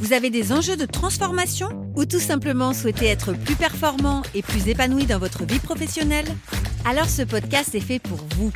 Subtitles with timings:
[0.00, 4.66] vous avez des enjeux de transformation ou tout simplement souhaitez être plus performant et plus
[4.66, 6.24] épanoui dans votre vie professionnelle?
[6.86, 8.50] Alors ce podcast est fait pour vous.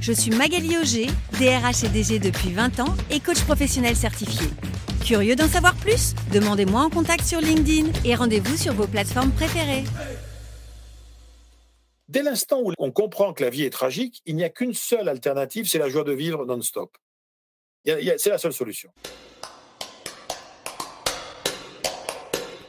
[0.00, 1.06] Je suis Magali Auger,
[1.38, 4.48] DRH et DG depuis 20 ans et coach professionnel certifié.
[5.04, 6.14] Curieux d'en savoir plus?
[6.32, 9.84] Demandez-moi en contact sur LinkedIn et rendez-vous sur vos plateformes préférées.
[12.08, 15.08] Dès l'instant où on comprend que la vie est tragique, il n'y a qu'une seule
[15.08, 16.96] alternative, c'est la joie de vivre non-stop.
[17.86, 18.90] C'est la seule solution.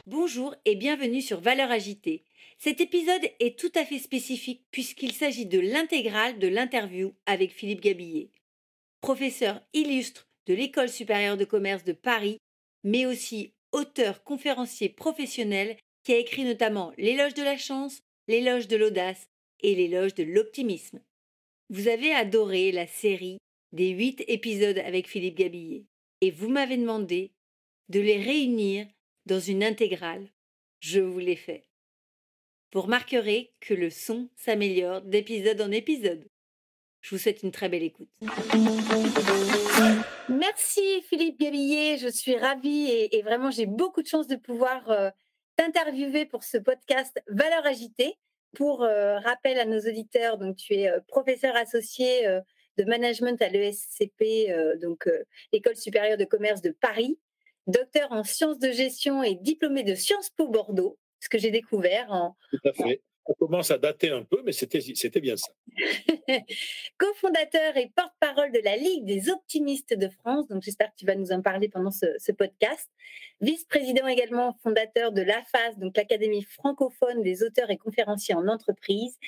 [0.08, 2.22] Bonjour et bienvenue sur Valeurs agitée.
[2.58, 7.80] Cet épisode est tout à fait spécifique puisqu'il s'agit de l'intégrale de l'interview avec Philippe
[7.80, 8.30] Gabillet,
[9.00, 12.38] professeur illustre de l'École supérieure de commerce de Paris,
[12.84, 17.98] mais aussi auteur conférencier professionnel qui a écrit notamment L'éloge de la chance,
[18.28, 19.26] l'éloge de l'audace
[19.58, 21.00] et l'éloge de l'optimisme.
[21.68, 23.38] Vous avez adoré la série
[23.72, 25.82] des huit épisodes avec Philippe Gabillet
[26.20, 27.32] et vous m'avez demandé
[27.88, 28.86] de les réunir
[29.26, 30.28] dans une intégrale.
[30.80, 31.68] Je vous l'ai fait.
[32.72, 36.28] Vous remarquerez que le son s'améliore d'épisode en épisode.
[37.00, 38.10] Je vous souhaite une très belle écoute.
[40.28, 45.10] Merci Philippe Gabillet, je suis ravie et, vraiment j'ai beaucoup de chance de pouvoir euh,
[45.56, 48.14] t'interviewer pour ce podcast Valeurs agitées.
[48.54, 52.26] Pour euh, rappel à nos auditeurs, donc tu es euh, professeur associé
[52.78, 55.08] de management à l'ESCP, donc
[55.52, 57.18] l'École supérieure de commerce de Paris,
[57.66, 62.12] docteur en sciences de gestion et diplômé de Sciences Po Bordeaux, ce que j'ai découvert
[62.12, 62.36] en...
[62.50, 63.02] Tout à fait.
[63.28, 65.50] On commence à dater un peu, mais c'était bien ça.
[66.98, 71.16] Co-fondateur et porte-parole de la Ligue des optimistes de France, donc j'espère que tu vas
[71.16, 72.88] nous en parler pendant ce, ce podcast.
[73.40, 79.18] Vice-président également fondateur de l'AFAS, donc l'Académie francophone des auteurs et conférenciers en entreprise.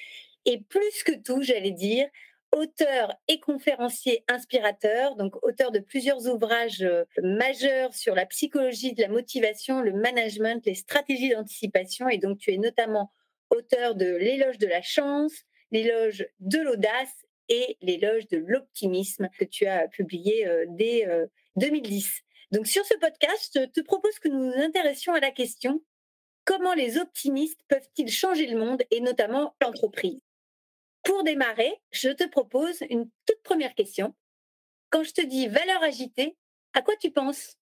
[0.44, 2.08] Et plus que tout, j'allais dire,
[2.52, 9.02] auteur et conférencier inspirateur, donc auteur de plusieurs ouvrages euh, majeurs sur la psychologie de
[9.02, 12.08] la motivation, le management, les stratégies d'anticipation.
[12.08, 13.12] Et donc, tu es notamment
[13.50, 15.32] auteur de L'éloge de la chance,
[15.70, 21.06] L'éloge de l'audace et L'éloge de l'optimisme que tu as publié euh, dès
[21.56, 22.06] 2010.
[22.06, 25.82] Euh, donc, sur ce podcast, je te propose que nous nous intéressions à la question
[26.48, 30.22] comment les optimistes peuvent-ils changer le monde et notamment l'entreprise?
[31.08, 34.14] Pour démarrer, je te propose une toute première question.
[34.90, 36.36] Quand je te dis valeur agitée,
[36.74, 37.56] à quoi tu penses?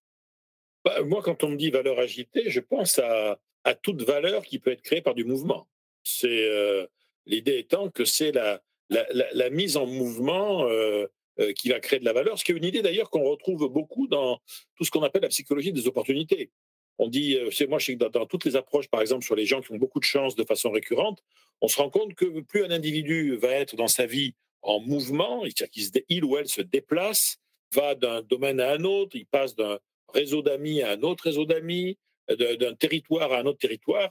[0.83, 3.39] Bah, Moi, quand on me dit valeur agitée, je pense à,
[3.81, 5.69] toute valeur qui peut être créée par du mouvement.
[6.03, 6.87] C'est euh,
[7.25, 11.05] l'idée étant que c'est la, mise en mouvement euh,
[11.39, 13.69] euh, qui va créer de la valeur, ce qui est une idée d'ailleurs qu'on retrouve
[13.69, 14.41] beaucoup dans
[14.75, 16.51] tout ce qu'on appelle la psychologie des opportunités.
[16.99, 19.45] On dit, c'est moi, je sais que dans, toutes les approches, par exemple, sur les
[19.45, 21.23] gens qui ont beaucoup de chance de façon récurrente,
[21.61, 25.43] on se rend compte que plus un individu va être dans sa vie en mouvement,
[25.45, 27.37] c'est-à-dire ou elle se déplace,
[27.73, 29.79] va d'un domaine à un autre, il passe d'un
[30.13, 31.97] réseau d'amis à un autre réseau d'amis,
[32.29, 34.09] d'un territoire à un autre territoire.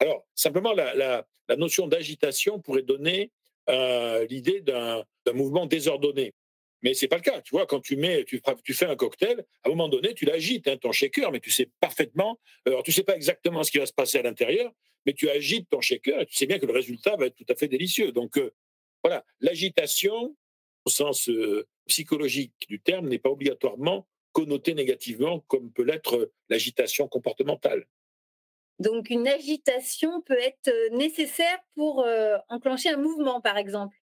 [0.00, 3.32] Alors, simplement, la, notion d'agitation pourrait donner
[3.68, 6.34] euh, l'idée d'un mouvement désordonné.
[6.82, 7.40] Mais c'est pas le cas.
[7.40, 10.24] Tu vois, quand tu mets, tu, tu fais un cocktail, à un moment donné, tu
[10.24, 12.38] l'agites, hein, ton shaker, mais tu sais parfaitement.
[12.66, 14.72] Alors, tu sais pas exactement ce qui va se passer à l'intérieur,
[15.06, 17.46] mais tu agites ton shaker et tu sais bien que le résultat va être tout
[17.48, 18.12] à fait délicieux.
[18.12, 18.52] Donc, euh,
[19.02, 20.36] voilà, l'agitation,
[20.84, 27.08] au sens euh, psychologique du terme, n'est pas obligatoirement connotée négativement comme peut l'être l'agitation
[27.08, 27.86] comportementale.
[28.78, 32.06] Donc, une agitation peut être euh, nécessaire pour
[32.48, 33.96] enclencher un mouvement, par exemple?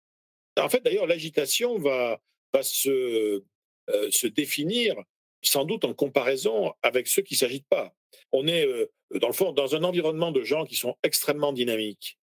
[0.57, 2.21] En fait, d'ailleurs, l'agitation va,
[2.53, 3.43] va se,
[3.89, 4.95] euh, se définir
[5.41, 7.93] sans doute en comparaison avec ceux qui ne s'agitent pas.
[8.31, 12.17] On est, euh, dans le fond, dans un environnement de gens qui sont extrêmement dynamiques.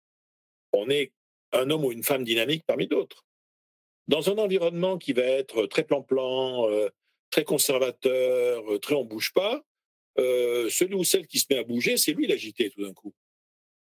[0.71, 1.11] On est
[1.51, 3.25] un homme ou une femme dynamique parmi d'autres.
[4.07, 6.89] Dans un environnement qui va être très plan-plan, euh,
[7.29, 9.63] très conservateur, très on bouge pas,
[10.17, 13.13] celui ou celle qui se met à bouger, c'est lui l'agité tout d'un coup.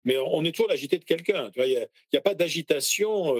[0.04, 1.50] Mais on est toujours l'agité de quelqu'un.
[1.56, 3.34] Il n'y a, pas d'agitation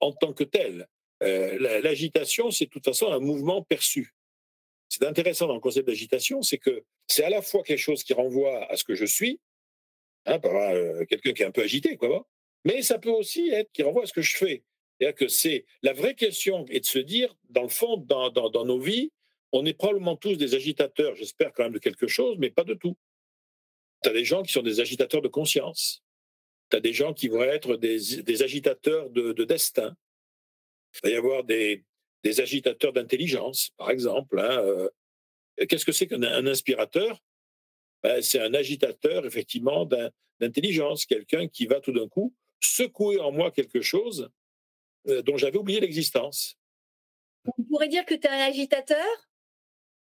[0.00, 0.88] en tant que telle.
[1.22, 4.14] Euh, l'agitation, c'est de toute façon un mouvement perçu.
[4.88, 8.12] C'est intéressant dans le concept d'agitation, c'est que c'est à la fois quelque chose qui
[8.12, 9.40] renvoie à ce que je suis,
[10.26, 12.28] hein, par euh, quelqu'un qui est un peu agité, quoi,
[12.64, 14.62] mais ça peut aussi être qui renvoie à ce que je fais.
[15.16, 18.78] Que c'est la vraie question est de se dire, dans le fond, dans, dans nos
[18.78, 19.10] vies,
[19.52, 22.74] on est probablement tous des agitateurs, j'espère quand même de quelque chose, mais pas de
[22.74, 22.96] tout.
[24.02, 26.02] Tu as des gens qui sont des agitateurs de conscience.
[26.70, 29.96] Tu as des gens qui vont être des, agitateurs de, destin.
[31.02, 31.84] Il va y avoir des,
[32.24, 34.40] agitateurs d'intelligence, par exemple.
[34.40, 34.88] Hein, euh.
[35.68, 37.22] Qu'est-ce que c'est qu'un inspirateur?
[38.02, 39.88] Ben, C'est un agitateur, effectivement,
[40.40, 44.28] d'intelligence, quelqu'un qui va tout d'un coup secouer en moi quelque chose
[45.08, 46.56] euh, dont j'avais oublié l'existence.
[47.44, 49.06] On pourrait dire que tu es un agitateur?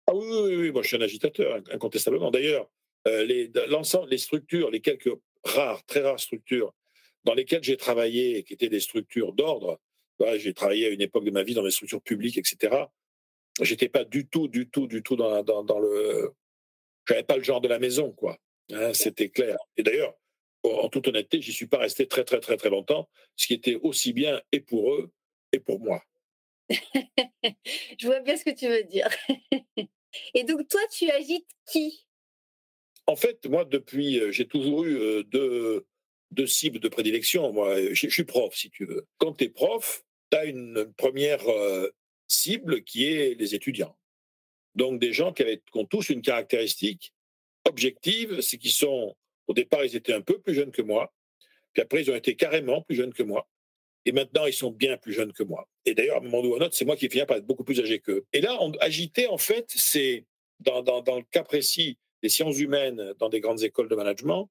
[0.07, 2.31] Ah oui, oui, oui, moi je suis un agitateur, incontestablement.
[2.31, 2.69] D'ailleurs,
[3.07, 5.11] euh, les, l'ensemble, les structures, les quelques
[5.43, 6.73] rares, très rares structures
[7.23, 9.79] dans lesquelles j'ai travaillé, qui étaient des structures d'ordre,
[10.37, 12.85] j'ai travaillé à une époque de ma vie dans des structures publiques, etc.
[13.61, 16.33] J'étais pas du tout, du tout, du tout dans, dans, dans le.
[17.07, 18.37] J'avais pas le genre de la maison, quoi.
[18.71, 19.57] Hein, c'était clair.
[19.77, 20.15] Et d'ailleurs,
[20.63, 23.75] en toute honnêteté, j'y suis pas resté très, très, très, très longtemps, ce qui était
[23.75, 25.11] aussi bien et pour eux
[25.51, 26.03] et pour moi.
[26.69, 29.07] Je vois bien ce que tu veux dire.
[30.33, 32.05] et donc, toi, tu agites qui?
[33.07, 35.85] En fait, moi, depuis, euh, j'ai toujours eu euh, deux,
[36.35, 37.51] deux cibles de prédilection.
[37.51, 39.07] Moi, je, suis prof, si tu veux.
[39.17, 41.89] Quand tu es prof, tu as une première euh,
[42.27, 43.97] cible qui est les étudiants.
[44.75, 47.13] Donc, des gens qui, qui ont tous une caractéristique
[47.65, 49.15] objective, c'est qu'ils sont
[49.47, 51.13] au départ, ils étaient un peu plus jeunes que moi.
[51.73, 53.47] Puis après, ils ont été carrément plus jeunes que moi.
[54.05, 55.67] Et maintenant, ils sont bien plus jeunes que moi.
[55.85, 57.63] Et d'ailleurs, à un moment ou à un c'est moi qui finis par être beaucoup
[57.63, 58.25] plus âgé qu'eux.
[58.33, 60.25] Et là, on, agiter, en fait, c'est,
[60.59, 64.49] dans, le cas précis des sciences humaines dans des grandes écoles de management,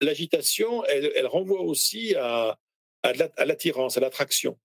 [0.00, 2.58] l'agitation, elle, renvoie aussi à,
[3.04, 4.58] l'attirance, à l'attraction.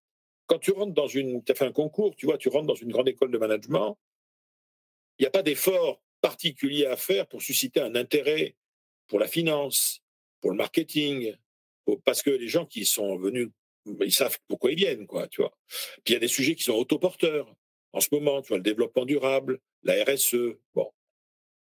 [0.48, 2.92] Quand tu rentres dans une, as fait un concours, tu vois, tu rentres dans une
[2.92, 3.98] grande école de management,
[5.18, 8.56] il n'y a pas d'effort particulier à faire pour susciter un intérêt
[9.08, 10.02] pour la finance,
[10.42, 11.36] pour le marketing,
[12.06, 13.50] parce que les gens qui sont venus,
[14.02, 15.56] ils savent pourquoi ils viennent, quoi, tu vois.
[16.04, 17.54] Puis il y a des sujets qui sont autoporteurs
[17.92, 20.92] en ce moment, tu vois, le développement durable, la RSE, bon.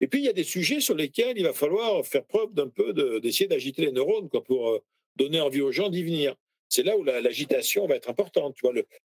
[0.01, 2.69] Et puis il y a des sujets sur lesquels il va falloir faire preuve d'un
[2.69, 4.83] peu d'essayer d'agiter les neurones, quoi, pour euh,
[5.15, 6.35] donner envie aux gens d'y venir.
[6.69, 8.57] C'est là où l'agitation va être importante.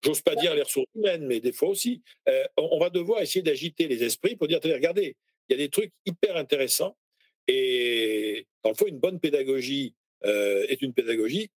[0.04, 3.42] J'ose pas dire les ressources humaines, mais des fois aussi, euh, on, va devoir essayer
[3.42, 5.16] d'agiter les esprits pour dire, regardez,
[5.48, 6.98] il y a des trucs hyper intéressants
[7.48, 9.94] et dans le fond, une bonne pédagogie
[10.26, 11.50] euh, est une pédagogie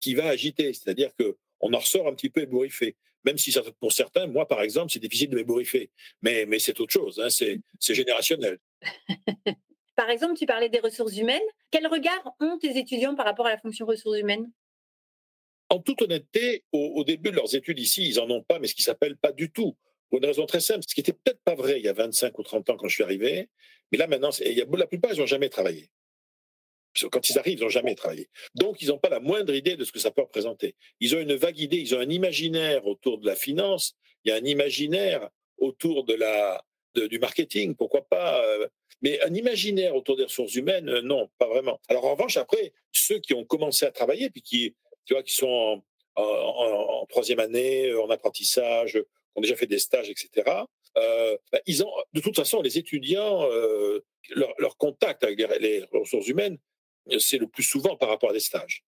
[0.00, 2.96] qui va agiter, c'est-à-dire que on en ressort un petit peu ébouriffé.
[3.24, 5.90] Même si pour certains, moi par exemple, c'est difficile de m'ébouriffer,
[6.22, 8.58] mais, mais c'est autre chose, hein, c'est générationnel.
[9.96, 11.42] par exemple, tu parlais des ressources humaines.
[11.70, 14.50] Quel regard ont tes étudiants par rapport à la fonction ressources humaines?
[15.68, 18.66] En toute honnêteté, au, au, début de leurs études ici, ils n'en ont pas, mais
[18.66, 19.76] ce qui s'appelle pas du tout.
[20.10, 22.38] Pour une raison très simple, ce qui n'était peut-être pas vrai il y a 25
[22.38, 23.48] ou 30 ans quand je suis arrivé,
[23.90, 25.90] mais là, maintenant, la plupart, ils n'ont jamais travaillé.
[27.10, 28.28] Quand ils arrivent, ils n'ont jamais travaillé.
[28.54, 30.74] Donc, ils n'ont pas la moindre idée de ce que ça peut représenter.
[31.00, 34.32] Ils ont une vague idée, ils ont un imaginaire autour de la finance, il y
[34.32, 35.28] a un imaginaire
[35.58, 36.62] autour de la,
[36.94, 38.44] du marketing, pourquoi pas.
[38.44, 38.68] Euh,
[39.00, 41.80] mais un imaginaire autour des ressources humaines, euh, non, pas vraiment.
[41.88, 44.74] Alors, en revanche, après, ceux qui ont commencé à travailler, puis qui,
[45.06, 45.82] tu vois, qui sont
[46.14, 49.02] en troisième année, en apprentissage,
[49.34, 50.64] ont déjà fait des stages, etc.,
[50.98, 54.04] euh, bah, ils ont, de toute façon, les étudiants, euh,
[54.34, 56.58] leur, contact avec les, ressources humaines,
[57.18, 58.84] c'est le plus souvent par rapport à des stages.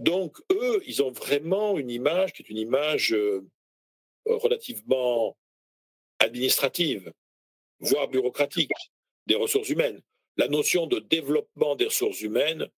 [0.00, 3.44] Donc, eux, ils ont vraiment une image qui est une image euh,
[4.26, 5.36] relativement
[6.20, 7.12] administrative,
[7.80, 8.70] voire bureaucratique,
[9.26, 10.00] des ressources humaines.
[10.36, 12.68] La notion de développement des ressources humaines,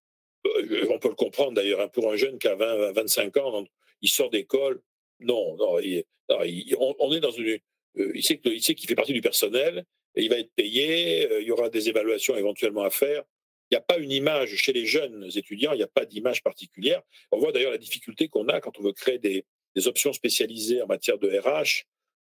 [0.45, 3.65] on peut le comprendre d'ailleurs, hein, pour un jeune qui a 20, 25 ans,
[4.01, 4.81] il sort d'école,
[5.21, 7.59] non, non, on, est dans une,
[7.99, 9.85] euh, il sait qu'il fait partie du personnel,
[10.17, 13.25] il va être payé, euh, il y aura des évaluations éventuellement à faire.
[13.71, 16.43] Il n'y a pas une image chez les jeunes étudiants, il n'y a pas d'image
[16.43, 17.03] particulière.
[17.31, 19.45] On voit d'ailleurs la difficulté qu'on a quand on veut créer des,
[19.87, 21.85] options spécialisées en matière de RH.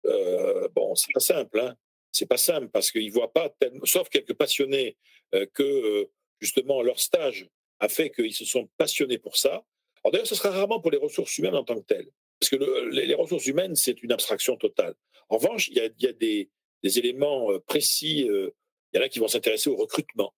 [0.07, 1.75] Euh, bon, c'est pas simple, hein.
[2.13, 3.55] C'est pas simple parce qu'ils voient pas,
[3.85, 4.97] sauf quelques passionnés,
[5.35, 6.09] euh, que
[6.41, 9.65] justement leur stage a fait qu'ils se sont passionnés pour ça.
[10.05, 12.57] D'ailleurs, ce sera rarement pour les ressources humaines en tant que telles, parce que
[12.91, 14.95] les, ressources humaines, c'est une abstraction totale.
[15.29, 16.49] En revanche, il y a, des,
[16.83, 18.27] éléments euh, précis.
[18.29, 18.51] Euh,
[18.93, 20.35] il y en a qui vont s'intéresser au recrutement.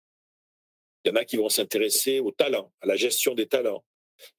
[1.05, 3.85] Il y en a qui vont s'intéresser au talent, à la gestion des talents.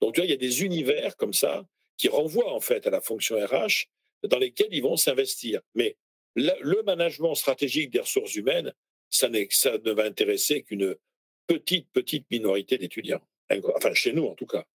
[0.02, 1.66] Donc, tu vois, il y a des univers comme ça
[1.98, 3.88] qui renvoient en fait à la fonction RH
[4.24, 5.62] dans lesquels ils vont s'investir.
[5.76, 5.98] Mais
[6.36, 8.74] le, management stratégique des ressources humaines,
[9.10, 10.96] ça, ne va intéresser qu'une
[11.48, 13.22] petite, petite minorité d'étudiants.
[13.76, 14.66] Enfin, chez nous, en tout cas.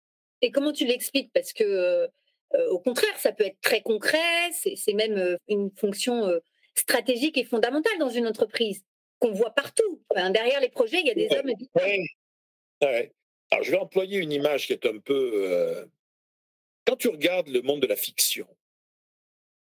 [0.42, 1.32] Et comment tu l'expliques?
[1.32, 2.08] Parce que
[2.54, 4.18] euh, au contraire, ça peut être très concret,
[4.52, 6.38] c'est même euh, une fonction euh,
[6.74, 8.82] stratégique et fondamentale dans une entreprise
[9.18, 10.02] qu'on voit partout.
[10.14, 11.52] derrière les projets, il y a des hommes.
[12.80, 13.12] Ouais.
[13.50, 15.88] Alors, je vais employer une image qui est un peu.
[16.84, 18.48] Quand tu regardes le monde de la fiction,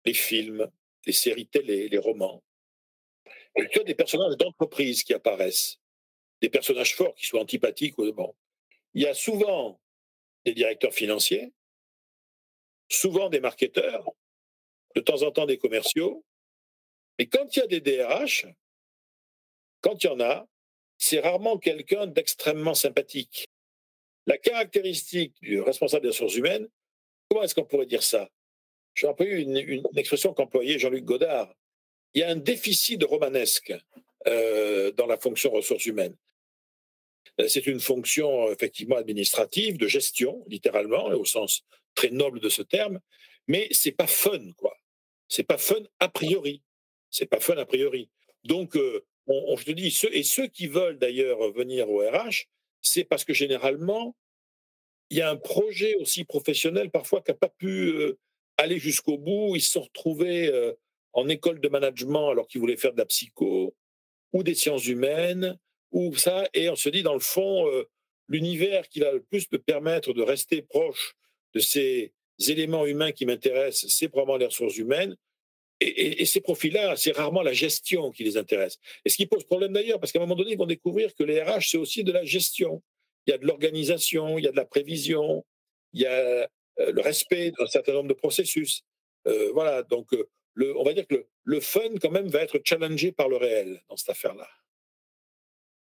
[0.05, 0.71] les films,
[1.07, 2.43] les séries télé, les romans,
[3.71, 5.79] tu as des personnages d'entreprise qui apparaissent,
[6.41, 8.35] des personnages forts qui soient antipathiques ou bon.
[8.95, 9.81] Il y a souvent
[10.45, 11.53] des directeurs financiers,
[12.89, 14.05] souvent des marketeurs,
[14.95, 16.25] de temps en temps des commerciaux.
[17.19, 18.47] Mais quand il y a des DRH,
[19.81, 20.47] quand il y en a,
[20.99, 23.47] c'est rarement quelqu'un d'extrêmement sympathique.
[24.27, 26.69] La caractéristique du responsable des ressources humaines,
[27.29, 28.29] comment est-ce qu'on pourrait dire ça?
[28.95, 31.55] J'ai employé une, une, expression qu'employait Jean-Luc Godard.
[32.15, 33.73] Il y a un déficit de romanesque
[34.27, 36.17] euh, dans la fonction ressources humaines.
[37.41, 42.63] Euh, c'est une fonction effectivement administrative, de gestion, littéralement, au sens très noble de ce
[42.63, 43.01] terme,
[43.47, 44.77] mais c'est pas fun, quoi.
[45.29, 46.63] C'est pas fun a priori.
[47.11, 48.11] C'est pas fun a priori.
[48.45, 52.47] Donc, euh, on, je te dis, et ceux qui veulent d'ailleurs venir au RH,
[52.81, 54.17] c'est parce que généralement,
[55.11, 58.19] il y a un projet aussi professionnel parfois qui n'a pas pu euh,
[58.57, 59.55] aller jusqu'au bout.
[59.57, 60.51] Ils se sont retrouvés
[61.13, 63.75] en école de management alors qu'ils voulaient faire de la psycho
[64.33, 65.59] ou des sciences humaines
[65.93, 67.89] ou ça, et on se dit dans le fond, euh,
[68.29, 71.17] l'univers qui va le plus me permettre de rester proche
[71.55, 72.13] de ces
[72.47, 75.17] éléments humains qui m'intéressent, c'est probablement les ressources humaines.
[75.81, 78.79] Et, ces profils-là, c'est rarement la gestion qui les intéresse.
[79.05, 81.25] Et ce qui pose problème d'ailleurs, parce qu'à un moment donné, ils vont découvrir que
[81.25, 82.83] les RH, c'est aussi de la gestion.
[83.27, 85.45] Il y a de l'organisation, il y a de la prévision,
[85.93, 86.47] il y a euh,
[86.79, 88.83] le respect d'un certain nombre de processus.
[89.27, 90.09] Euh, voilà, donc
[90.55, 93.83] le, on va dire que le, fun, quand même, va être challengé par le réel
[93.89, 94.49] dans cette affaire-là.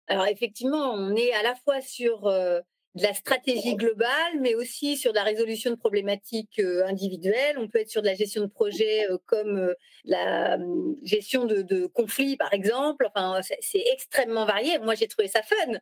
[0.08, 2.62] Alors effectivement, on est à la fois sur euh,
[2.96, 7.58] de la stratégie globale, mais aussi sur la résolution de problématiques euh, individuelles.
[7.58, 9.74] On peut être sur de la gestion de projets euh, comme
[10.05, 13.08] la hum, gestion de, conflits, par exemple.
[13.08, 14.79] Enfin, c'est extrêmement varié.
[14.79, 15.74] Moi, j'ai trouvé ça fun.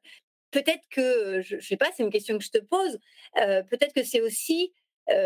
[0.51, 2.99] Peut-être que, je ne sais pas, c'est une question que je te pose,
[3.35, 4.73] peut-être que c'est aussi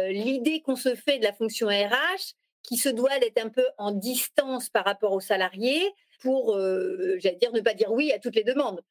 [0.09, 2.33] l'idée qu'on se fait de la fonction RH
[2.63, 7.38] qui se doit d'être un peu en distance par rapport aux salariés, pour, euh, j'allais
[7.38, 8.81] dire, ne pas dire oui à toutes les demandes.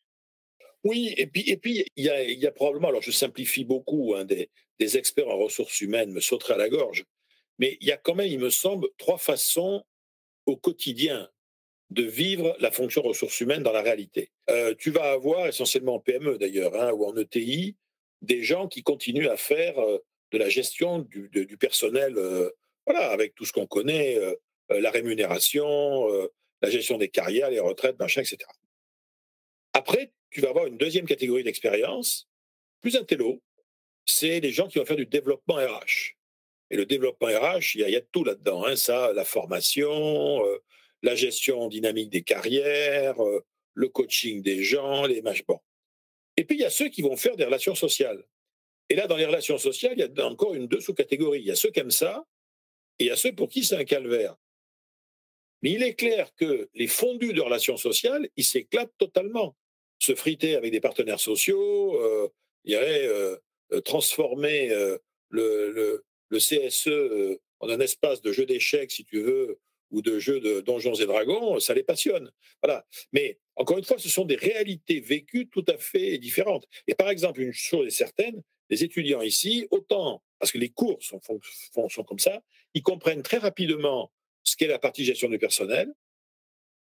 [0.85, 4.49] Oui, et puis et puis il y a, probablement, alors je simplifie beaucoup, hein, des,
[4.97, 7.05] experts en ressources humaines me sauteraient à la gorge,
[7.59, 9.85] mais il y a quand même, il me semble, trois façons
[10.47, 11.29] au quotidien
[11.91, 14.31] de vivre la fonction ressources humaines dans la réalité.
[14.49, 17.77] Euh, tu vas avoir essentiellement en PME d'ailleurs, hein, ou en ETI,
[18.23, 19.99] des gens qui continuent à faire euh,
[20.33, 22.15] de la gestion du, personnel,
[22.87, 24.17] voilà, avec tout ce qu'on connaît,
[24.69, 26.07] la rémunération,
[26.63, 28.39] la gestion des carrières, les retraites, machin, etc.
[29.73, 32.29] Après, tu vas avoir une deuxième catégorie d'expérience,
[32.81, 33.43] plus intello,
[34.07, 36.17] c'est les gens qui vont faire du développement RH.
[36.71, 38.65] Et le développement RH, il y, a, tout là-dedans.
[38.65, 40.59] Hein, ça, la formation, euh,
[41.03, 43.45] la gestion dynamique des carrières, euh,
[43.75, 45.45] le coaching des gens, les matchs.
[45.47, 45.59] Bon.
[46.37, 48.25] Et puis, il y a ceux qui vont faire des relations sociales.
[48.89, 51.41] Et là, dans les relations sociales, il y a encore une deux sous-catégories.
[51.41, 52.25] Il y a ceux qui aiment ça,
[52.99, 54.37] et il y a ceux pour qui c'est un calvaire.
[55.63, 59.57] Mais il est clair que les fondus de relations sociales, ils s'éclatent totalement.
[60.00, 62.28] Se friter avec des partenaires sociaux, euh,
[62.64, 63.37] y aurait euh,
[63.73, 64.69] euh, transformer
[65.28, 69.59] le, le, CSE en un espace de jeu d'échecs, si tu veux,
[69.90, 72.30] ou de jeu de donjons et dragons, ça les passionne.
[72.62, 72.87] Voilà.
[73.12, 76.66] Mais encore une fois, ce sont des réalités vécues tout à fait différentes.
[76.87, 80.99] Et par exemple, une chose est certaine, les étudiants ici, autant, parce que les cours
[81.02, 82.42] sont comme ça,
[82.75, 84.12] ils comprennent très rapidement
[84.45, 85.92] ce qu'est la partie gestion du personnel.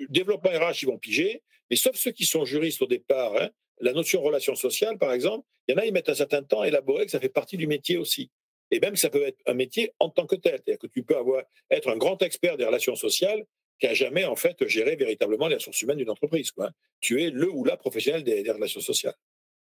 [0.09, 3.93] Développement RH, ils vont piger, mais sauf ceux qui sont juristes au départ, hein, la
[3.93, 6.67] notion relation sociale, par exemple, il y en a, ils mettent un certain temps à
[6.67, 8.29] élaborer que ça fait partie du métier aussi.
[8.71, 10.53] Et même que ça peut être un métier en tant que tel.
[10.53, 13.43] C'est-à-dire que tu peux avoir, être un grand expert des relations sociales
[13.79, 16.51] qui n'a jamais, en fait, géré véritablement les ressources humaines d'une entreprise.
[16.51, 16.69] Quoi.
[16.99, 19.15] Tu es le ou la professionnel des, relations sociales.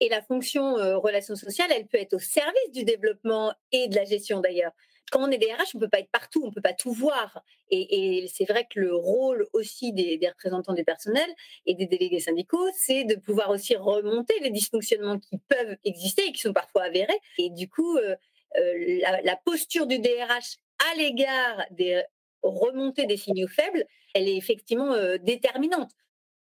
[0.00, 3.94] Et la fonction euh, relations sociales, elle peut être au service du développement et de
[3.94, 4.72] la gestion d'ailleurs
[5.10, 6.92] quand on est DRH, on ne peut pas être partout, on ne peut pas tout
[6.92, 7.42] voir.
[7.70, 11.28] Et, c'est vrai que le rôle aussi des, représentants du personnel
[11.66, 16.32] et des délégués syndicaux, c'est de pouvoir aussi remonter les dysfonctionnements qui peuvent exister et
[16.32, 17.18] qui sont parfois avérés.
[17.38, 18.14] Et du coup, euh,
[18.56, 20.56] euh, la, posture du DRH
[20.92, 22.02] à l'égard des
[22.42, 25.92] remontées des signaux faibles, elle est effectivement euh, déterminante.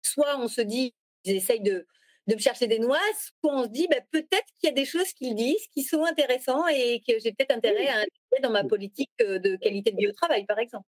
[0.01, 0.94] Soit on se dit,
[1.25, 1.86] ils essayent de,
[2.29, 3.00] de me chercher des noix,
[3.43, 6.03] où on se dit bah, peut-être qu'il y a des choses qu'ils disent qui sont
[6.05, 9.98] intéressantes et que j'ai peut-être intérêt à intégrer dans ma politique euh, de qualité de
[9.98, 10.88] vie au travail, par exemple.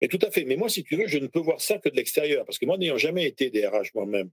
[0.00, 0.44] Et tout à fait.
[0.44, 2.44] Mais moi, si tu veux, je ne peux voir ça que de l'extérieur.
[2.44, 4.30] Parce que moi, n'ayant jamais été DRH moi-même,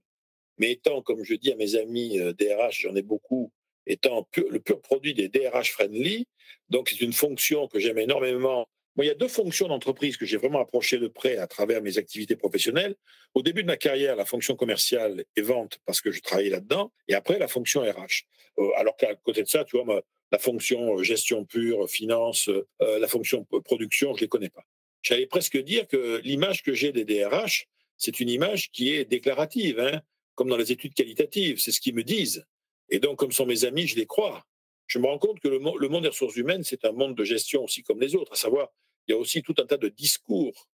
[0.58, 3.52] mais étant, comme je dis à mes amis DRH, euh, j'en ai beaucoup,
[3.86, 6.26] étant le pur produit des DRH friendly,
[6.68, 8.68] donc c'est une fonction que j'aime énormément
[8.98, 11.96] il y a deux fonctions d'entreprise que j'ai vraiment approchées de près à travers mes
[11.96, 12.94] activités professionnelles.
[13.34, 16.92] Au début de ma carrière, la fonction commerciale et vente, parce que je travaillais là-dedans,
[17.08, 18.24] et après, la fonction RH.
[18.58, 22.98] Euh, alors qu'à côté de ça, tu vois, la fonction euh, gestion pure, finance, euh,
[22.98, 24.64] la fonction production, je ne les connais pas.
[25.00, 29.80] J'allais presque dire que l'image que j'ai des DRH, c'est une image qui est déclarative,
[29.80, 30.02] hein,
[30.34, 32.44] comme dans les études qualitatives, c'est ce qu'ils me disent.
[32.90, 34.44] Et donc, comme sont mes amis, je les crois
[34.86, 37.64] je me rends compte que le, monde des ressources humaines, c'est un monde de gestion
[37.64, 38.70] aussi comme les autres, à savoir,
[39.06, 40.68] il y a aussi tout un tas de discours,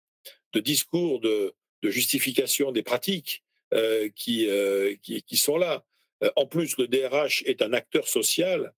[0.53, 5.85] de discours de, justification des pratiques euh, qui, euh, qui, sont là.
[6.23, 8.73] Euh, en plus, le DRH est un acteur social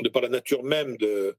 [0.00, 1.36] de par la nature même de,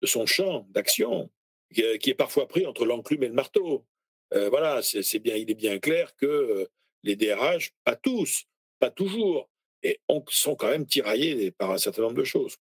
[0.00, 1.30] de son champ d'action,
[1.74, 3.86] qui, est parfois pris entre l'enclume et le marteau.
[4.30, 6.68] voilà, c'est bien, il est bien clair que
[7.02, 8.44] les DRH, pas tous,
[8.78, 9.48] pas toujours,
[9.82, 12.56] et on, sont quand même tiraillés par un certain nombre de choses.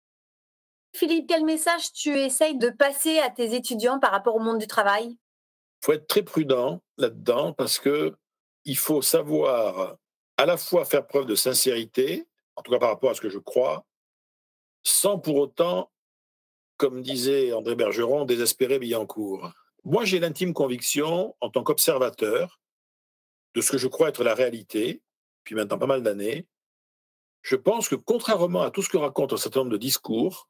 [0.94, 4.66] Philippe, quel message tu essayes de passer à tes étudiants par rapport au monde du
[4.66, 5.16] travail?
[5.82, 8.14] Il faut être très prudent là-dedans parce que
[8.64, 9.96] il faut savoir
[10.36, 13.30] à la fois faire preuve de sincérité, en tout cas par rapport à ce que
[13.30, 13.86] je crois,
[14.82, 15.90] sans pour autant,
[16.76, 19.52] comme disait André Bergeron, désespérer Billancourt.
[19.84, 22.60] Moi, j'ai l'intime conviction, en tant qu'observateur,
[23.54, 25.02] de ce que je crois être la réalité,
[25.44, 26.46] puis maintenant pas mal d'années,
[27.42, 30.48] je pense que contrairement à tout ce que raconte un certain nombre de discours,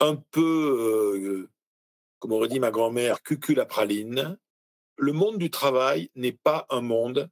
[0.00, 1.50] un peu, euh,
[2.18, 4.38] comme aurait dit ma grand-mère, cucul à praline,
[4.96, 7.30] le monde du travail n'est pas un monde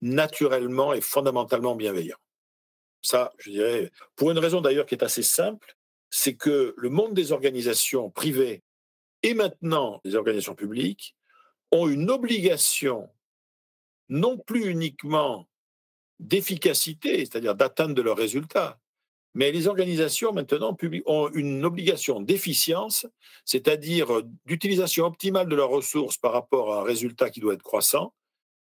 [0.00, 2.18] naturellement et fondamentalement bienveillant.
[3.02, 5.76] Ça, je dirais, pour une raison d'ailleurs qui est assez simple,
[6.10, 8.62] c'est que le monde des organisations privées
[9.22, 11.16] et maintenant des organisations publiques
[11.70, 13.10] ont une obligation
[14.08, 15.47] non plus uniquement
[16.20, 18.78] d'efficacité, c'est-à-dire d'atteinte de leurs résultats,
[19.34, 23.06] mais les organisations maintenant ont une obligation d'efficience,
[23.44, 28.14] c'est-à-dire d'utilisation optimale de leurs ressources par rapport à un résultat qui doit être croissant,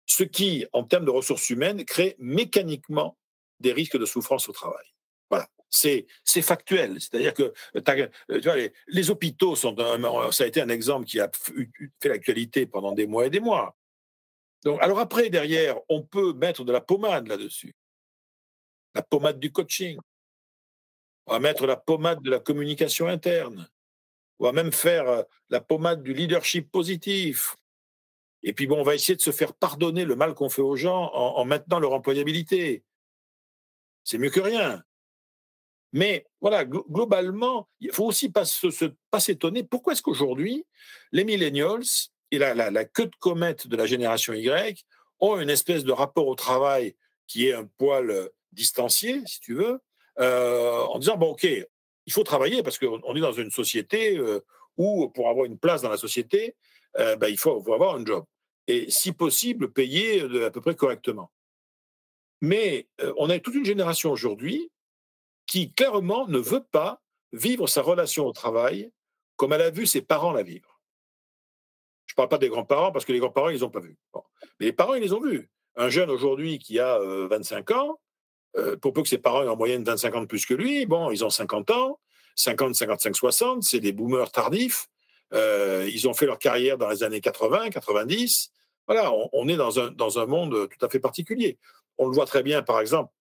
[0.07, 3.17] ce qui, en termes de ressources humaines, crée mécaniquement
[3.59, 4.85] des risques de souffrance au travail.
[5.29, 5.47] Voilà.
[5.69, 6.05] C'est,
[6.41, 6.97] factuel.
[6.99, 8.55] C'est-à-dire que tu vois,
[8.87, 9.75] les, hôpitaux sont
[10.31, 11.29] ça a été un exemple qui a
[12.01, 13.75] fait l'actualité pendant des mois et des mois.
[14.81, 17.75] Alors après, derrière, on peut mettre de la pommade là-dessus.
[18.95, 19.97] La pommade du coaching.
[21.27, 23.67] On va mettre la pommade de la communication interne.
[24.39, 27.55] On va même faire euh, la pommade du leadership positif.
[28.43, 30.75] Et puis bon, on va essayer de se faire pardonner le mal qu'on fait aux
[30.75, 32.83] gens en, maintenant leur employabilité.
[34.03, 34.83] C'est mieux que rien.
[35.91, 39.63] Mais voilà, globalement, il faut aussi pas s'étonner.
[39.63, 40.65] Pourquoi est-ce qu'aujourd'hui,
[41.11, 41.83] les millennials
[42.31, 44.85] et la, la, queue de comète de la génération Y
[45.19, 46.95] ont une espèce de rapport au travail
[47.27, 49.79] qui est un poil euh, distancié, si tu veux,
[50.19, 54.39] euh, en disant bon, ok, il faut travailler parce qu'on est dans une société euh,
[54.77, 56.55] où pour avoir une place dans la société,
[56.95, 58.25] ben, il faut, avoir un job
[58.65, 61.31] et si possible payer à peu près correctement.
[62.41, 62.87] Mais
[63.17, 64.71] on a toute une génération aujourd'hui
[65.45, 66.99] qui clairement ne veut pas
[67.33, 68.91] vivre sa relation au travail
[69.35, 70.76] comme elle a vu ses parents la vivre
[72.15, 73.97] parle pas des grands-parents parce que les grands-parents, ils n'ont pas vu.
[74.59, 75.49] Mais les parents, ils les ont vus.
[75.75, 77.99] Un jeune aujourd'hui qui a 25 euh, ans,
[78.57, 80.85] euh, pour peu que ses parents aient en moyenne 25 ans de plus que lui,
[80.85, 81.99] bon, ils ont 50 ans,
[82.35, 84.87] 50, 55, 60, c'est des boomers tardifs.
[85.33, 88.51] Euh, ils ont fait leur carrière dans les années 80, 90.
[88.87, 91.59] Voilà, on, est dans un, dans un monde tout à fait particulier.
[91.97, 93.11] On le voit très bien, par exemple,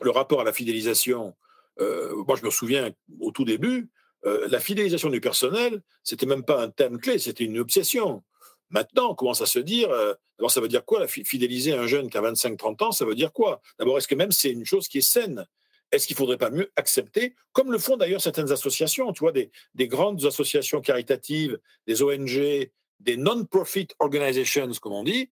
[0.00, 1.36] le rapport à la fidélisation.
[1.78, 3.88] moi, je me souviens au tout début,
[4.26, 8.22] euh, la fidélisation du personnel, c'était même pas un thème clé, c'était une obsession.
[8.70, 10.14] Maintenant, on commence à se dire, euh,
[10.48, 13.32] ça veut dire quoi, la fidéliser un jeune qui a 25-30 ans, ça veut dire
[13.32, 13.60] quoi?
[13.78, 15.46] D'abord, est-ce que même c'est une chose qui est saine?
[15.90, 19.32] Est-ce qu'il ne faudrait pas mieux accepter, comme le font d'ailleurs certaines associations, tu vois,
[19.32, 19.50] des,
[19.88, 25.30] grandes associations caritatives, des ONG, des non-profit organizations, comme on dit,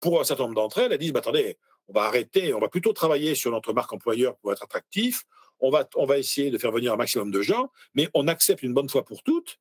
[0.00, 1.56] pour un certain nombre d'entre elles, elles disent, bah, attendez,
[1.88, 5.24] on va arrêter, on va plutôt travailler sur notre marque employeur pour être attractif,
[5.60, 8.62] on va, on va essayer de faire venir un maximum de gens, mais on accepte
[8.62, 9.58] une bonne fois pour toutes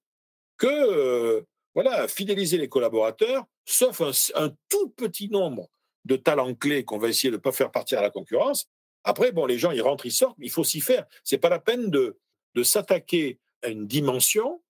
[0.58, 1.42] que euh,
[1.74, 4.02] voilà, fidéliser les collaborateurs, sauf
[4.36, 5.70] un, tout petit nombre
[6.06, 8.70] de talents clés qu'on va essayer de ne pas faire partir à la concurrence.
[9.04, 11.06] Après, bon, les gens, ils rentrent, ils sortent, mais il faut s'y faire.
[11.24, 12.18] C'est pas la peine de,
[12.56, 14.62] de s'attaquer à une dimension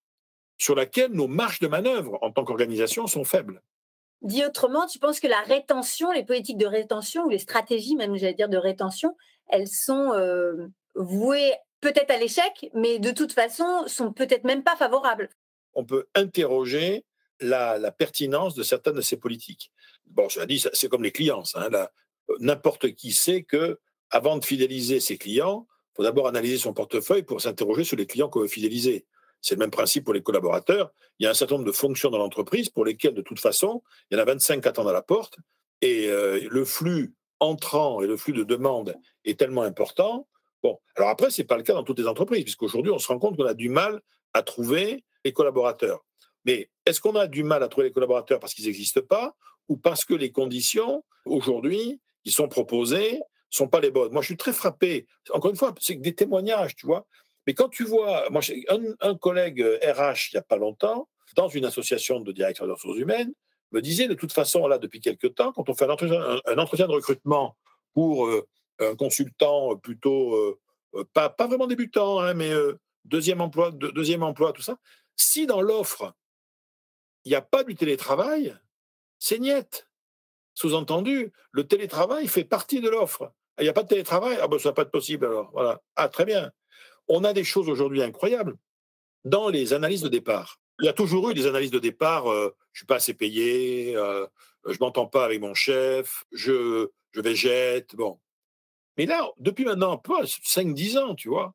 [0.58, 3.62] sur laquelle nos marges de manœuvre en tant qu'organisation sont faibles.
[4.22, 8.16] Dit autrement, tu penses que la rétention, les politiques de rétention ou les stratégies même,
[8.16, 9.16] j'allais dire, de rétention,
[9.48, 14.76] elles sont euh, vouées peut-être à l'échec, mais de toute façon sont peut-être même pas
[14.76, 15.30] favorables.
[15.74, 17.06] On peut interroger
[17.40, 19.72] la, pertinence de certaines de ces politiques.
[20.06, 21.44] Bon, je l'ai dit, c'est comme les clients.
[21.56, 21.70] Hein,
[22.40, 23.80] n'importe qui sait que
[24.10, 28.06] avant de fidéliser ses clients, il faut d'abord analyser son portefeuille pour s'interroger sur les
[28.06, 29.06] clients qu'on veut fidéliser.
[29.42, 30.92] C'est le même principe pour les collaborateurs.
[31.20, 33.84] Il y a un certain nombre de fonctions dans l'entreprise pour lesquelles, de toute façon,
[34.10, 35.38] il y en a 25 qui attendent à la porte
[35.82, 40.28] et euh, le flux entrant et le flux de demande est tellement important
[40.66, 43.08] Bon, alors après, ce n'est pas le cas dans toutes les entreprises, puisqu'aujourd'hui, on se
[43.08, 44.02] rend compte qu'on a du mal
[44.34, 46.04] à trouver les collaborateurs.
[46.44, 49.36] Mais est-ce qu'on a du mal à trouver les collaborateurs parce qu'ils n'existent pas
[49.70, 54.12] ou parce que les conditions, aujourd'hui, qui sont proposées, ne sont pas les bonnes?
[54.12, 55.06] Moi, je suis très frappé.
[55.30, 57.06] Encore une fois, c'est des témoignages, tu vois.
[57.46, 58.42] Mais quand tu vois, moi,
[59.02, 62.98] un, collègue RH il n'y a pas longtemps, dans une association de directeurs de ressources
[62.98, 63.32] humaines,
[63.72, 65.90] me disait de toute façon, là, depuis quelques temps, quand on fait un
[66.58, 67.56] entretien, de recrutement
[67.94, 68.48] pour euh,
[68.80, 70.60] un consultant plutôt, euh,
[70.96, 72.52] euh, pas, pas vraiment débutant, hein, mais
[73.06, 74.78] deuxième, emploi, deuxième emploi, tout ça,
[75.16, 76.14] si dans l'offre,
[77.24, 78.56] il n'y a pas du télétravail,
[79.20, 79.88] c'est niette.
[80.54, 83.34] Sous-entendu, le télétravail fait partie de l'offre.
[83.60, 85.50] Il n'y a pas de télétravail, ah ben, ça va pas être possible alors.
[85.52, 85.82] Voilà.
[85.96, 86.52] Ah, très bien.
[87.08, 88.56] On a des choses aujourd'hui incroyables
[89.24, 90.60] dans les analyses de départ.
[90.80, 92.26] Il y a toujours eu des analyses de départ.
[92.28, 94.28] je je suis pas assez payé, je
[94.74, 97.96] je m'entends pas avec mon chef, je, je végète.
[97.96, 98.20] Bon.
[98.98, 101.54] Mais là, depuis maintenant peu 5-10 ans, tu vois,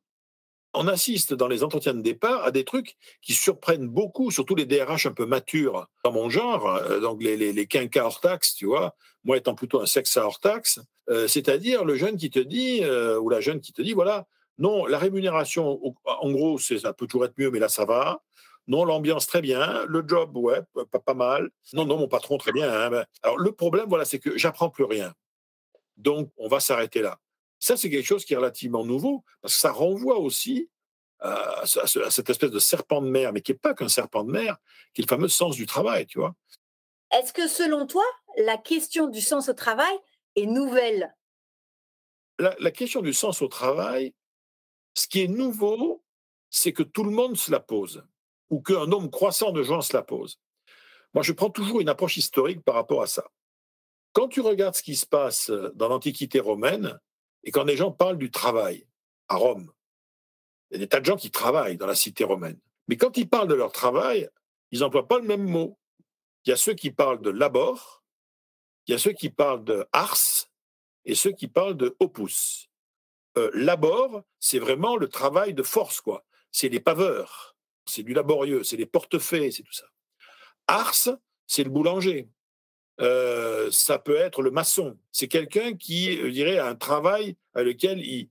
[0.73, 4.65] on assiste dans les entretiens de départ à des trucs qui surprennent beaucoup, surtout les
[4.65, 8.95] DRH un peu matures dans mon genre, donc les, les, quinquas hors taxe, tu vois,
[9.25, 10.79] moi étant plutôt un sexe hors taxe,
[11.27, 12.85] c'est-à-dire le jeune qui te dit,
[13.19, 14.27] ou la jeune qui te dit, voilà,
[14.61, 18.21] non, la rémunération, en gros, ça peut toujours être mieux, mais là, ça va.
[18.67, 21.49] Non, l'ambiance très bien, le job, ouais, pas, pas mal.
[21.73, 22.71] Non, non, mon patron, très bien.
[22.71, 25.13] Hein, ben, alors, le problème, voilà, c'est que j'apprends plus rien.
[25.97, 27.19] Donc, on va s'arrêter là.
[27.61, 30.67] Ça, c'est quelque chose qui est relativement nouveau, parce que ça renvoie aussi
[31.19, 34.57] à, cette espèce de serpent de mer, mais qui n'est pas qu'un serpent de mer,
[34.93, 36.35] qui est le fameux sens du travail, tu vois.
[37.11, 38.03] Est-ce que, selon toi,
[38.37, 39.93] la question du sens au travail
[40.35, 41.15] est nouvelle?
[42.39, 44.15] La question du sens au travail,
[44.95, 46.03] ce qui est nouveau,
[46.49, 48.03] c'est que tout le monde se la pose,
[48.49, 50.39] ou qu'un nombre croissant de gens se la pose.
[51.13, 53.29] Moi, je prends toujours une approche historique par rapport à ça.
[54.13, 56.99] Quand tu regardes ce qui se passe dans l'Antiquité romaine,
[57.43, 58.87] et quand les gens parlent du travail
[59.27, 59.71] à Rome,
[60.69, 62.59] il y a des tas de gens qui travaillent dans la cité romaine.
[62.87, 64.29] Mais quand ils parlent de leur travail,
[64.71, 65.77] ils n'emploient pas le même mot.
[66.45, 68.03] Il y a ceux qui parlent de labor,
[68.87, 70.47] il y a ceux qui parlent de ars,
[71.05, 72.69] et ceux qui parlent de opus.
[73.37, 76.25] Euh, labor, c'est vraiment le travail de force, quoi.
[76.51, 79.87] C'est les paveurs, c'est du laborieux, c'est les portefaix, c'est tout ça.
[80.67, 82.29] Ars, c'est le boulanger.
[83.01, 84.97] Euh, ça peut être le maçon.
[85.11, 88.29] C'est quelqu'un qui, je dirais, a un travail à lequel il,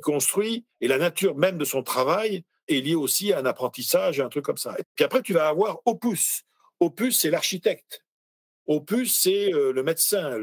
[0.00, 4.28] construit, et la nature même de son travail est liée aussi à un apprentissage, un
[4.28, 4.76] truc comme ça.
[4.94, 6.42] Puis après, tu vas avoir opus.
[6.80, 8.04] Opus, c'est l'architecte.
[8.66, 10.38] Opus, c'est euh, le médecin,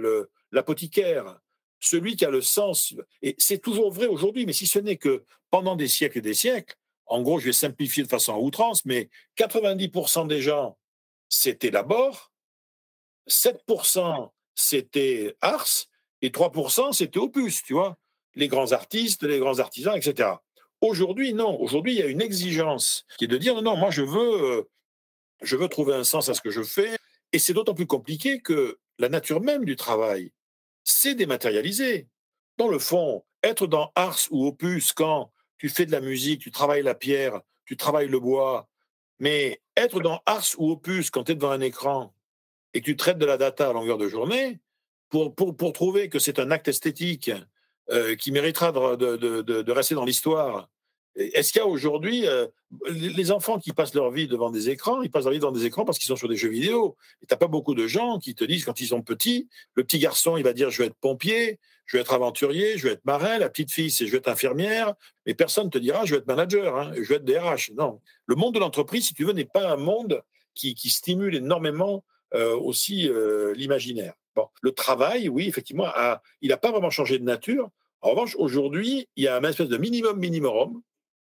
[0.51, 1.39] l'apothicaire
[1.79, 5.23] celui qui a le sens, et c'est toujours vrai aujourd'hui, mais si ce n'est que
[5.49, 8.85] pendant des siècles et des siècles, en gros, je vais simplifier de façon à outrance,
[8.85, 10.77] mais 90% des gens,
[11.27, 12.28] c'était labor,
[13.29, 15.85] 7% c'était ars,
[16.21, 17.97] et 3% c'était opus, tu vois,
[18.35, 20.29] les grands artistes, les grands artisans, etc.
[20.81, 21.59] Aujourd'hui, non.
[21.59, 24.43] Aujourd'hui, il y a une exigence qui est de dire non, non, moi je veux,
[24.43, 24.69] euh,
[25.41, 26.97] je veux trouver un sens à ce que je fais.
[27.31, 30.31] Et c'est d'autant plus compliqué que la nature même du travail
[30.89, 32.07] c'est dématérialisé.
[32.57, 36.51] Dans le fond, être dans Ars ou Opus quand tu fais de la musique, tu
[36.51, 38.67] travailles la pierre, tu travailles le bois,
[39.19, 42.13] mais être dans Ars ou Opus quand tu es devant un écran
[42.73, 44.59] et que tu traites de la data à longueur de journée,
[45.09, 47.31] pour, pour, pour trouver que c'est un acte esthétique
[47.89, 50.69] euh, qui méritera de, de, de rester dans l'histoire
[51.19, 52.47] est-ce qu'il y a aujourd'hui euh,
[52.89, 55.65] les enfants qui passent leur vie devant des écrans, ils passent leur vie devant des
[55.65, 56.95] écrans parce qu'ils sont sur des jeux vidéo.
[57.21, 59.99] Et t'as pas beaucoup de gens qui te disent quand ils sont petits, le petit
[59.99, 63.05] garçon il va dire je vais être pompier, je vais être aventurier, je vais être
[63.05, 64.93] marin, la petite fille c'est je vais être infirmière,
[65.25, 67.71] mais personne ne te dira je vais être manager, hein, je vais être DRH.
[67.71, 70.21] Non, le monde de l'entreprise, si tu veux, n'est pas un monde
[70.53, 72.03] qui, stimule énormément
[72.33, 74.13] aussi euh, l'imaginaire.
[74.35, 75.87] Bon, le travail, oui, effectivement,
[76.41, 77.69] il n'a pas vraiment changé de nature.
[78.01, 80.81] En revanche, aujourd'hui, il y a un espèce de minimum minimum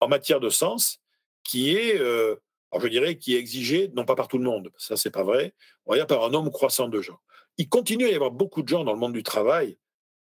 [0.00, 0.98] en matière de sens
[1.44, 2.36] qui est, euh,
[2.78, 5.54] je dirais, qui est exigé, non pas par tout le monde, ça c'est pas vrai,
[5.86, 7.18] on par un nombre croissant de gens.
[7.58, 9.78] Il continue à y avoir beaucoup de gens dans le monde du travail,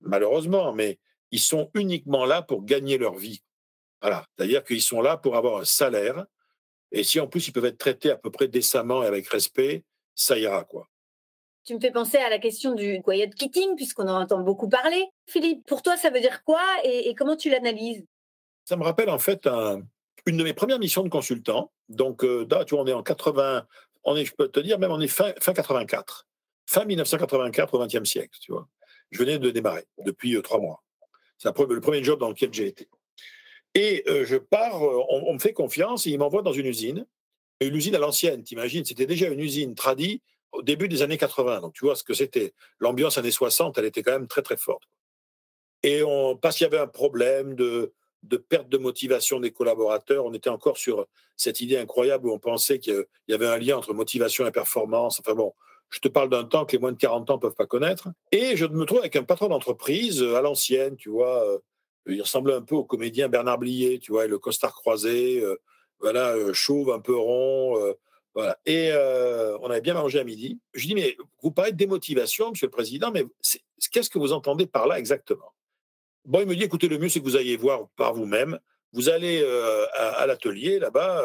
[0.02, 1.00] malheureusement, mais
[1.32, 3.44] ils sont uniquement là pour gagner leur vie.
[4.02, 6.26] Voilà, c'est-à-dire qu'ils sont là pour avoir un salaire,
[6.92, 9.84] et si en plus ils peuvent être traités à peu près décemment et avec respect,
[10.16, 10.88] ça ira quoi.
[11.66, 15.04] Tu me fais penser à la question du quiet quitting, puisqu'on en entend beaucoup parler.
[15.28, 18.06] Philippe, pour toi, ça veut dire quoi et comment tu l'analyses?
[18.66, 19.48] Ça me rappelle en fait
[20.26, 21.72] une de mes premières missions de consultant.
[21.90, 23.66] Donc, euh, là, tu vois, on est en 80,
[24.04, 26.28] on est, je peux te dire, même on est fin, fin 84,
[26.66, 28.68] fin 1984 au XXe siècle, tu vois.
[29.12, 30.84] Je venais de démarrer depuis euh, trois mois.
[31.38, 32.90] C'est le premier job dans lequel j'ai été.
[33.74, 37.06] Et euh, je pars, on, me fait confiance et il m'envoie dans une usine,
[37.62, 41.62] une usine à l'ancienne, t'imagines, c'était déjà une usine tradie au début des années 80.
[41.62, 42.54] Donc, tu vois ce que c'était.
[42.80, 44.84] L'ambiance années 60, elle était quand même très, très forte.
[45.84, 50.26] Et on, parce qu'il y avait un problème de, de perte de motivation des collaborateurs.
[50.26, 53.78] On était encore sur cette idée incroyable où on pensait qu'il y avait un lien
[53.78, 55.20] entre motivation et performance.
[55.20, 55.54] Enfin bon,
[55.90, 58.10] je te parle d'un temps que les moins de 40 ans ne peuvent pas connaître.
[58.32, 61.60] Et je me trouve avec un patron d'entreprise euh, à l'ancienne, tu vois, euh,
[62.08, 65.44] il ressemblait un peu au comédien Bernard Blier, tu vois, le costard croisé,
[66.06, 67.96] voilà, chauve, un peu rond.
[68.36, 68.60] voilà.
[68.68, 68.92] Et
[69.62, 70.60] on avait bien mangé à midi.
[70.76, 73.26] Je dis, mais vous parlez de démotivation, Monsieur le Président, mais
[73.92, 75.54] qu'est-ce que vous entendez par là exactement?
[76.26, 78.60] Bon, il me dit, écoutez, le mieux, c'est que vous ayez voir par vous-même.
[78.94, 79.44] Vous allez
[79.96, 81.24] à, l'atelier là-bas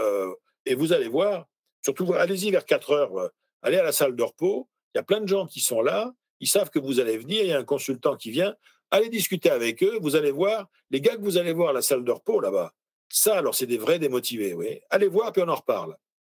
[0.65, 1.47] et vous allez voir.
[1.83, 3.31] Surtout, allez-y vers 4 heures.
[3.61, 4.67] allez à la salle de repos.
[4.95, 6.13] Il y a plein de gens qui sont là.
[6.41, 7.43] Ils savent que vous allez venir.
[7.43, 8.57] Il y a un consultant qui vient.
[8.91, 9.99] Allez discuter avec eux.
[10.01, 10.69] Vous allez voir.
[10.91, 12.73] Les gars que vous allez voir à la salle de repos là-bas,
[13.11, 14.55] ça, alors, c'est des vrais démotivés.
[14.55, 14.81] Oui.
[14.89, 15.97] Allez voir, puis on en reparle.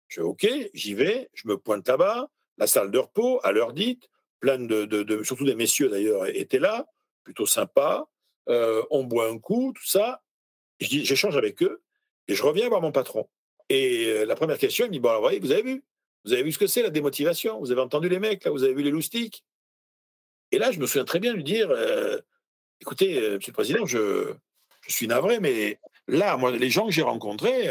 [0.08, 1.28] Je fais OK, j'y vais.
[1.34, 2.28] Je me pointe là-bas.
[2.58, 4.08] La salle de repos, à l'heure dite.
[4.40, 6.86] Plein de, de, surtout des messieurs d'ailleurs, étaient là.
[7.24, 8.08] Plutôt sympa.
[8.48, 10.22] Euh, on boit un coup, tout ça.
[10.80, 11.82] J'échange avec eux
[12.26, 13.28] et je reviens voir mon patron.
[13.68, 15.84] Et euh, la première question, il me dit Bon, voyez, vous avez vu?
[16.24, 17.60] Vous avez vu ce que c'est la démotivation?
[17.60, 18.50] Vous avez entendu les mecs, là?
[18.50, 19.44] Vous avez vu les loustiques?
[20.50, 22.18] Et là, je me souviens très bien de lui dire euh,
[22.80, 24.32] Écoutez, Monsieur le Président, je,
[24.80, 27.66] je, suis navré, mais là, moi, les gens que j'ai rencontrés,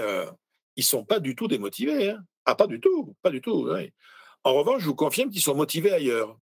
[0.75, 2.11] ils ne sont pas du tout démotivés.
[2.11, 2.23] Hein.
[2.45, 3.69] Ah, pas du tout, pas du tout.
[4.43, 6.37] En revanche, je vous confirme qu'ils sont motivés ailleurs.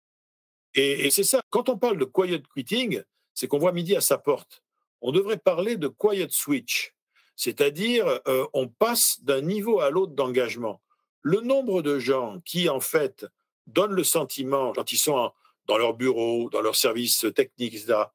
[0.73, 1.41] Et, et c'est ça.
[1.49, 3.01] Quand on parle de quiet quitting,
[3.33, 4.63] c'est qu'on voit midi à sa porte.
[5.01, 6.93] On devrait parler de quiet switch,
[7.35, 10.81] c'est-à-dire euh, on passe d'un niveau à l'autre d'engagement.
[11.21, 13.25] Le nombre de gens qui, en fait,
[13.67, 15.31] donnent le sentiment, quand ils sont
[15.67, 18.05] dans leur bureau, dans leur service technique, etc.,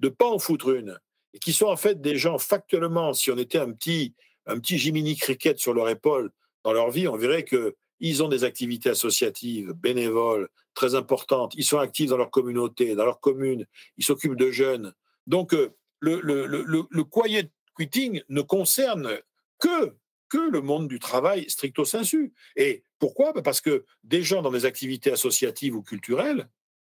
[0.00, 0.98] de pas en foutre une,
[1.34, 4.14] et qui sont en fait des gens factuellement, si on était un petit,
[4.46, 6.30] un petit Jiminy Cricket sur leur épaule
[6.64, 11.54] dans leur vie, on verrait que ils ont des activités associatives, bénévoles, très importantes.
[11.56, 13.64] Ils sont actifs dans leur communauté, dans leur commune.
[13.96, 14.92] Ils s'occupent de jeunes.
[15.28, 19.18] Donc, euh, le, le, le, le, quiet quitting ne concerne
[19.60, 19.94] que,
[20.28, 22.34] que le monde du travail stricto sensu.
[22.56, 23.32] Et pourquoi?
[23.32, 26.48] Bah, Parce que des gens dans des activités associatives ou culturelles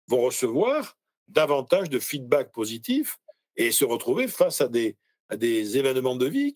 [0.06, 3.18] vont recevoir davantage de feedback positif
[3.60, 4.96] et se retrouver face à des,
[5.76, 6.54] événements de vie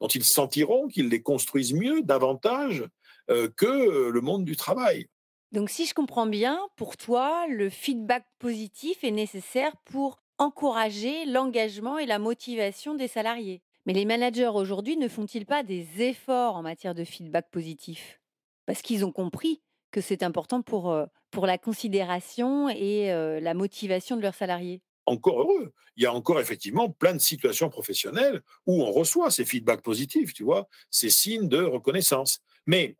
[0.00, 2.84] dont ils sentiront qu'ils les construisent mieux, davantage
[3.30, 5.06] euh, que le monde du travail.
[5.52, 11.98] Donc si je comprends bien, pour toi, le feedback positif est nécessaire pour encourager l'engagement
[11.98, 13.62] et la motivation des salariés.
[13.86, 18.20] Mais les managers aujourd'hui ne font-ils pas des efforts en matière de feedback positif?
[18.66, 23.54] Parce qu'ils ont compris que c'est important pour, euh, pour la considération et euh, la
[23.54, 24.82] motivation de leurs salariés.
[25.06, 25.72] Encore heureux.
[25.96, 30.32] Il y a encore effectivement plein de situations professionnelles où on reçoit ces feedbacks positifs,
[30.32, 32.40] tu vois, ces signes de reconnaissance.
[32.66, 32.96] Mais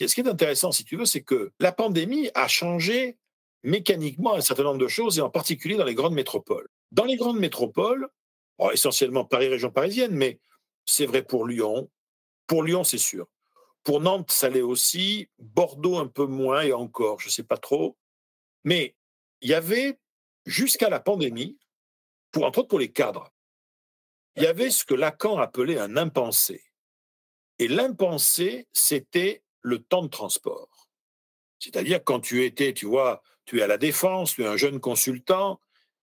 [0.00, 3.16] ce qui est intéressant, si tu veux, c'est que la pandémie a changé
[3.62, 6.68] mécaniquement un certain nombre de choses, et en particulier dans les grandes métropoles.
[6.92, 8.08] Dans les grandes métropoles,
[8.72, 10.40] essentiellement Paris, région parisienne, mais
[10.84, 11.90] c'est vrai pour Lyon.
[12.46, 13.26] Pour Lyon, c'est sûr.
[13.82, 15.28] Pour Nantes, ça l'est aussi.
[15.38, 17.96] Bordeaux, un peu moins, et encore, je ne sais pas trop.
[18.64, 18.94] Mais
[19.40, 19.98] il y avait,
[20.46, 21.58] jusqu'à la pandémie,
[22.30, 23.30] pour, entre autres pour les cadres,
[24.36, 26.62] il y avait ce que Lacan appelait un impensé.
[27.58, 30.88] Et l'impensé, c'était le temps de transport.
[31.58, 34.78] C'est-à-dire quand tu étais, tu vois, tu es à la défense, tu es un jeune
[34.78, 35.58] consultant,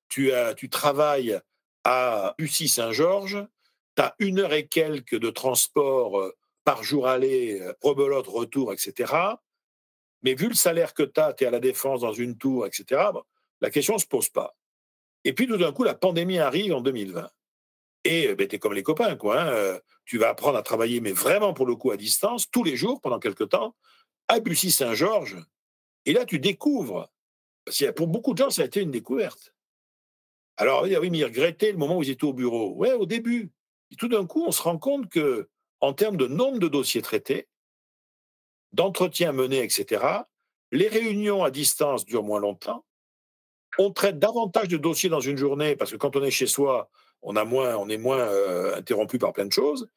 [0.09, 1.39] tu, as, tu travailles
[1.83, 3.45] à Bussy-Saint-Georges,
[3.95, 8.73] tu as une heure et quelques de transport euh, par jour aller, euh, rebelote, retour,
[8.73, 9.13] etc.
[10.23, 12.65] Mais vu le salaire que tu as, tu es à la défense dans une tour,
[12.65, 13.11] etc.,
[13.61, 14.55] la question ne se pose pas.
[15.23, 17.29] Et puis tout d'un coup, la pandémie arrive en 2020.
[18.05, 19.41] Et euh, ben, tu es comme les copains, quoi.
[19.41, 22.75] Hein, tu vas apprendre à travailler, mais vraiment pour le coup à distance, tous les
[22.75, 23.75] jours, pendant quelques temps,
[24.27, 25.37] à Bussy-Saint-Georges.
[26.05, 27.09] Et là, tu découvres.
[27.95, 29.53] Pour beaucoup de gens, ça a été une découverte.
[30.57, 32.73] Alors, oui, mais ils regrettaient le moment où ils étaient au bureau.
[32.75, 33.51] Ouais, au début.
[33.91, 37.01] Et tout d'un coup, on se rend compte que, en termes de nombre de dossiers
[37.01, 37.47] traités,
[38.73, 40.05] d'entretiens menés, etc.,
[40.71, 42.85] les réunions à distance durent moins longtemps.
[43.77, 46.89] On traite davantage de dossiers dans une journée parce que quand on est chez soi,
[47.21, 49.87] on, a moins, on est moins euh, interrompu par plein de choses.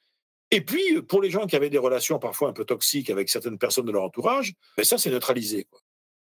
[0.50, 3.58] Et puis, pour les gens qui avaient des relations parfois un peu toxiques avec certaines
[3.58, 5.66] personnes de leur entourage, ben ça, c'est neutralisé.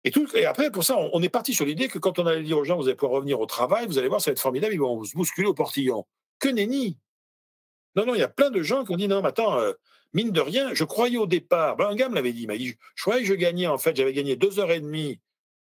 [0.05, 2.45] Et, tout, et après, pour ça, on, est parti sur l'idée que quand on allait
[2.45, 4.41] dire aux gens, vous allez pouvoir revenir au travail, vous allez voir, ça va être
[4.41, 6.07] formidable, ils vont se bousculer au portillon.
[6.39, 6.97] Que nenni
[7.97, 9.73] Non, non, il y a plein de gens qui ont dit, non, mais attends, euh,
[10.15, 12.77] mine de rien, je croyais au départ, ben, un gars l'avait dit, il m'a dit,
[12.95, 15.19] je croyais que je gagnais, en fait, j'avais gagné deux heures et demie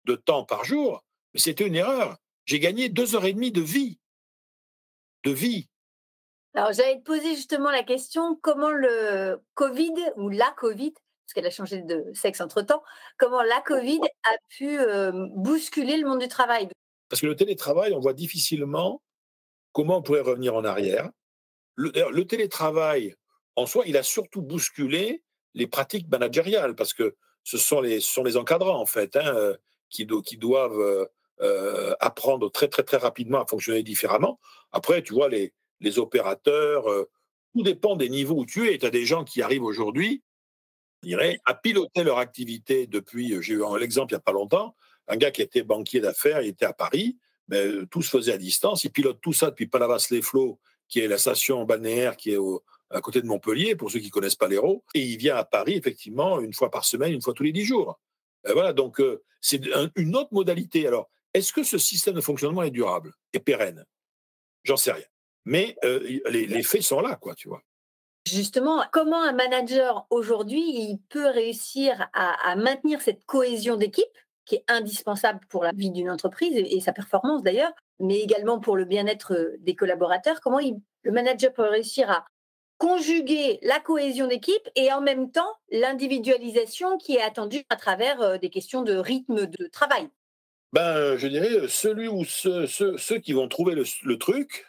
[0.05, 2.17] de temps par jour, mais c'était une erreur.
[2.45, 4.01] J'ai gagné deux heures et demie de vie
[5.23, 5.67] de vie.
[6.53, 11.45] Alors, j'allais te poser justement la question comment le Covid ou la Covid, parce qu'elle
[11.45, 12.83] a changé de sexe entre-temps,
[13.17, 14.77] comment la Covid a pu
[15.35, 16.67] bousculer le monde du travail?
[17.09, 19.01] Parce que le télétravail, on voit difficilement
[19.71, 21.09] comment on pourrait revenir en arrière.
[21.75, 23.15] Le, télétravail,
[23.55, 28.23] en soi, il a surtout bousculé les pratiques managériales, parce que ce sont les, sont
[28.23, 29.55] les encadrants, en fait, hein,
[29.89, 31.09] qui, qui, doivent
[31.41, 34.39] euh, apprendre très, très, très rapidement à fonctionner différemment.
[34.71, 36.89] Après, tu vois, les, les opérateurs.
[36.89, 37.09] Euh,
[37.53, 38.77] tout dépend des niveaux où tu es.
[38.77, 40.23] Tu as des gens qui arrivent aujourd'hui,
[41.03, 44.75] je dirais, à piloter leur activité depuis, j'ai eu l'exemple il n'y a pas longtemps,
[45.07, 47.17] un gars qui était banquier d'affaires, il était à Paris,
[47.49, 51.17] mais tout se faisait à distance, il pilote tout ça depuis Palavas-les-Flots, qui est la
[51.17, 52.37] station balnéaire qui est
[52.89, 55.73] à côté de Montpellier, pour ceux qui connaissent pas l'Hérault, et il vient à Paris,
[55.73, 57.99] effectivement, une fois par semaine, une fois tous les dix jours.
[58.45, 59.01] voilà, donc
[59.41, 59.61] c'est
[59.95, 60.87] une autre modalité.
[60.87, 63.85] Alors, est-ce que ce système de fonctionnement est durable et pérenne?
[64.63, 65.05] J'en sais rien.
[65.45, 67.61] Mais euh, les, faits sont là, quoi, tu vois.
[68.27, 74.05] Justement, comment un manager aujourd'hui il peut réussir à, maintenir cette cohésion d'équipe
[74.45, 78.75] qui est indispensable pour la vie d'une entreprise et, sa performance d'ailleurs, mais également pour
[78.75, 80.41] le bien-être euh, des collaborateurs?
[80.41, 82.25] Comment le manager peut réussir à
[82.77, 88.37] conjuguer la cohésion d'équipe et en même temps l'individualisation qui est attendue à travers euh,
[88.37, 90.09] des questions de rythme de travail?
[90.73, 94.65] Ben, je dirais, celui ou ceux, qui vont trouver le, truc,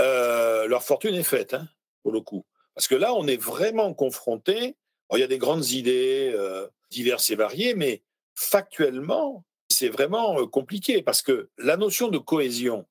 [0.00, 1.68] euh, leur fortune est faite, hein,
[2.02, 2.44] pour le coup.
[2.74, 4.76] Parce que là, on est vraiment confronté.
[5.12, 8.02] Il y a des grandes idées euh, diverses et variées, mais
[8.34, 12.84] factuellement, c'est vraiment euh, compliqué parce que la notion de cohésion,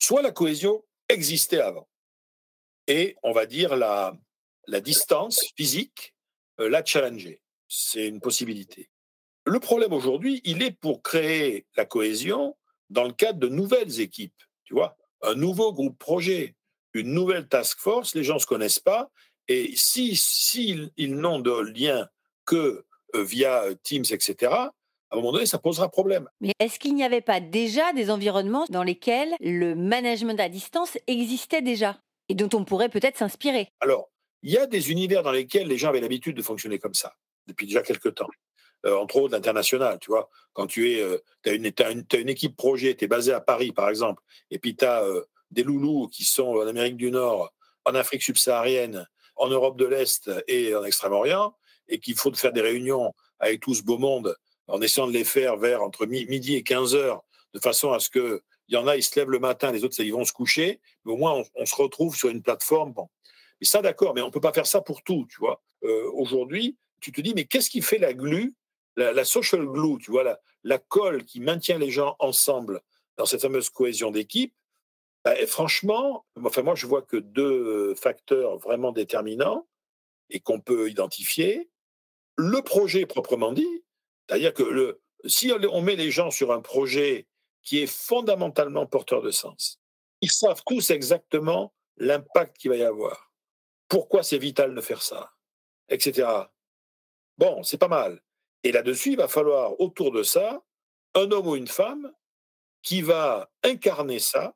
[0.00, 1.88] soit la cohésion existait avant,
[2.88, 4.16] et on va dire la,
[4.66, 6.14] la distance physique
[6.58, 7.40] la challenger.
[7.68, 8.90] C'est une possibilité.
[9.48, 12.54] Le problème aujourd'hui, il est pour créer la cohésion
[12.90, 14.34] dans le cadre de nouvelles équipes,
[14.64, 16.54] tu vois, un nouveau groupe projet,
[16.92, 19.08] une nouvelle task force, les gens ne se connaissent pas,
[19.48, 22.08] et si, si ils n'ont de lien
[22.44, 22.84] que
[23.14, 24.70] euh, via euh, Teams, etc., à
[25.12, 26.28] un moment donné, ça posera problème.
[26.42, 30.98] Mais est-ce qu'il n'y avait pas déjà des environnements dans lesquels le management à distance
[31.06, 33.70] existait déjà et dont on pourrait peut-être s'inspirer?
[33.80, 34.10] Alors,
[34.42, 37.14] il y a des univers dans lesquels les gens avaient l'habitude de fonctionner comme ça,
[37.46, 38.28] depuis déjà quelques temps.
[38.86, 40.30] Euh, entre autres l'international, tu vois.
[40.52, 41.72] Quand tu es, euh, as une,
[42.14, 45.24] une, équipe projet, tu es basé à Paris, par exemple, et puis tu as euh,
[45.50, 47.52] des loulous qui sont en Amérique du Nord,
[47.84, 51.56] en Afrique subsaharienne, en Europe de l'Est et en Extrême-Orient,
[51.88, 54.36] et qu'il faut faire des réunions avec tout ce beau monde
[54.68, 58.10] en essayant de les faire vers entre midi et 15 heures, de façon à ce
[58.10, 60.32] que il y en a, ils se lèvent le matin, les autres, ils vont se
[60.32, 62.92] coucher, mais au moins, on, se retrouve sur une plateforme.
[62.92, 63.08] Bon.
[63.62, 65.62] Et ça, d'accord, mais on ne peut pas faire ça pour tout, tu vois.
[66.12, 68.54] Aujourd'hui, tu te dis, mais qu'est-ce qui fait la glu
[68.98, 72.80] la, social glue, tu vois, la, colle qui maintient les gens ensemble
[73.16, 74.54] dans cette fameuse cohésion d'équipe,
[75.24, 79.66] bah, franchement, enfin, moi, je vois que deux facteurs vraiment déterminants
[80.30, 81.68] et qu'on peut identifier.
[82.36, 83.84] Le projet proprement dit,
[84.28, 87.26] c'est-à-dire que si on met les gens sur un projet
[87.62, 89.80] qui est fondamentalement porteur de sens,
[90.20, 93.32] ils savent tous exactement l'impact qu'il va y avoir,
[93.88, 95.32] pourquoi c'est vital de faire ça,
[95.88, 96.28] etc.
[97.38, 98.20] Bon, c'est pas mal.
[98.64, 100.62] Et là-dessus, il va falloir autour de ça
[101.14, 102.12] un homme ou une femme
[102.82, 104.54] qui va incarner ça.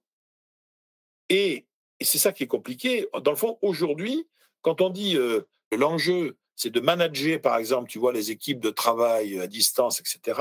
[1.28, 1.66] Et,
[2.00, 3.06] c'est ça qui est compliqué.
[3.22, 4.26] Dans le fond, aujourd'hui,
[4.60, 8.70] quand on dit euh, l'enjeu, c'est de manager, par exemple, tu vois, les équipes de
[8.70, 10.40] travail à distance, etc.,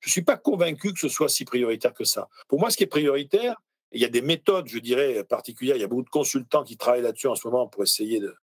[0.00, 2.28] je ne suis pas convaincu que ce soit si prioritaire que ça.
[2.48, 3.56] Pour moi, ce qui est prioritaire,
[3.92, 6.76] il y a des méthodes, je dirais, particulières, il y a beaucoup de consultants qui
[6.76, 8.34] travaillent là-dessus en ce moment pour essayer de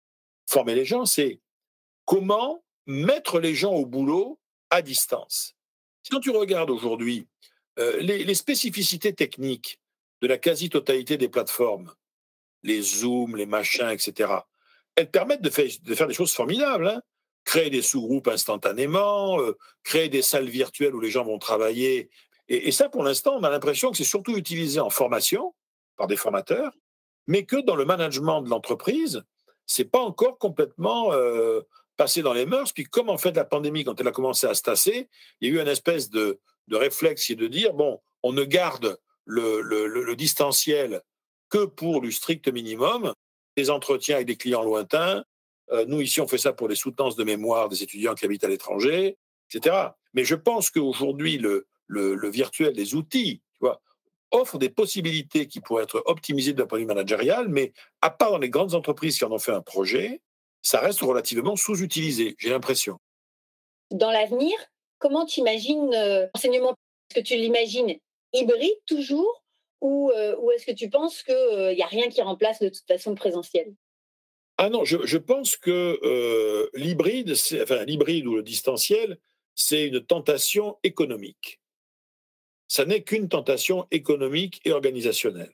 [0.48, 1.40] former les gens, c'est
[2.06, 4.40] comment mettre les gens au boulot
[4.72, 5.56] à distance.
[6.02, 7.28] Si tu regardes aujourd'hui
[7.78, 9.80] euh, les, spécificités techniques
[10.22, 11.94] de la quasi-totalité des plateformes,
[12.64, 14.34] les Zoom, les machins, etc.,
[14.96, 16.88] elles permettent de, faire des choses formidables.
[16.88, 17.02] Hein.
[17.44, 22.10] créer des sous-groupes instantanément, euh, créer des salles virtuelles où les gens vont travailler.
[22.50, 25.56] Et, ça, pour l'instant, on a l'impression que c'est surtout utilisé en formation
[25.96, 26.74] par des formateurs,
[27.26, 29.24] mais que dans le management de l'entreprise,
[29.66, 31.62] c'est pas encore complètement euh,
[32.02, 32.74] passé dans les mœurs.
[32.74, 35.08] Puis comme en fait la pandémie, quand elle a commencé à se tasser,
[35.40, 38.34] il y a eu une espèce de, de réflexe qui est de dire, bon, on
[38.34, 41.04] ne garde le, le, distanciel
[41.50, 43.14] que pour le strict minimum,
[43.56, 45.24] des entretiens avec des clients lointains.
[45.72, 48.46] Euh, nous, ici, on fait ça pour les soutenances de mémoire des étudiants qui habitent
[48.46, 49.16] à l'étranger,
[49.54, 49.90] etc.
[50.16, 53.80] Mais je pense qu'aujourd'hui, le, le, virtuel, les outils, tu vois,
[54.32, 58.32] offrent des possibilités qui pourraient être optimisées d'un point de vue managérial, mais à part
[58.32, 60.22] dans les grandes entreprises qui en ont fait un projet,
[60.62, 62.98] ça reste relativement sous-utilisé, j'ai l'impression.
[63.90, 64.54] Dans l'avenir,
[65.00, 66.72] comment tu imagines euh, l'enseignement
[67.10, 67.98] Est-ce que tu l'imagines
[68.34, 69.44] hybride toujours
[69.82, 72.70] ou, euh, ou est-ce que tu penses qu'il n'y euh, a rien qui remplace de
[72.70, 73.74] toute façon le présentiel?
[74.58, 77.34] Ah non, je, pense que l'hybride,
[77.64, 79.18] enfin l'hybride ou le distanciel,
[79.56, 81.60] c'est une tentation économique.
[82.68, 85.54] Ça n'est qu'une tentation économique et organisationnelle.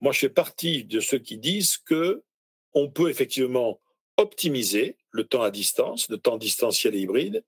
[0.00, 2.24] Moi, je fais partie de ceux qui disent que
[2.72, 3.80] on peut effectivement
[4.16, 7.44] optimiser le temps à distance, le temps distanciel et hybride,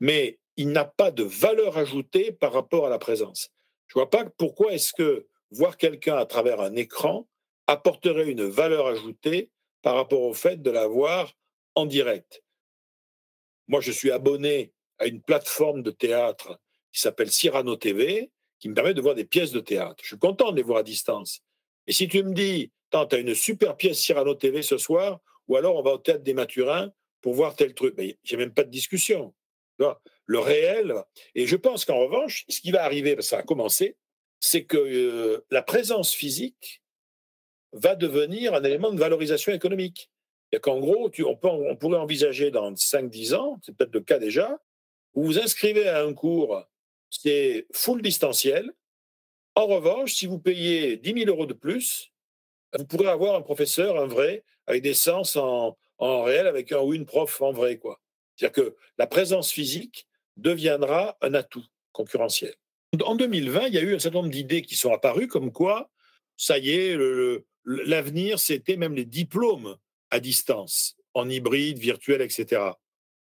[0.00, 3.50] mais il n'a pas de valeur ajoutée par rapport à la présence.
[3.86, 7.28] Je ne vois pas pourquoi est-ce que voir quelqu'un à travers un écran
[7.66, 9.50] apporterait une valeur ajoutée
[9.82, 11.32] par rapport au fait de la voir
[11.74, 12.42] en direct.
[13.68, 16.58] Moi, je suis abonné à une plateforme de théâtre
[16.92, 19.96] qui s'appelle Cyrano TV, qui me permet de voir des pièces de théâtre.
[20.02, 21.40] Je suis content de les voir à distance.
[21.86, 25.56] Et si tu me dis, tu as une super pièce Cyrano TV ce soir, ou
[25.56, 28.64] alors on va au théâtre des Mathurins pour voir tel truc, mais j'ai même pas
[28.64, 29.34] de discussion.
[30.26, 30.94] Le réel.
[31.34, 33.96] Et je pense qu'en revanche, ce qui va arriver, ça a commencé,
[34.40, 36.82] c'est que euh, la présence physique
[37.72, 40.10] va devenir un élément de valorisation économique.
[40.52, 44.60] Et qu'en gros, on, on, pourrait envisager dans 5-10 ans, c'est peut-être le cas déjà,
[45.14, 46.62] vous vous inscrivez à un cours,
[47.10, 48.72] c'est full distanciel.
[49.54, 52.12] En revanche, si vous payez 10 000 euros de plus,
[52.76, 56.94] vous pourrez avoir un professeur, un vrai, avec des sens en, réel, avec un ou
[56.94, 57.80] une prof en vrai.
[58.36, 60.06] C'est-à-dire que la présence physique
[60.36, 62.54] deviendra un atout concurrentiel.
[63.04, 65.90] En 2020, il y a eu un certain nombre d'idées qui sont apparues, comme quoi,
[66.36, 66.96] ça y est,
[67.64, 69.76] l'avenir, c'était même les diplômes
[70.10, 72.62] à distance, en hybride, virtuel, etc.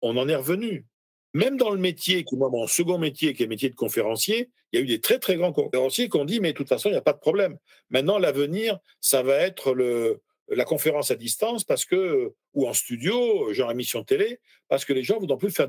[0.02, 0.86] On en est revenu.
[1.34, 4.50] Même dans le métier, qui est mon second métier, qui est le métier de conférencier,
[4.72, 6.68] il y a eu des très très grands conférenciers qui ont dit, mais de toute
[6.68, 7.58] façon, il n'y a pas de problème.
[7.90, 13.52] Maintenant, l'avenir, ça va être le, la conférence à distance parce que, ou en studio,
[13.52, 15.68] genre émission télé, parce que les gens ne voudront plus faire,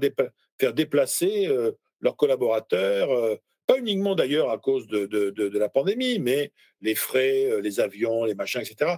[0.74, 1.72] déplacer euh,
[2.02, 3.36] leurs collaborateurs, euh,
[3.68, 6.52] pas uniquement d'ailleurs à cause de, de, la pandémie, mais
[6.82, 8.98] les frais, euh, les avions, les machins, etc.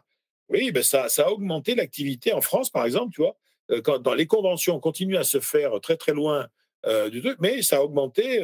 [0.50, 3.36] Oui, ben ça, ça a augmenté l'activité en France, par exemple, tu vois.
[3.84, 6.48] Quand dans les conventions continuent à se faire très très loin
[7.12, 8.42] du truc, mais ça a augmenté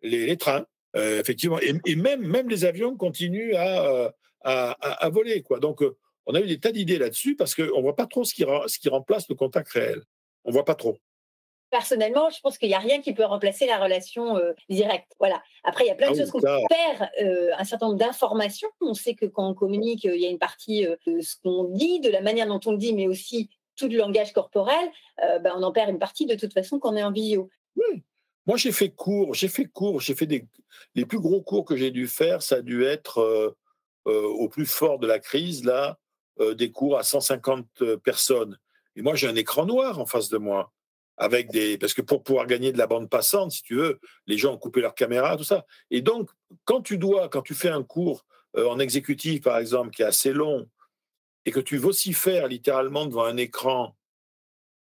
[0.00, 0.64] les, trains,
[0.94, 5.58] effectivement, et, même, même les avions continuent à, à, à, voler, quoi.
[5.58, 5.82] Donc,
[6.26, 8.44] on a eu des tas d'idées là-dessus parce qu'on ne voit pas trop ce qui,
[8.66, 10.02] ce qui remplace le contact réel.
[10.44, 10.98] On ne voit pas trop.
[11.70, 15.12] Personnellement, je pense qu'il n'y a rien qui peut remplacer la relation euh, directe.
[15.20, 15.40] Voilà.
[15.62, 18.68] Après, il y a plein de ah choses qu'on perd euh, un certain nombre d'informations.
[18.80, 21.64] On sait que quand on communique, il y a une partie euh, de ce qu'on
[21.64, 24.90] dit, de la manière dont on le dit, mais aussi tout le langage corporel.
[25.18, 27.48] Ben, on en perd une partie de toute façon quand on est en visio.
[27.76, 28.02] Oui.
[28.46, 30.46] Moi, j'ai fait cours, j'ai fait cours, j'ai fait des.
[30.94, 33.54] Les plus gros cours que j'ai dû faire, ça a dû être
[34.04, 35.94] au plus fort de la crise, là, euh,
[36.54, 38.58] des cours à 150 euh, personnes.
[38.96, 40.72] Et moi, j'ai un écran noir en face de moi.
[41.16, 41.76] Avec des...
[41.76, 44.58] Parce que pour pouvoir gagner de la bande passante, si tu veux, les gens ont
[44.58, 45.66] coupé leur caméra, tout ça.
[45.90, 46.30] Et donc,
[46.64, 48.24] quand tu dois, quand tu fais un cours
[48.56, 50.68] euh, en exécutif, par exemple, qui est assez long,
[51.44, 53.96] et que tu vocifères littéralement devant un écran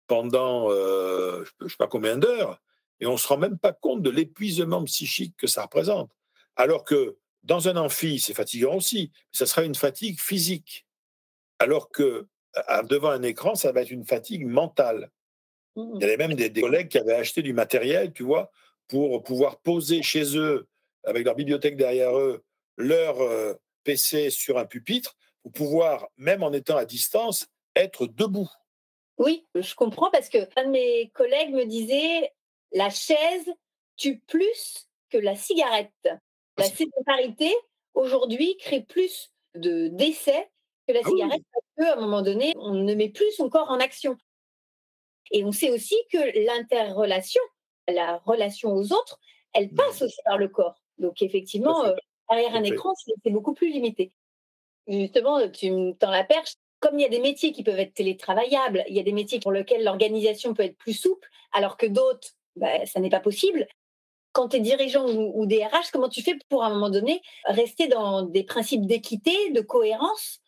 [0.08, 2.60] pendant je ne sais pas combien d'heures,
[3.00, 6.12] et on ne se rend même pas compte de l'épuisement psychique que ça représente.
[6.56, 10.86] Alors que dans un amphi, c'est fatigant aussi, mais ça sera une fatigue physique.
[11.60, 12.28] Alors que
[12.90, 15.12] devant un écran, ça va être une fatigue mentale.
[15.76, 18.52] Il y avait même des, collègues qui avaient acheté du matériel, tu vois,
[18.88, 20.68] pour pouvoir poser chez eux,
[21.06, 22.44] avec leur bibliothèque derrière eux,
[22.78, 23.54] leur euh,
[23.84, 28.50] PC sur un pupitre, pour pouvoir, même en étant à distance, être debout.
[29.18, 32.32] Oui, je comprends parce que un de mes collègues me disait
[32.72, 33.50] la chaise
[33.96, 36.10] tue plus que la cigarette.
[36.58, 37.54] La sédentarité,
[37.94, 40.50] aujourd'hui, crée plus de décès
[40.92, 41.42] la ah cigarette,
[41.80, 44.18] à un moment donné, on ne met plus son corps en action.
[45.32, 47.42] Et on sait aussi que l'interrelation,
[47.88, 49.20] la relation aux autres,
[49.54, 49.76] elle mmh.
[49.76, 50.82] passe aussi par le corps.
[50.98, 51.94] Donc effectivement, euh,
[52.30, 54.12] derrière un écran, c'est beaucoup plus limité.
[54.88, 56.56] Justement, tu me tends la perche.
[56.80, 59.40] Comme il y a des métiers qui peuvent être télétravaillables, il y a des métiers
[59.40, 63.68] pour lesquels l'organisation peut être plus souple, alors que d'autres, bah, ça n'est pas possible.
[64.32, 67.22] Quand tu es dirigeant ou, ou DRH, comment tu fais pour, à un moment donné,
[67.46, 70.40] rester dans des principes d'équité, de cohérence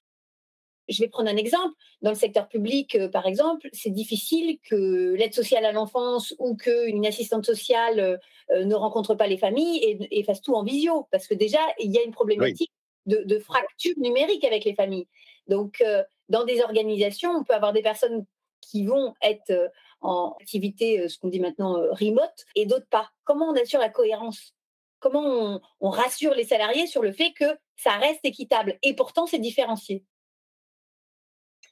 [0.89, 1.73] je vais prendre un exemple.
[2.01, 6.55] Dans le secteur public, euh, par exemple, c'est difficile que l'aide sociale à l'enfance ou
[6.55, 8.17] qu'une assistante sociale euh,
[8.51, 11.91] euh, ne rencontre pas les familles et, fasse tout en visio, parce que déjà, il
[11.91, 12.71] y a une problématique
[13.05, 15.07] de, fracture numérique avec les familles.
[15.47, 15.83] Donc,
[16.29, 18.25] dans des organisations, on peut avoir des personnes
[18.61, 19.71] qui vont être
[20.01, 23.09] en activité, ce qu'on dit maintenant, remote, et d'autres pas.
[23.23, 24.53] Comment on assure la cohérence?
[24.99, 28.77] Comment on rassure les salariés sur le fait que ça reste équitable?
[28.83, 30.05] Et pourtant, c'est différencié.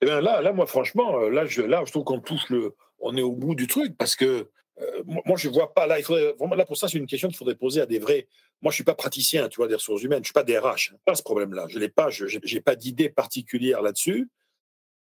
[0.01, 2.75] Eh bien là, là, moi, franchement, euh, là, je, là, je trouve qu'on touche le,
[2.99, 4.49] on est au bout du truc parce que
[4.81, 5.99] euh, moi, je vois pas là.
[5.99, 8.27] Il faudrait là pour ça, c'est une question qu'il faudrait poser à des vrais.
[8.61, 10.23] Moi, je suis pas praticien, tu vois, des ressources humaines.
[10.23, 10.93] Je suis pas DRH.
[11.05, 11.65] Pas ce problème-là.
[11.67, 12.09] Je l'ai pas.
[12.09, 14.29] Je j'ai pas d'idée particulière là-dessus.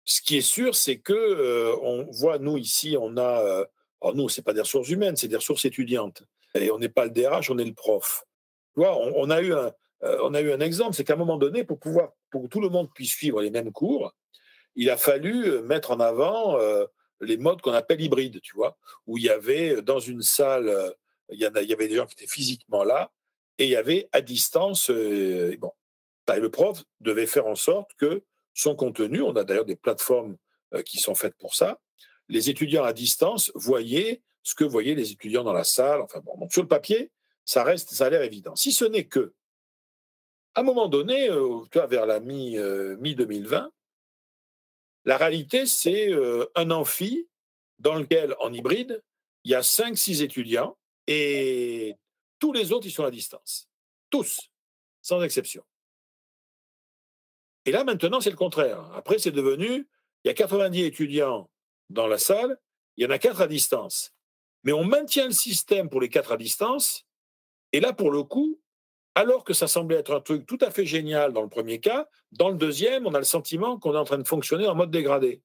[0.05, 3.67] Ce qui est sûr, c'est que euh, on voit nous ici, on a.
[4.01, 6.23] alors nous, c'est pas des ressources humaines, c'est des ressources étudiantes.
[6.55, 8.25] Et on n'est pas le DRH, on est le prof.
[8.75, 11.17] Tu vois, on, on a eu un, on a eu un exemple, c'est qu'à un
[11.17, 14.15] moment donné, pour pouvoir, pour que tout le monde puisse suivre les mêmes cours,
[14.77, 16.87] il a fallu euh, mettre en avant euh,
[17.20, 20.95] les modes qu'on appelle hybrides, tu vois, où il y avait euh, dans une salle,
[21.31, 23.11] il y, avait des gens qui étaient physiquement là,
[23.59, 24.91] et il y avait à distance,
[25.59, 25.72] bon.
[26.27, 28.22] bah, le prof devait faire en sorte que
[28.55, 30.37] son contenu, on a d'ailleurs des plateformes
[30.85, 31.81] qui sont faites pour ça,
[32.29, 36.01] les étudiants à distance voyaient ce que voyaient les étudiants dans la salle.
[36.01, 37.11] Enfin bon, sur le papier,
[37.45, 38.55] ça reste, ça a l'air évident.
[38.55, 39.35] Si ce n'est que,
[40.55, 43.70] à un moment donné, euh, vers la mi, 2020, euh,
[45.07, 46.11] la réalité, c'est
[46.55, 47.29] un amphi
[47.79, 49.03] dans lequel, en hybride,
[49.45, 50.77] il y a 5-6 étudiants
[51.07, 51.95] et
[52.39, 53.69] tous les autres, ils sont à distance.
[54.11, 54.51] Tous,
[55.03, 55.65] sans exception.
[57.65, 58.91] Et là, maintenant, c'est le contraire.
[58.95, 59.89] Après, c'est devenu,
[60.25, 61.51] il y a 90 étudiants
[61.91, 62.59] dans la salle,
[62.97, 64.13] il y en a 4 à distance.
[64.65, 67.05] Mais on maintient le système pour les 4 à distance.
[67.73, 68.61] Et là, pour le coup,
[69.17, 72.07] alors que ça semblait être un truc tout à fait génial dans le premier cas,
[72.33, 74.91] dans le deuxième, on a le sentiment qu'on est en train de fonctionner en mode
[74.91, 75.43] dégradé.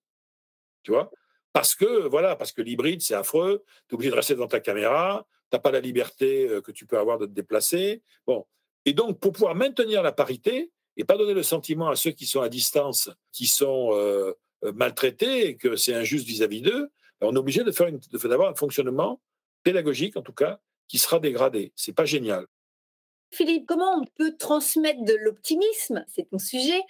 [0.83, 1.09] Tu vois?
[1.53, 4.59] Parce que, voilà, parce que l'hybride, c'est affreux, tu es obligé de rester dans ta
[4.59, 8.03] caméra, tu n'as pas la liberté euh, que tu peux avoir de te déplacer.
[8.27, 8.45] Bon.
[8.83, 12.25] Et donc, pour pouvoir maintenir la parité, et pas donner le sentiment à ceux qui
[12.25, 14.33] sont à distance, qui sont euh,
[14.65, 16.89] euh, maltraités et que c'est injuste vis-à-vis d'eux,
[17.21, 17.89] ben, on est obligé de faire
[18.23, 19.21] d'avoir un fonctionnement
[19.63, 20.59] pédagogique, en tout cas,
[20.89, 21.71] qui sera dégradé.
[21.77, 22.45] C'est pas génial.
[23.31, 26.81] Philippe, comment on peut transmettre de l'optimisme, c'est ton sujet,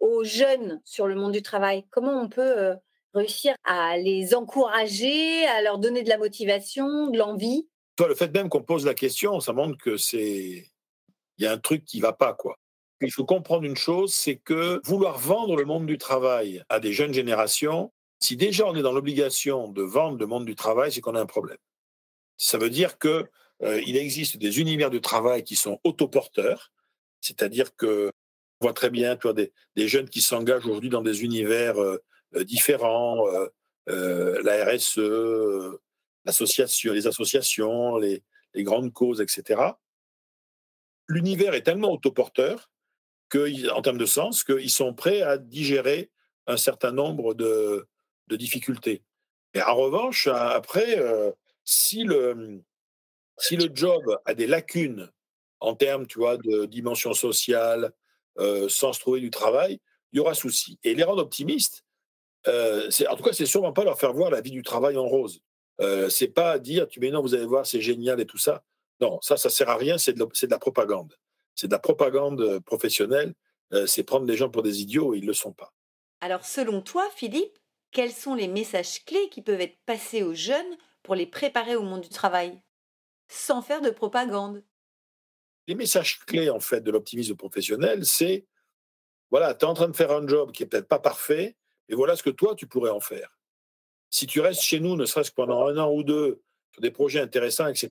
[0.00, 1.84] aux jeunes sur le monde du travail?
[1.90, 2.74] Comment on peut euh,
[3.14, 7.68] réussir à les encourager, à leur donner de la motivation, de l'envie?
[7.96, 10.66] Toi, le fait même qu'on pose la question, ça montre que c'est
[11.38, 12.56] il y a un truc qui va pas quoi.
[13.00, 16.92] Il faut comprendre une chose, c'est que vouloir vendre le monde du travail à des
[16.92, 21.00] jeunes générations, si déjà on est dans l'obligation de vendre le monde du travail, c'est
[21.00, 21.58] qu'on a un problème.
[22.36, 23.28] Ça veut dire que
[23.62, 26.72] il existe des univers du travail qui sont autoporteurs,
[27.20, 28.10] c'est-à-dire que
[28.60, 31.98] on voit très bien toi, des, jeunes qui s'engagent aujourd'hui dans des univers euh,
[32.36, 33.26] euh, différents,
[33.86, 35.00] la RSE,
[36.24, 38.22] les associations, les,
[38.56, 39.60] grandes causes, etc.
[41.08, 42.70] L'univers est tellement autoporteur
[43.72, 46.10] en termes de sens, qu'ils sont prêts à digérer
[46.46, 47.86] un certain nombre de,
[48.30, 49.02] difficultés.
[49.52, 51.32] Et en revanche, après, euh,
[51.64, 52.62] si, le,
[53.42, 55.10] si le job a des lacunes
[55.60, 57.92] en termes tu vois, de dimension sociale,
[58.38, 59.80] euh, sans se trouver du travail,
[60.12, 60.78] il y aura souci.
[60.82, 61.84] Et les rendre optimistes,
[62.48, 65.06] euh, en tout cas, c'est sûrement pas leur faire voir la vie du travail en
[65.06, 65.40] rose.
[65.80, 68.64] Euh, c'est pas dire, tu mais non, vous allez voir, c'est génial et tout ça.
[69.00, 71.14] Non, ça, ça sert à rien, c'est de, la propagande
[71.54, 73.34] c'est de la propagande professionnelle,
[73.72, 75.72] euh, c'est prendre les gens pour des idiots et ils ne le sont pas.
[76.20, 77.58] Alors selon toi, Philippe,
[77.90, 81.82] quels sont les messages clés qui peuvent être passés aux jeunes pour les préparer au
[81.82, 82.58] monde du travail,
[83.32, 84.62] sans faire de propagande
[85.66, 88.46] Les messages clés en fait de l'optimisme professionnel, c'est
[89.30, 91.56] voilà, tu es en train de faire un job qui est peut-être pas parfait,
[91.88, 93.38] et voilà ce que toi tu pourrais en faire.
[94.10, 96.90] Si tu restes chez nous, ne serait-ce que pendant un an ou deux, sur des
[96.90, 97.90] projets intéressants, etc.,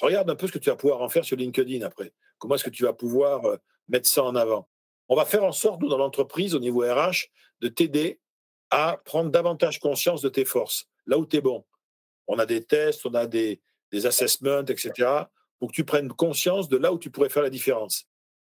[0.00, 2.14] regarde un peu ce que tu vas pouvoir en faire sur LinkedIn après.
[2.38, 3.56] Comment est-ce que tu vas pouvoir euh,
[3.88, 4.68] mettre ça en avant?
[5.08, 7.28] On va faire en sorte, nous, dans l'entreprise, au niveau RH,
[7.60, 8.20] de t'aider
[8.70, 11.64] à prendre davantage conscience de tes forces, là où tu es bon.
[12.26, 13.60] On a des tests, on a des,
[14.06, 15.08] assessments, etc.,
[15.58, 18.06] pour que tu prennes conscience de là où tu pourrais faire la différence.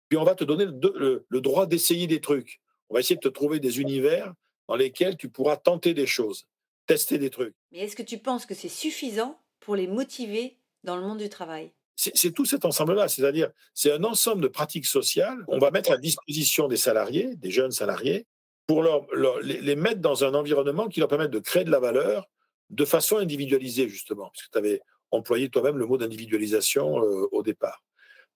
[0.08, 2.60] Puis on va te donner le, le droit d'essayer des trucs.
[2.88, 4.32] On va essayer de te trouver des univers
[4.68, 6.46] dans lesquels tu pourras tenter des choses,
[6.86, 7.54] tester des trucs.
[7.72, 11.28] Mais est-ce que tu penses que c'est suffisant pour les motiver dans le monde du
[11.28, 11.72] travail?
[11.98, 15.96] C'est tout cet ensemble-là, c'est-à-dire c'est un ensemble de pratiques sociales qu'on va mettre à
[15.96, 18.26] disposition des salariés, des jeunes salariés,
[18.66, 19.06] pour leur,
[19.40, 22.28] les, mettre dans un environnement qui leur permette de créer de la valeur
[22.68, 24.80] de façon individualisée, justement, puisque tu avais
[25.16, 27.84] employé toi-même le mot d'individualisation euh, au départ.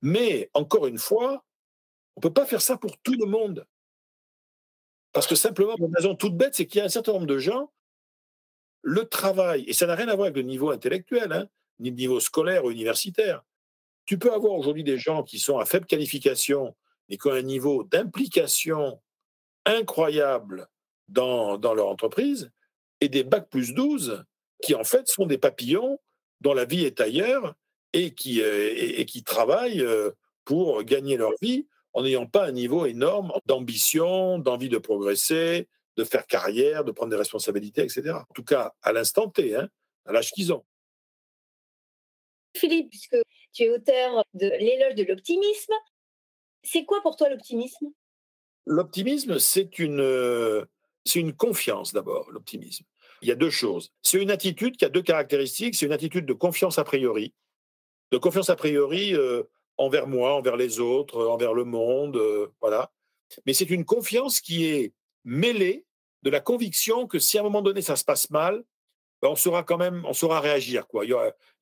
[0.02, 1.44] Mais, encore une fois,
[2.16, 3.66] on ne peut pas faire ça pour tout le monde.
[5.12, 7.38] Parce que simplement, une raison toute bête, c'est qu'il y a un certain nombre de
[7.38, 7.72] gens,
[8.82, 11.96] le travail, et ça n'a rien à voir avec le niveau intellectuel, hein, ni le
[11.96, 13.42] niveau scolaire ou universitaire,
[14.06, 16.74] tu peux avoir aujourd'hui des gens qui sont à faible qualification,
[17.08, 19.00] mais qui ont un niveau d'implication
[19.66, 20.68] incroyable
[21.08, 22.50] dans, dans, leur entreprise,
[23.00, 24.24] et des bacs plus 12
[24.62, 25.98] qui en fait sont des papillons
[26.40, 27.54] dont la vie est ailleurs
[27.92, 30.10] et qui, euh, et, qui travaillent euh,
[30.44, 36.04] pour gagner leur vie en n'ayant pas un niveau énorme d'ambition, d'envie de progresser, de
[36.04, 38.12] faire carrière, de prendre des responsabilités, etc.
[38.12, 39.68] En tout cas, à l'instant T, hein,
[40.06, 40.64] à l'âge qu'ils ont.
[42.56, 43.16] Philippe, puisque
[43.52, 45.74] tu es auteur de L'éloge de l'optimisme,
[46.62, 47.88] c'est quoi pour toi l'optimisme?
[48.66, 50.64] L'optimisme, c'est une, euh,
[51.04, 52.84] c'est une confiance d'abord, l'optimisme.
[53.22, 53.92] Il y a deux choses.
[54.02, 55.74] C'est une attitude qui a deux caractéristiques.
[55.74, 57.34] C'est une attitude de confiance a priori,
[58.12, 59.42] de confiance a priori euh,
[59.76, 62.92] envers moi, envers les autres, envers le monde, euh, voilà.
[63.46, 64.92] Mais c'est une confiance qui est
[65.24, 65.84] mêlée
[66.22, 68.64] de la conviction que si à un moment donné ça se passe mal,
[69.22, 70.86] ben, on saura quand même, on saura réagir.
[70.86, 71.04] Quoi.
[71.04, 71.10] Il,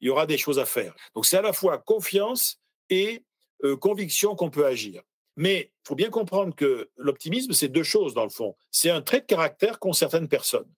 [0.00, 0.94] y aura, des choses à faire.
[1.14, 3.24] Donc c'est à la fois confiance et
[3.64, 5.02] euh, conviction qu'on peut agir.
[5.36, 8.56] Mais il faut bien comprendre que l'optimisme, c'est deux choses dans le fond.
[8.70, 10.68] C'est un trait de caractère qu'ont certaines personnes.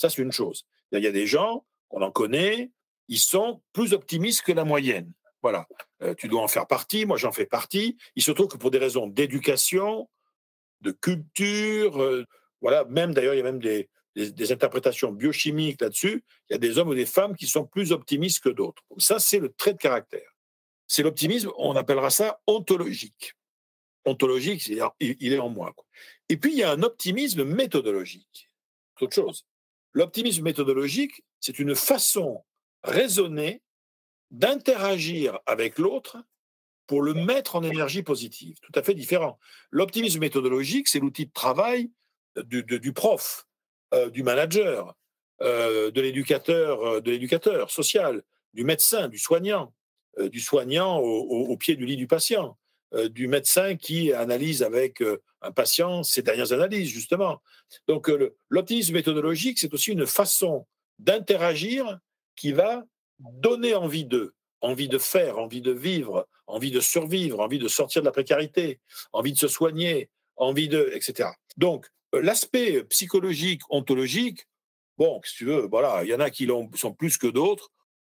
[0.00, 0.64] Ça, c'est une chose.
[0.92, 2.70] Il y a des gens, on en connaît,
[3.08, 5.12] ils sont plus optimistes que la moyenne.
[5.42, 5.68] Voilà.
[6.02, 7.98] Euh, tu dois en faire partie, moi j'en fais partie.
[8.16, 10.08] Il se trouve que pour des raisons d'éducation,
[10.80, 12.24] de culture, euh,
[12.62, 16.24] voilà, même d'ailleurs, il y a même des, des, interprétations biochimiques là-dessus.
[16.48, 18.82] Il y a des hommes ou des femmes qui sont plus optimistes que d'autres.
[18.96, 20.34] Ça, c'est le trait de caractère.
[20.86, 23.34] C'est l'optimisme, on appellera ça ontologique.
[24.06, 25.74] Ontologique, c'est il est en moi.
[26.30, 28.48] Et puis, il y a un optimisme méthodologique.
[28.98, 29.44] C'est autre chose.
[29.92, 32.44] L'optimisme méthodologique, c'est une façon
[32.82, 33.62] raisonnée
[34.30, 36.18] d'interagir avec l'autre
[36.86, 38.56] pour le mettre en énergie positive.
[38.60, 39.38] Tout à fait différent.
[39.70, 41.90] L'optimisme méthodologique, c'est l'outil de travail
[42.44, 43.46] du, prof,
[43.94, 44.94] euh, du manager,
[45.42, 48.22] euh, de l'éducateur, euh, de l'éducateur social,
[48.54, 49.72] du médecin, du soignant,
[50.18, 52.58] du soignant au, pied du lit du patient,
[53.10, 55.00] du médecin qui analyse avec
[55.42, 57.40] un patient ses dernières analyses, justement.
[57.88, 58.10] Donc
[58.48, 60.66] l'optimisme méthodologique, c'est aussi une façon
[60.98, 61.98] d'interagir
[62.36, 62.84] qui va
[63.18, 68.02] donner envie d'eux, envie de faire, envie de vivre, envie de survivre, envie de sortir
[68.02, 68.80] de la précarité,
[69.12, 71.30] envie de se soigner, envie de, etc.
[71.56, 74.46] Donc, euh, l'aspect psychologique, ontologique,
[74.96, 77.70] bon, si tu veux, voilà, il y en a qui sont plus que d'autres.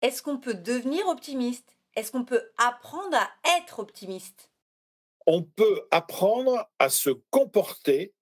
[0.03, 1.77] Est-ce qu'on peut devenir optimiste?
[1.95, 4.52] Est-ce qu'on peut apprendre à être optimiste?
[5.27, 8.13] On peut apprendre à se comporter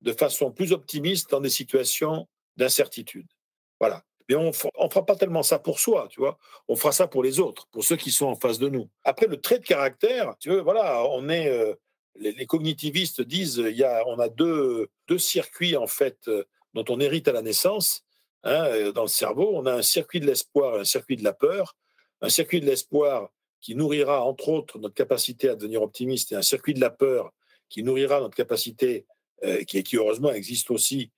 [0.00, 3.26] de façon plus optimiste dans des situations d'incertitude.
[3.80, 6.38] Voilà mais on ne fera pas tellement ça pour soi, tu vois.
[6.68, 8.88] On fera ça pour les autres, pour ceux qui sont en face de nous.
[9.04, 11.48] Après, le trait de caractère, tu voilà, on est.
[11.48, 11.74] Euh,
[12.16, 16.84] les, cognitivistes disent il y a, on a deux, deux circuits, en fait, euh, dont
[16.88, 18.02] on hérite à la naissance.
[18.42, 21.24] Hein, euh, dans le cerveau, on a un circuit de l'espoir et un circuit de
[21.24, 21.76] la peur.
[22.20, 23.30] Un circuit de l'espoir
[23.60, 27.32] qui nourrira, entre autres, notre capacité à devenir optimiste, et un circuit de la peur
[27.68, 29.06] qui nourrira notre capacité,
[29.66, 31.10] qui, qui heureusement existe aussi,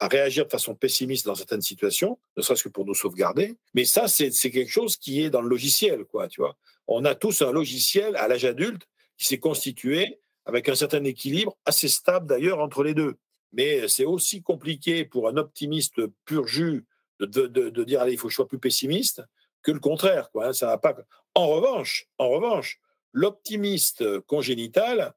[0.00, 3.56] à réagir de façon pessimiste dans certaines situations, ne serait-ce que pour nous sauvegarder.
[3.74, 6.56] Mais ça, c'est quelque chose qui est dans le logiciel, quoi, tu vois.
[6.86, 11.56] On a tous un logiciel à l'âge adulte qui s'est constitué avec un certain équilibre,
[11.64, 13.16] assez stable d'ailleurs entre les deux.
[13.52, 16.86] Mais c'est aussi compliqué pour un optimiste pur jus
[17.20, 19.22] de, de, dire allez, il faut que je sois plus pessimiste
[19.62, 20.30] que le contraire.
[20.30, 20.96] Quoi, hein, ça va pas.
[21.38, 22.80] En revanche, en revanche,
[23.12, 25.14] l'optimiste congénital,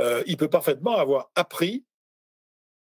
[0.00, 1.84] euh, il peut parfaitement avoir appris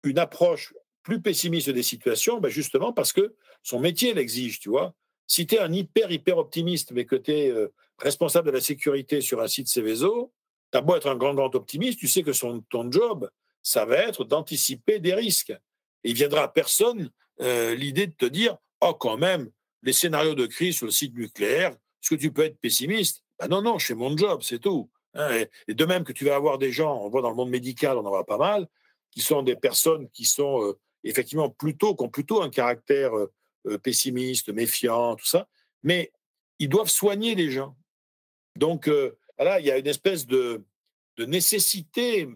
[0.03, 4.95] une approche plus pessimiste des situations, ben justement parce que son métier l'exige, tu vois.
[5.27, 8.61] Si tu es un hyper, hyper optimiste, mais que tu es euh, responsable de la
[8.61, 10.35] sécurité sur un site Céveso,
[10.71, 13.31] tu as beau être un grand, grand optimiste, tu sais que son, ton job,
[13.63, 15.57] ça va être d'anticiper des risques.
[16.05, 17.11] Et il viendra à personne
[17.41, 19.51] euh, l'idée de te dire, oh quand même,
[19.81, 23.23] les scénarios de crise sur le site nucléaire, est-ce que tu peux être pessimiste?
[23.39, 24.91] Ben Non, non, je fais mon job, c'est tout.
[25.15, 25.45] Hein.
[25.67, 27.97] et, de même que tu vas avoir des gens, on voit dans le monde médical,
[27.97, 28.69] on en voit pas mal,
[29.11, 33.33] qui sont des personnes qui sont euh, effectivement plutôt, qui ont plutôt un caractère euh,
[33.67, 35.49] euh, pessimiste, méfiant, tout ça,
[35.83, 36.13] mais
[36.59, 37.77] ils doivent soigner les gens.
[38.57, 40.65] Donc, euh, voilà, il y a une espèce de,
[41.17, 42.29] de nécessité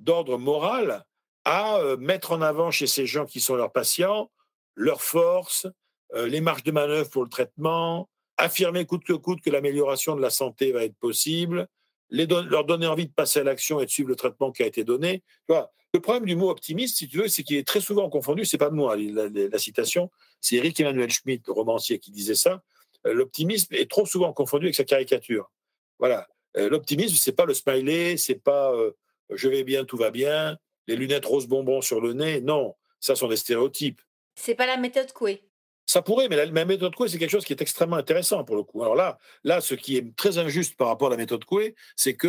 [0.00, 1.04] d'ordre moral
[1.44, 4.30] à mettre en avant chez ces gens qui sont leurs patients
[4.74, 5.66] leurs forces,
[6.14, 10.30] les marges de manœuvre pour le traitement, affirmer coûte que coûte que l'amélioration de la
[10.30, 11.68] santé va être possible,
[12.10, 14.84] leur donner envie de passer à l'action et de suivre le traitement qui a été
[14.84, 15.22] donné.
[15.48, 18.44] Le problème du mot optimiste, si tu veux, c'est qu'il est très souvent confondu.
[18.44, 20.10] C'est pas de moi la, citation,
[20.40, 22.62] c'est Eric Emmanuel Schmitt, le romancier, qui disait ça.
[23.06, 25.50] Euh, l'optimisme est trop souvent confondu avec sa caricature.
[25.98, 26.28] Voilà.
[26.58, 28.92] Euh, l'optimisme, c'est pas le smiley, c'est pas euh,
[29.30, 32.40] je vais bien, tout va bien, les lunettes rose bonbon sur le nez.
[32.40, 34.02] Non, ça sont des stéréotypes.
[34.34, 35.42] C'est pas la méthode Coué.
[35.86, 38.64] Ça pourrait, mais la, méthode Coué, c'est quelque chose qui est extrêmement intéressant pour le
[38.64, 38.82] coup.
[38.82, 42.14] Alors là, là, ce qui est très injuste par rapport à la méthode Coué, c'est
[42.14, 42.28] que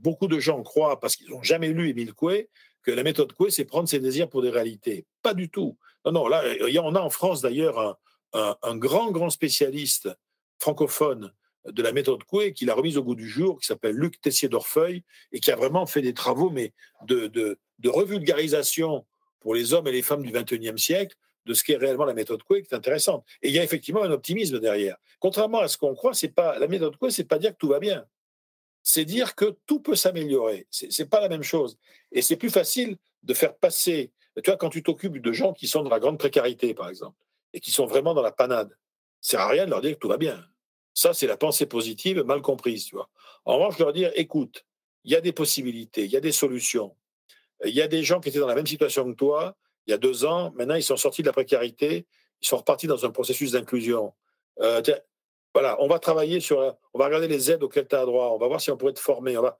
[0.00, 2.50] beaucoup de gens croient, parce qu'ils n'ont jamais lu Émile Coué,
[2.82, 5.06] que la méthode Coué, c'est prendre ses désirs pour des réalités.
[5.22, 5.78] Pas du tout.
[6.04, 6.42] Non, non, là,
[6.82, 7.98] on a en France d'ailleurs
[8.32, 10.08] un, grand, grand spécialiste
[10.58, 11.32] francophone
[11.66, 14.48] de la méthode Coué qui l'a remise au goût du jour, qui s'appelle Luc Tessier
[14.48, 16.72] d'Orfeuille, et qui a vraiment fait des travaux mais
[17.06, 19.06] de, de, de revulgarisation
[19.38, 21.16] pour les hommes et les femmes du XXIe siècle
[21.46, 23.24] de ce qu'est réellement la méthode Coué, qui est intéressante.
[23.42, 24.96] Et il y a effectivement un optimisme derrière.
[25.18, 27.68] Contrairement à ce qu'on croit, c'est pas la méthode Coué, c'est pas dire que tout
[27.68, 28.04] va bien.
[28.82, 30.66] C'est dire que tout peut s'améliorer.
[30.70, 31.78] C'est, c'est pas la même chose.
[32.12, 34.12] Et c'est plus facile de faire passer.
[34.36, 37.18] Tu vois, quand tu t'occupes de gens qui sont dans la grande précarité, par exemple,
[37.52, 38.70] et qui sont vraiment dans la panade,
[39.20, 40.42] ça sert à rien de leur dire que tout va bien.
[40.94, 43.10] Ça, c'est la pensée positive mal comprise, tu vois.
[43.44, 44.64] En revanche, leur dire, écoute,
[45.04, 46.96] il y a des possibilités, il y a des solutions.
[47.64, 49.56] Il y a des gens qui étaient dans la même situation que toi,
[49.90, 50.52] il y a deux ans.
[50.54, 52.06] Maintenant, ils sont sortis de la précarité.
[52.40, 54.14] Ils sont repartis dans un processus d'inclusion.
[54.60, 54.80] Euh,
[55.52, 56.58] voilà, on va travailler sur.
[56.94, 58.28] On va regarder les aides auxquelles tu as droit.
[58.28, 59.36] On va voir si on pourrait te former.
[59.36, 59.58] On va...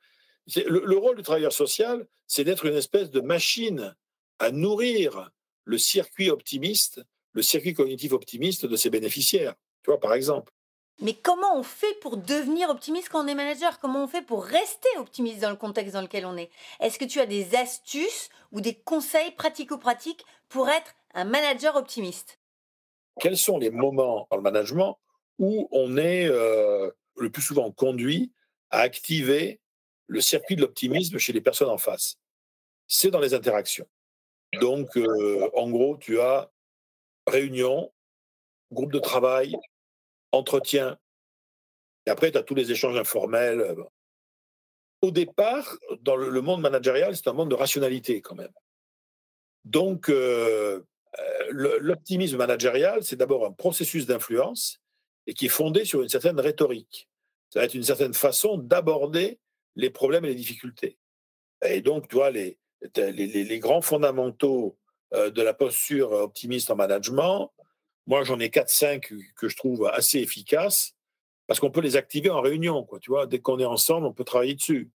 [0.55, 3.97] le, le, rôle du travailleur social, c'est d'être une espèce de machine
[4.39, 5.31] à nourrir
[5.65, 7.03] le circuit optimiste,
[7.33, 9.55] le circuit cognitif optimiste de ses bénéficiaires.
[9.83, 10.53] Tu vois, par exemple.
[11.01, 13.79] Mais comment on fait pour devenir optimiste quand on est manager?
[13.79, 16.51] Comment on fait pour rester optimiste dans le contexte dans lequel on est?
[16.81, 22.39] Est-ce que tu as des astuces ou des conseils pratico-pratiques pour être un manager optimiste?
[23.19, 24.99] Quels sont les moments dans le management
[25.39, 28.31] où on est euh, le plus souvent conduit
[28.71, 29.61] à activer
[30.07, 32.17] le circuit de l'optimisme chez les personnes en face?
[32.89, 33.87] C'est dans les interactions.
[34.61, 36.51] Donc, euh, en gros, tu as
[37.27, 37.91] réunion,
[38.73, 39.57] groupe de travail,
[40.33, 40.99] entretien.
[42.07, 43.61] Et après, tu as tous les échanges informels.
[43.61, 43.83] Euh,
[45.03, 48.53] Au départ, dans le monde managérial, c'est un monde de rationalité quand même.
[49.65, 50.83] Donc, euh,
[51.19, 54.81] euh, l'optimisme managérial, c'est d'abord un processus d'influence
[55.27, 57.09] et qui est fondé sur une certaine rhétorique.
[57.51, 59.39] Ça va être une certaine façon d'aborder
[59.77, 60.99] les problèmes et les difficultés.
[61.63, 62.59] Et donc, tu vois, les,
[62.97, 64.79] les, les grands fondamentaux
[65.13, 67.53] de la posture optimiste en management,
[68.11, 70.97] moi, j'en ai 4-5 que je trouve assez efficaces
[71.47, 72.85] parce qu'on peut les activer en réunion.
[73.01, 74.91] Tu vois, dès qu'on est ensemble, on peut travailler dessus.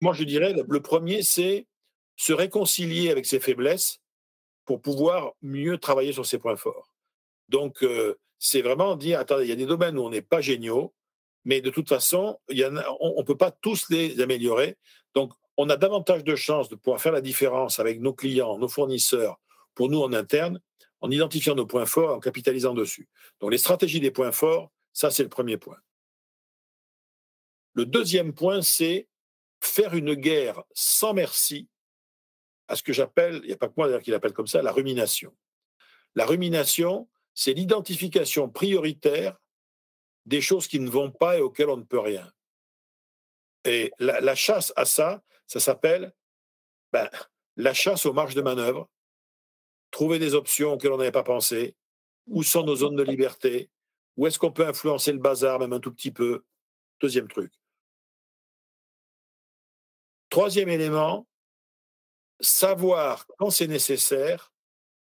[0.00, 1.66] Moi, je dirais, le premier, c'est
[2.16, 4.00] se réconcilier avec ses faiblesses
[4.64, 6.94] pour pouvoir mieux travailler sur ses points forts.
[7.50, 10.40] Donc, euh, c'est vraiment dire, attendez, il y a des domaines où on n'est pas
[10.40, 10.94] géniaux,
[11.44, 14.78] mais de toute façon, y on ne peut pas tous les améliorer.
[15.14, 18.68] Donc, on a davantage de chances de pouvoir faire la différence avec nos clients, nos
[18.68, 19.38] fournisseurs,
[19.74, 20.58] pour nous en interne,
[21.00, 23.08] en identifiant nos points forts, en capitalisant dessus.
[23.40, 25.78] Donc les stratégies des points forts, ça c'est le premier point.
[27.74, 29.08] Le deuxième point, c'est
[29.60, 31.68] faire une guerre sans merci
[32.68, 34.62] à ce que j'appelle, il n'y a pas que moi d'ailleurs qui l'appelle comme ça,
[34.62, 35.34] la rumination.
[36.14, 39.38] La rumination, c'est l'identification prioritaire
[40.26, 42.30] des choses qui ne vont pas et auxquelles on ne peut rien.
[43.64, 46.12] Et la, chasse à ça, ça s'appelle
[46.92, 47.08] ben,
[47.56, 48.88] la chasse aux marges de manœuvre,
[49.90, 51.74] trouver des options auxquelles on n'avait pas pensé,
[52.26, 53.70] où sont nos zones de liberté,
[54.16, 56.44] où est-ce qu'on peut influencer le bazar, même un tout petit peu?
[57.00, 57.52] Deuxième truc.
[60.28, 61.26] Troisième élément,
[62.40, 64.52] savoir quand c'est nécessaire,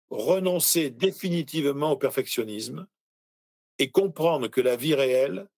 [0.09, 2.87] renoncer définitivement au perfectionnisme
[3.79, 5.49] et comprendre que la vie réelle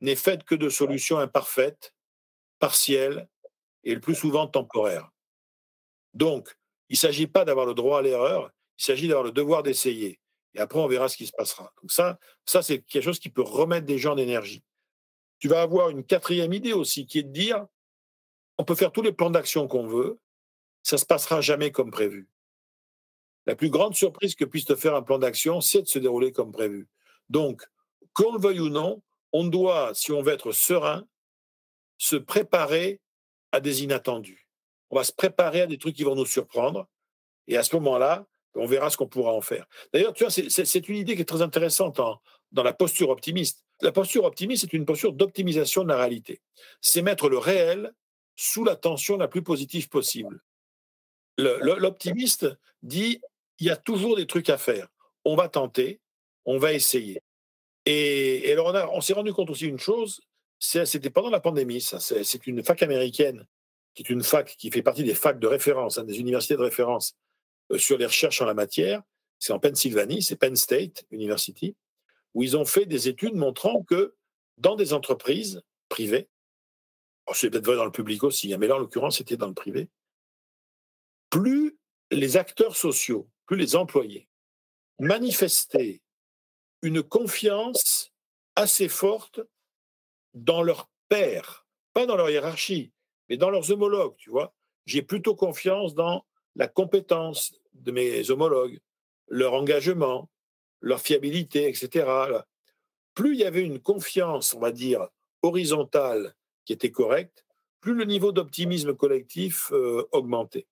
[0.00, 1.94] n'est faite que de solutions imparfaites,
[2.58, 3.28] partielles
[3.84, 5.10] et le plus souvent temporaires.
[6.14, 6.56] Donc,
[6.88, 10.20] il ne s'agit pas d'avoir le droit à l'erreur, il s'agit d'avoir le devoir d'essayer.
[10.54, 11.72] Et après, on verra ce qui se passera.
[11.82, 14.64] Donc ça, ça c'est quelque chose qui peut remettre des gens en énergie.
[15.38, 17.66] Tu vas avoir une quatrième idée aussi, qui est de dire,
[18.58, 20.18] on peut faire tous les plans d'action qu'on veut,
[20.82, 22.28] ça ne se passera jamais comme prévu.
[23.44, 26.32] La plus grande surprise que puisse te faire un plan d'action, c'est de se dérouler
[26.32, 26.88] comme prévu.
[27.28, 27.62] Donc,
[28.12, 29.02] qu'on le veuille ou non,
[29.32, 31.06] on doit, si on veut être serein,
[31.98, 33.00] se préparer
[33.52, 34.48] à des inattendus.
[34.90, 36.88] On va se préparer à des trucs qui vont nous surprendre.
[37.46, 38.26] Et à ce moment-là,
[38.56, 39.66] on verra ce qu'on pourra en faire.
[39.92, 42.00] D'ailleurs, tu vois, c'est une idée qui est très intéressante
[42.52, 43.64] dans la posture optimiste.
[43.80, 46.40] La posture optimiste, c'est une posture d'optimisation de la réalité.
[46.80, 47.92] C'est mettre le réel
[48.36, 50.42] sous la tension la plus positive possible.
[51.38, 52.46] L'optimiste
[52.82, 53.20] dit
[53.58, 54.88] il y a toujours des trucs à faire.
[55.24, 56.00] On va tenter,
[56.44, 57.22] on va essayer.
[57.84, 60.20] Et, alors, on, s'est rendu compte aussi une chose
[60.58, 63.46] c'était pendant la pandémie, C'est une fac américaine,
[63.94, 66.62] qui est une fac qui fait partie des facs de référence, hein, des universités de
[66.62, 67.14] référence
[67.78, 69.02] sur les recherches en la matière.
[69.38, 71.76] C'est en Pennsylvanie, c'est Penn State University,
[72.34, 74.14] où ils ont fait des études montrant que
[74.58, 76.28] dans des entreprises privées,
[77.34, 79.54] c'est peut-être vrai dans le public aussi, hein, mais là en l'occurrence c'était dans le
[79.54, 79.88] privé,
[81.30, 81.76] plus
[82.10, 84.28] les acteurs sociaux, plus les employés
[84.98, 86.00] manifestaient
[86.82, 88.12] une confiance
[88.54, 89.40] assez forte
[90.34, 92.92] dans leur père, pas dans leur hiérarchie,
[93.28, 94.54] mais dans leurs homologues, tu vois.
[94.86, 96.24] J'ai plutôt confiance dans
[96.56, 98.80] la compétence de mes homologues,
[99.28, 100.28] leur engagement,
[100.80, 102.08] leur fiabilité, etc.
[103.14, 105.08] Plus il y avait une confiance, on va dire,
[105.42, 106.34] horizontale
[106.64, 107.44] qui était correcte,
[107.80, 110.66] plus le niveau d'optimisme collectif euh, augmentait.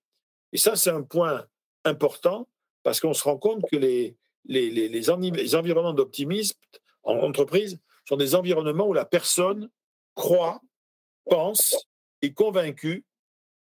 [0.53, 1.47] Et ça, c'est un point
[1.85, 2.49] important
[2.83, 4.17] parce qu'on se rend compte que les,
[5.11, 6.59] environnements d'optimisme
[7.03, 7.79] en entreprise
[8.09, 9.71] sont des environnements où la personne
[10.15, 10.61] croit,
[11.25, 11.77] pense,
[12.23, 13.05] est convaincue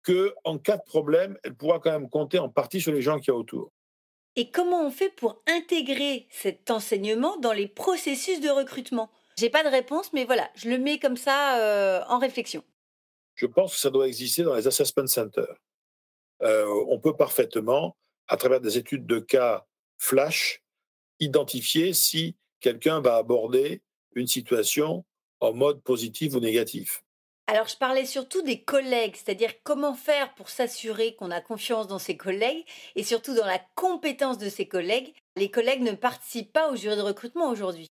[0.04, 3.30] qu'en cas de problème, elle pourra quand même compter en partie sur les gens qui
[3.30, 3.72] y a autour.
[4.36, 9.10] Et comment on fait pour intégrer cet enseignement dans les processus de recrutement?
[9.38, 12.62] J'ai pas de réponse, mais voilà, je le mets comme ça euh, en réflexion.
[13.34, 15.60] Je pense que ça doit exister dans les assessment centers.
[16.42, 17.96] Euh, on peut parfaitement,
[18.28, 19.66] à travers des études de cas
[19.98, 20.62] flash,
[21.20, 23.82] identifier si quelqu'un va aborder
[24.14, 25.04] une situation
[25.40, 27.03] en mode positif ou négatif.
[27.46, 31.98] Alors, je parlais surtout des collègues, c'est-à-dire comment faire pour s'assurer qu'on a confiance dans
[31.98, 32.64] ses collègues
[32.96, 35.12] et surtout dans la compétence de ses collègues.
[35.36, 37.88] Les collègues ne participent pas au jury de recrutement aujourd'hui.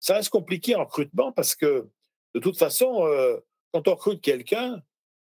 [0.00, 1.88] Ça reste compliqué en recrutement parce que,
[2.34, 3.36] de toute façon, euh,
[3.72, 4.82] quand on recrute quelqu'un,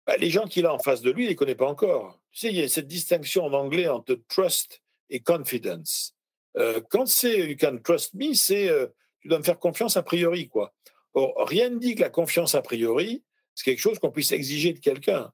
[0.07, 2.21] bah, les gens qu'il a en face de lui, il ne les connaît pas encore.
[2.31, 6.15] Tu sais, il y a cette distinction en anglais entre trust et confidence.
[6.57, 8.87] Euh, quand c'est you can trust me, c'est euh,
[9.21, 10.49] tu dois me faire confiance a priori.
[10.49, 10.73] quoi.
[11.15, 13.25] Or, rien ne dit que la confiance a priori,
[13.57, 15.33] c'est quelque chose qu'on puisse exiger de quelqu'un.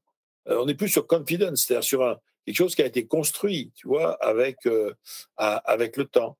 [0.48, 3.86] Euh, on n'est plus sur confidence, c'est-à-dire sur quelque chose qui a été construit, tu
[3.86, 4.58] vois, avec,
[5.36, 6.38] avec le temps.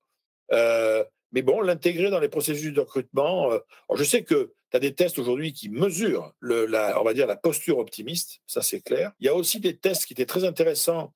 [0.51, 3.51] mais bon, l'intégrer dans les processus de recrutement.
[3.95, 7.37] je sais que tu as des tests aujourd'hui qui mesurent, la, on va dire, la
[7.37, 9.12] posture optimiste, ça c'est clair.
[9.20, 11.12] Il y a aussi des tests qui étaient très intéressants.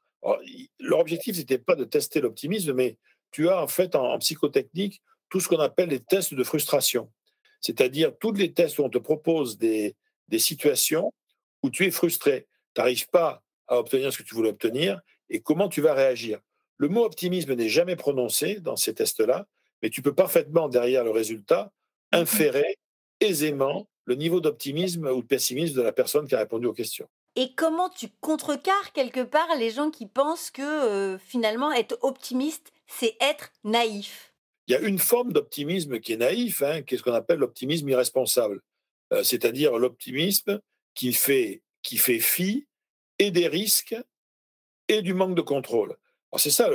[0.78, 2.98] leur objectif, n'était pas de tester l'optimisme, mais
[3.30, 7.10] tu as en fait en, psychotechnique tout ce qu'on appelle les tests de frustration.
[7.60, 9.96] C'est-à-dire tous les tests où on te propose des,
[10.28, 11.12] des situations
[11.62, 15.40] où tu es frustré, tu n'arrives pas à obtenir ce que tu voulais obtenir, et
[15.40, 16.38] comment tu vas réagir.
[16.76, 19.46] Le mot optimisme n'est jamais prononcé dans ces tests-là,
[19.82, 22.78] mais tu peux parfaitement, derrière le résultat, mmh inférer
[23.20, 27.08] aisément le niveau d'optimisme ou de pessimisme de la personne qui a répondu aux questions.
[27.34, 32.72] Et comment tu contrecarres quelque part les gens qui pensent que euh, finalement être optimiste,
[32.86, 34.32] c'est être naïf?
[34.68, 37.40] Il y a une forme d'optimisme qui est naïf, hein, qui est ce qu'on appelle
[37.40, 38.62] l'optimisme irresponsable,
[39.12, 40.60] euh, c'est-à-dire l'optimisme
[40.94, 42.66] qui fait, qui fait fi
[43.18, 43.96] et des risques
[44.88, 45.96] et du manque de contrôle.
[46.38, 46.68] C'est ça,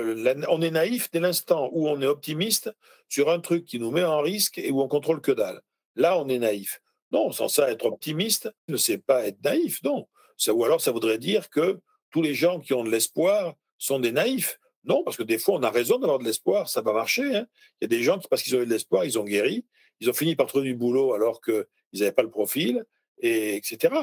[0.49, 2.73] on est naïf dès l'instant où on est optimiste
[3.09, 5.61] sur un truc qui nous met en risque et où on contrôle que dalle.
[5.95, 6.82] Là, on est naïf.
[7.11, 10.07] Non, sans ça, être optimiste ne c'est pas être naïf, non.
[10.47, 11.79] ou alors, ça voudrait dire que
[12.09, 14.57] tous les gens qui ont de l'espoir sont des naïfs.
[14.84, 17.36] Non, parce que des fois, on a raison d'avoir de l'espoir, ça va marcher.
[17.36, 17.45] Hein.
[17.79, 19.65] Il y a des gens qui, parce qu'ils ont eu de l'espoir, ils ont guéri,
[20.01, 22.83] ils ont fini par trouver du boulot alors qu'ils n'avaient pas le profil,
[23.19, 23.93] et, etc.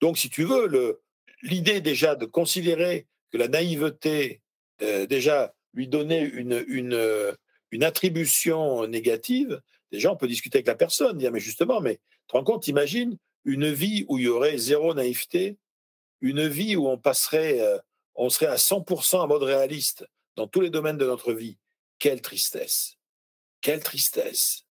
[0.00, 1.00] Donc, si tu veux,
[1.42, 4.42] l'idée déjà de considérer que la naïveté,
[4.82, 7.34] euh, déjà, lui donner une, une,
[7.70, 9.60] une attribution négative,
[9.92, 12.68] déjà, on peut discuter avec la personne, dire, mais justement, mais tu te rends compte,
[12.68, 15.56] imagine une vie où il y aurait zéro naïveté,
[16.20, 17.78] une vie où on passerait, euh,
[18.16, 21.56] on serait à 100% en mode réaliste dans tous les domaines de notre vie.
[21.98, 22.96] Quelle tristesse.
[23.60, 24.65] Quelle tristesse.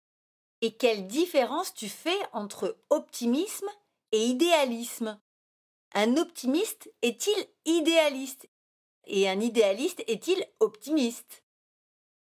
[0.64, 3.68] Et quelle différence tu fais entre optimisme
[4.12, 5.20] et idéalisme?
[5.92, 7.36] Un optimiste est-il
[7.66, 8.48] idéaliste?
[9.06, 11.44] Et un idéaliste est-il optimiste?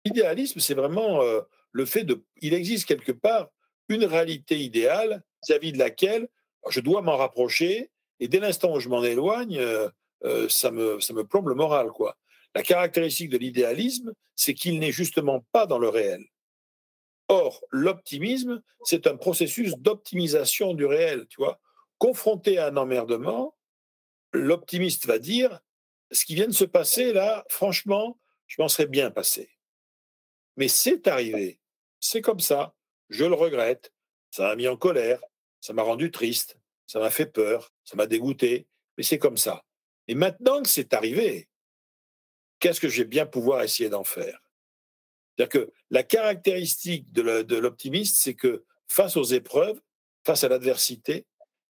[0.05, 2.25] L'idéalisme, c'est vraiment euh, le fait de...
[2.41, 3.49] Il existe quelque part
[3.89, 6.29] une réalité idéale vis-à-vis de laquelle
[6.69, 9.89] je dois m'en rapprocher, et dès l'instant où je m'en éloigne, euh,
[10.25, 11.93] euh, ça, me, ça me plombe le moral.
[11.93, 12.17] quoi.
[12.57, 16.25] La caractéristique de l'idéalisme, c'est qu'il n'est justement pas dans le réel.
[17.29, 21.41] Or, l'optimisme, c'est un processus d'optimisation du réel, tu.
[21.99, 23.57] Confronté à un emmerdement,
[24.33, 25.61] l'optimiste va dire
[26.11, 29.51] ce qui vient de se passer là, franchement, je m'en serais bien passé.
[30.57, 31.61] Mais c'est arrivé.
[32.01, 32.75] C'est comme ça.
[33.09, 33.93] Je le regrette.
[34.31, 35.21] Ça m'a mis en colère.
[35.61, 36.59] Ça m'a rendu triste.
[36.87, 37.73] Ça m'a fait peur.
[37.85, 38.67] Ça m'a dégoûté.
[38.97, 39.65] Mais c'est comme ça.
[40.09, 41.49] Et maintenant que c'est arrivé,
[42.59, 44.42] qu'est-ce que je vais bien pouvoir essayer d'en faire?
[45.37, 49.81] C'est-à-dire que la caractéristique de l'optimiste, c'est que face aux épreuves,
[50.25, 51.27] face à l'adversité,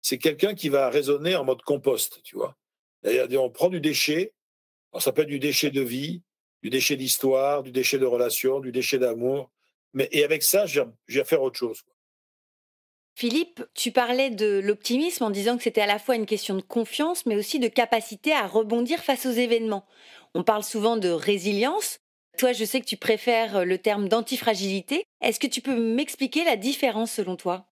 [0.01, 2.56] c'est quelqu'un qui va raisonner en mode compost, tu vois.
[3.03, 4.34] C'est-à-dire, on prend du déchet,
[4.99, 6.22] ça peut être du déchet de vie,
[6.62, 9.51] du déchet d'histoire, du déchet de relation, du déchet d'amour.
[9.93, 11.84] Mais, et avec ça, je vais faire autre chose.
[13.16, 16.62] Philippe, tu parlais de l'optimisme en disant que c'était à la fois une question de
[16.62, 19.86] confiance, mais aussi de capacité à rebondir face aux événements.
[20.34, 21.99] On parle souvent de résilience.
[22.38, 25.06] Toi, je sais que tu préfères le terme d'antifragilité.
[25.22, 27.68] Est-ce que tu peux m'expliquer la différence selon toi?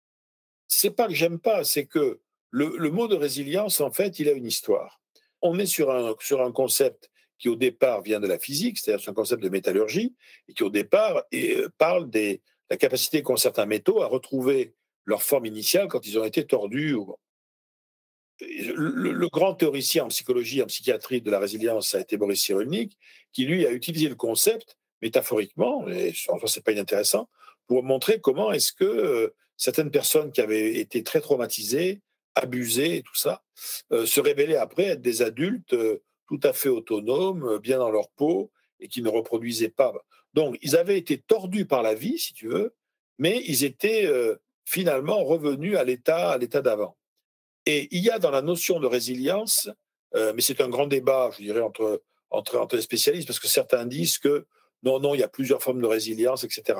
[0.68, 4.32] C'est pas que j'aime pas, c'est que le, mot de résilience, en fait, il a
[4.32, 5.02] une histoire.
[5.42, 7.10] On est sur un, sur un concept
[7.40, 10.16] qui au départ vient de la physique, c'est-à-dire un concept de métallurgie,
[10.48, 12.40] et qui au départ euh, parle de
[12.70, 16.96] la capacité qu'ont certains métaux à retrouver leur forme initiale quand ils ont été tordus.
[18.76, 22.98] Le, grand théoricien en psychologie, en psychiatrie de la résilience, a été Boris Cyrulnik,
[23.32, 27.30] qui lui a utilisé le concept métaphoriquement, et enfin c'est pas inintéressant,
[27.68, 32.02] pour montrer comment est-ce que euh, certaines personnes qui avaient été très traumatisées,
[32.36, 33.44] abusées et tout ça,
[33.92, 35.76] euh, se révélaient après être des adultes
[36.28, 39.94] tout à fait autonomes, euh, bien dans leur peau, et qui ne reproduisaient pas.
[40.34, 42.76] Donc, ils avaient été tordus par la vie, si tu veux,
[43.18, 44.36] mais ils étaient euh,
[44.66, 46.98] finalement revenus à l'état, à l'état d'avant.
[47.66, 49.70] Et il y a dans la notion de résilience,
[50.16, 53.48] euh, mais c'est un grand débat, je dirais, entre, entre, entre les spécialistes, parce que
[53.48, 54.46] certains disent que
[54.84, 56.80] non, non, il y a plusieurs formes de résilience, etc.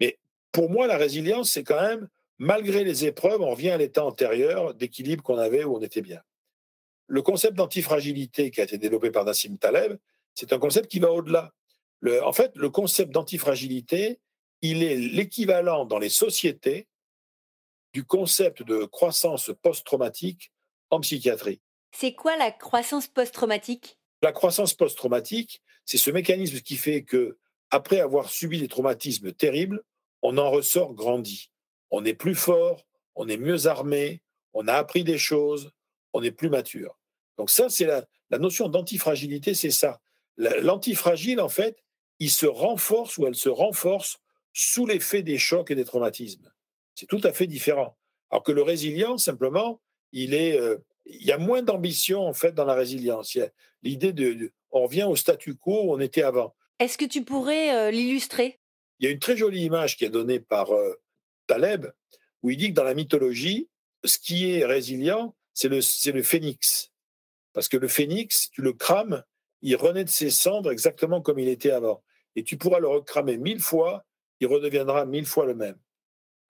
[0.00, 0.18] Mais
[0.52, 2.08] pour moi, la résilience, c'est quand même
[2.42, 6.20] malgré les épreuves, on revient à l'état antérieur d'équilibre qu'on avait où on était bien.
[7.06, 9.96] Le concept d'antifragilité qui a été développé par Nassim Taleb,
[10.34, 11.52] c'est un concept qui va au-delà.
[12.24, 14.18] en fait, le concept d'antifragilité,
[14.60, 16.88] il est l'équivalent dans les sociétés
[17.92, 20.52] du concept de croissance post-traumatique
[20.90, 21.60] en psychiatrie.
[21.92, 23.98] C'est quoi la croissance post-traumatique?
[24.22, 27.38] La croissance post-traumatique, c'est ce mécanisme qui fait que,
[27.70, 29.82] après avoir subi des traumatismes terribles,
[30.22, 31.50] on en ressort grandi.
[31.90, 34.22] On est plus fort, on est mieux armé,
[34.52, 35.72] on a appris des choses,
[36.12, 36.98] on est plus mature.
[37.38, 40.00] Donc ça, c'est la, la notion d'antifragilité, c'est ça.
[40.36, 41.82] L'antifragile, en fait,
[42.18, 44.18] il se renforce ou elle se renforce
[44.52, 46.51] sous l'effet des chocs et des traumatismes.
[46.94, 47.96] C'est tout à fait différent.
[48.30, 49.80] Alors que le résilient, simplement,
[50.12, 53.36] il est, euh, il y a moins d'ambition en fait dans la résilience.
[53.82, 56.54] L'idée de, on revient au statu quo où on était avant.
[56.78, 58.60] Est-ce que tu pourrais euh, l'illustrer?
[58.98, 60.94] Il y a une très jolie image qui est donnée par euh,
[61.46, 61.86] Taleb
[62.42, 63.68] où il dit que dans la mythologie,
[64.04, 66.90] ce qui est résilient, c'est le, c'est le phénix.
[67.52, 69.22] Parce que le phénix, tu le crames,
[69.60, 72.02] il renaît de ses cendres exactement comme il était avant.
[72.34, 74.04] Et tu pourras le recramer mille fois,
[74.40, 75.78] il redeviendra mille fois le même.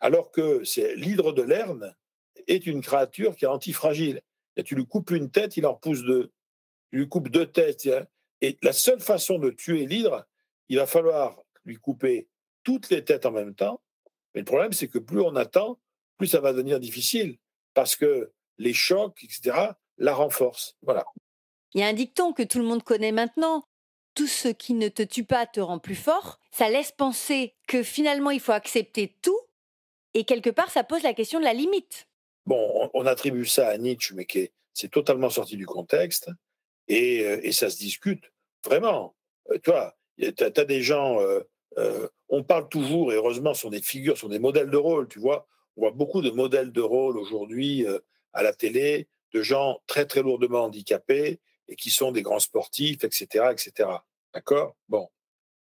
[0.03, 1.95] Alors que c'est l'hydre de Lerne
[2.49, 4.21] est une créature qui est antifragile.
[4.57, 6.33] Et tu lui coupes une tête, il en repousse deux.
[6.91, 7.89] Tu lui coupes deux têtes.
[8.41, 10.27] Et la seule façon de tuer l'hydre,
[10.69, 12.29] il va falloir lui couper
[12.65, 13.81] toutes les têtes en même temps.
[14.35, 15.79] Mais le problème, c'est que plus on attend,
[16.19, 17.39] plus ça va devenir difficile.
[17.73, 19.57] Parce que les chocs, etc.,
[19.99, 20.77] la renforcent.
[20.83, 21.05] Voilà.
[21.75, 23.63] Il y a un dicton que tout le monde connaît maintenant.
[24.15, 26.41] Tout ce qui ne te tue pas te rend plus fort.
[26.51, 29.39] Ça laisse penser que finalement, il faut accepter tout.
[30.15, 32.07] Et quelque part, ça pose la question de la limite.
[32.45, 34.27] Bon, on, attribue ça à Nietzsche, mais
[34.75, 36.29] c'est totalement sorti du contexte.
[36.89, 38.25] Et, euh, et, ça se discute
[38.65, 39.15] vraiment.
[39.51, 41.21] Euh, tu vois, tu as, des gens.
[41.21, 45.21] Euh, on parle toujours, et heureusement, sont des figures, sont des modèles de rôle, tu
[45.21, 45.47] vois.
[45.77, 47.87] On voit beaucoup de modèles de rôle aujourd'hui
[48.35, 53.05] à la télé, de gens très, très lourdement handicapés et qui sont des grands sportifs,
[53.05, 53.47] etc.
[53.53, 53.89] etc.
[54.35, 54.77] D'accord?
[54.89, 55.09] Bon.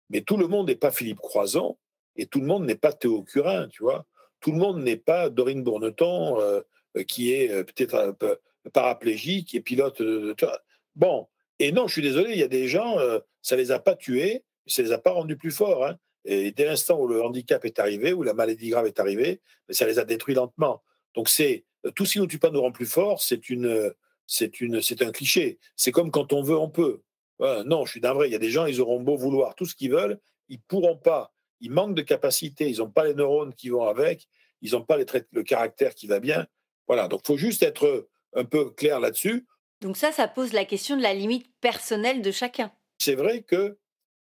[0.10, 1.78] Mais tout le monde n'est pas Philippe Croison
[2.16, 4.06] et tout le monde n'est pas Théo Curin, tu vois
[4.40, 6.40] tout le monde n'est pas Dorine Bourneton,
[6.98, 8.38] euh, qui est euh, peut-être un peu
[8.74, 10.02] paraplégique et pilote.
[10.96, 11.28] bon,
[11.60, 13.96] et non, je suis désolé, il y a des gens, euh, ça les a pas
[13.96, 15.86] tués, ça les a pas rendus plus forts.
[15.86, 15.98] Hein.
[16.26, 19.86] Et dès l'instant où le handicap est arrivé, où la maladie grave est arrivée, ça
[19.86, 20.84] les a détruits lentement.
[21.16, 21.66] Donc c'est
[21.96, 23.94] tout ce qui nous tue pas nous rend plus forts, c'est une,
[24.28, 25.60] c'est une, c'est un cliché.
[25.76, 27.02] C'est comme quand on veut, on peut.
[27.40, 28.28] non, je suis d'un vrai.
[28.28, 30.20] Il y a des gens, ils auront beau vouloir tout ce qu'ils veulent,
[30.50, 31.32] ils pourront pas
[31.62, 34.28] ils manquent de capacité, ils n'ont pas les neurones qui vont avec,
[34.62, 36.48] ils n'ont pas les le caractère qui va bien.
[36.88, 39.48] Voilà, donc il faut juste être un peu clair là-dessus.
[39.82, 42.72] Donc ça, ça pose la question de la limite personnelle de chacun.
[43.00, 43.78] C'est vrai que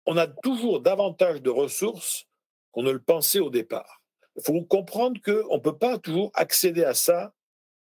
[0.06, 2.26] on a toujours davantage de ressources
[2.70, 4.02] qu'on ne le pensait au départ.
[4.36, 7.34] Il faut comprendre qu'on ne peut pas toujours accéder à ça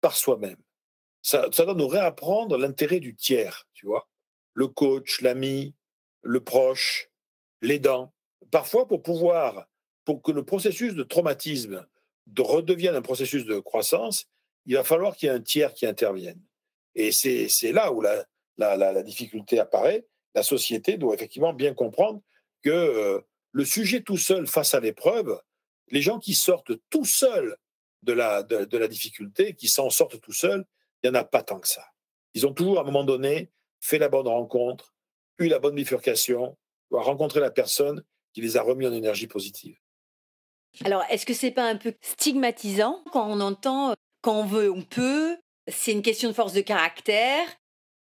[0.02, 0.58] par soi-même.
[1.22, 4.08] Ça, ça doit nous réapprendre l'intérêt du tiers, tu vois.
[4.54, 5.76] Le coach, l'ami,
[6.22, 7.10] le proche,
[7.62, 8.15] l'aidant
[8.52, 9.68] parfois, pour pouvoir,
[10.04, 11.86] pour que le processus de traumatisme
[12.38, 14.26] redevienne un processus de croissance,
[14.66, 16.42] il va falloir qu'il y ait un tiers qui intervienne.
[16.96, 20.06] Et c'est là où la, difficulté apparaît.
[20.34, 22.22] La société doit effectivement bien comprendre
[22.64, 23.22] que euh,
[23.52, 25.40] le sujet tout seul face à l'épreuve,
[25.90, 27.58] les gens qui sortent tout seuls
[28.02, 30.66] de la, de la difficulté, qui s'en sortent tout seuls,
[31.04, 31.86] il n'y en a pas tant que ça.
[32.34, 34.94] Ils ont toujours, à un moment donné, fait la bonne rencontre,
[35.38, 36.58] eu la bonne bifurcation,
[36.92, 38.04] rencontré la personne
[38.36, 39.78] qui les a remis en énergie positive.
[40.84, 44.70] Alors, est-ce que c'est pas un peu stigmatisant quand on entend euh, quand on veut,
[44.70, 45.38] on peut
[45.70, 47.48] C'est une question de force de caractère.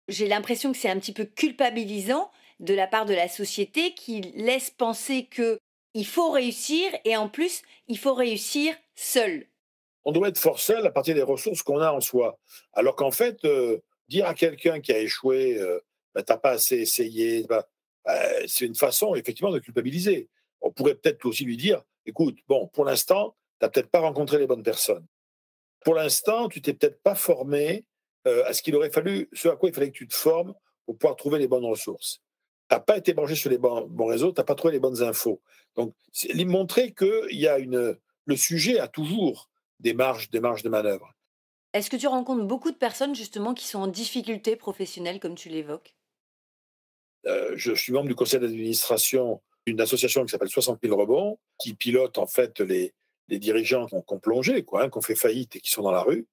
[0.08, 2.30] J'ai l'impression que c'est un petit peu culpabilisant
[2.60, 5.58] de la part de la société qui laisse penser que
[5.92, 9.46] il faut réussir et en plus, il faut réussir seul.
[10.04, 12.38] On doit être fort seul à partir des ressources qu'on a en soi.
[12.72, 15.78] Alors qu'en fait, euh, dire à quelqu'un qui a échoué, euh,
[16.14, 17.68] bah, t'as pas assez essayé, bah,
[18.08, 20.28] euh, c'est une façon effectivement de culpabiliser.
[20.60, 24.38] On pourrait peut-être aussi lui dire, écoute, bon, pour l'instant, tu n'as peut-être pas rencontré
[24.38, 25.06] les bonnes personnes.
[25.84, 27.84] Pour l'instant, tu t'es peut-être pas formé
[28.26, 30.54] euh, à ce qu'il aurait fallu, ce à quoi il fallait que tu te formes
[30.86, 32.20] pour pouvoir trouver les bonnes ressources.
[32.68, 35.02] Tu n'as pas été branché sur les bons, réseaux, tu n'as pas trouvé les bonnes
[35.02, 35.40] infos.
[35.74, 35.94] Donc,
[36.32, 39.50] lui montrer que y a une, le sujet a toujours
[39.80, 41.14] des marges, des marges de manœuvre.
[41.72, 45.48] Est-ce que tu rencontres beaucoup de personnes justement qui sont en difficulté professionnelle, comme tu
[45.48, 45.96] l'évoques?
[47.26, 51.74] Euh, je suis membre du conseil d'administration d'une association qui s'appelle 60 000 rebonds, qui
[51.74, 52.92] pilote en fait les,
[53.28, 56.02] dirigeants qui ont, plongé, quoi, hein, qui ont fait faillite et qui sont dans la
[56.02, 56.26] rue.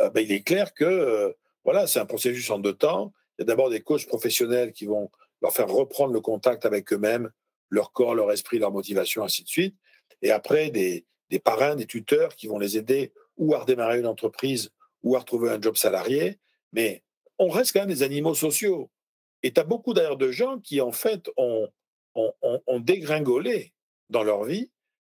[0.00, 1.32] Euh, ben, il est clair que euh,
[1.64, 3.12] voilà, c'est un processus en deux temps.
[3.38, 5.10] Il y a d'abord des coachs professionnels qui vont
[5.42, 7.30] leur faire reprendre le contact avec eux-mêmes,
[7.68, 9.76] leur corps, leur esprit, leur motivation, ainsi de suite.
[10.22, 14.06] Et après, des, des parrains, des tuteurs qui vont les aider ou à redémarrer une
[14.06, 14.70] entreprise
[15.02, 16.38] ou à retrouver un job salarié.
[16.72, 17.02] Mais
[17.38, 18.90] on reste quand même des animaux sociaux.
[19.42, 21.68] Et tu as beaucoup d'ailleurs de gens qui, en fait, ont,
[22.80, 23.72] dégringolé
[24.10, 24.70] dans leur vie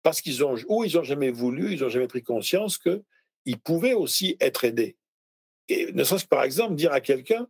[0.04, 3.94] parce qu'ils ont, ou ils n'ont jamais voulu, ils n'ont jamais pris conscience qu'ils pouvaient
[3.94, 4.98] aussi être aidés.
[5.70, 7.48] Et ne serait-ce que, par exemple, dire à quelqu'un,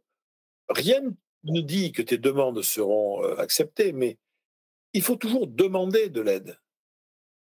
[0.70, 1.02] rien
[1.44, 4.18] ne dit que tes demandes seront euh, acceptées, mais
[4.94, 6.60] il faut toujours demander de l'aide.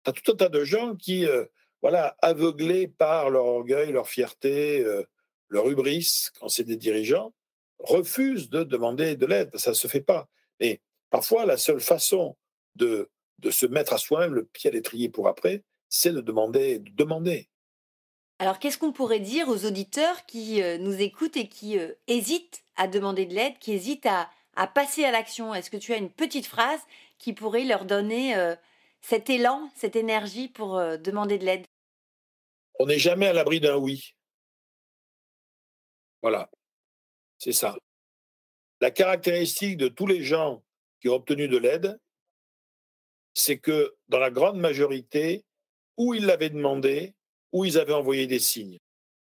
[0.05, 1.47] Tu as tout un tas de gens qui, euh,
[1.83, 5.05] voilà, aveuglés par leur orgueil, leur fierté, euh,
[5.49, 7.33] leur hubris, quand c'est des dirigeants,
[7.79, 9.57] refusent de demander de l'aide.
[9.57, 10.29] Ça ne se fait pas.
[10.61, 12.37] Mais parfois, la seule façon
[12.75, 16.79] de, de se mettre à soi-même le pied à l'étrier pour après, c'est de demander,
[16.79, 17.49] de demander.
[18.39, 22.65] Alors, qu'est-ce qu'on pourrait dire aux auditeurs qui euh, nous écoutent et qui euh, hésitent
[22.77, 25.55] à demander de l'aide, qui hésitent à, à passer à l'action?
[25.55, 26.81] Est-ce que tu as une petite phrase
[27.19, 28.55] qui pourrait leur donner euh,
[29.01, 31.65] cet élan, cette énergie pour demander de l'aide?
[32.79, 34.15] On n'est jamais à l'abri d'un oui.
[36.21, 36.51] Voilà,
[37.39, 37.77] c'est ça.
[38.81, 40.63] La caractéristique de tous les gens
[41.01, 41.99] qui ont obtenu de l'aide,
[43.35, 45.45] c'est que dans la grande majorité,
[45.97, 47.15] où ils l'avaient demandé,
[47.53, 48.79] où ils avaient envoyé des signes.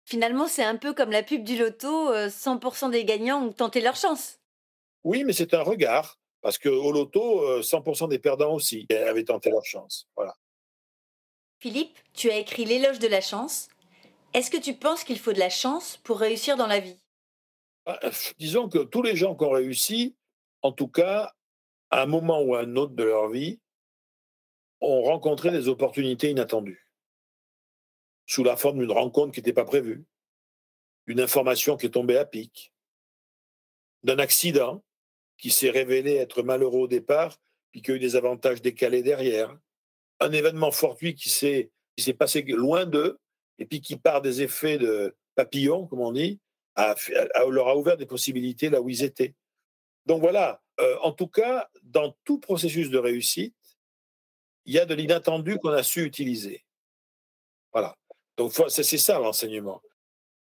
[0.05, 3.81] Finalement, c'est un peu comme la pub du loto, 100% euh, des gagnants ont tenté
[3.81, 4.39] leur chance.
[5.03, 9.49] Oui, mais c'est un regard, parce qu'au loto, 100% euh, des perdants aussi avaient tenté
[9.49, 10.07] leur chance.
[10.15, 10.35] Voilà.
[11.59, 13.67] Philippe, tu as écrit L'éloge de la chance.
[14.33, 16.97] Est-ce que tu penses qu'il faut de la chance pour réussir dans la vie?
[18.37, 20.15] Disons que tous les gens qui ont réussi,
[20.61, 21.33] en tout cas,
[21.89, 23.59] à un moment ou à un autre de leur vie,
[24.81, 26.87] ont rencontré des opportunités inattendues.
[28.25, 30.05] Sous la forme d'une rencontre qui n'était pas prévue,
[31.07, 32.73] d'une information qui est tombée à pic,
[34.03, 34.83] d'un accident
[35.37, 37.37] qui s'est révélé être malheureux au départ,
[37.71, 39.57] puis qui a eu des avantages décalés derrière,
[40.19, 41.71] un événement fortuit qui s'est,
[42.17, 43.19] passé loin d'eux,
[43.57, 46.39] et puis qui, par des effets de papillon, comme on dit,
[47.49, 49.35] leur a ouvert des possibilités là où ils étaient.
[50.05, 53.55] Donc voilà, euh, en tout cas, dans tout processus de réussite,
[54.65, 56.65] il y a de l'inattendu qu'on a su utiliser.
[57.71, 57.95] Voilà.
[58.37, 59.81] Donc c'est ça l'enseignement.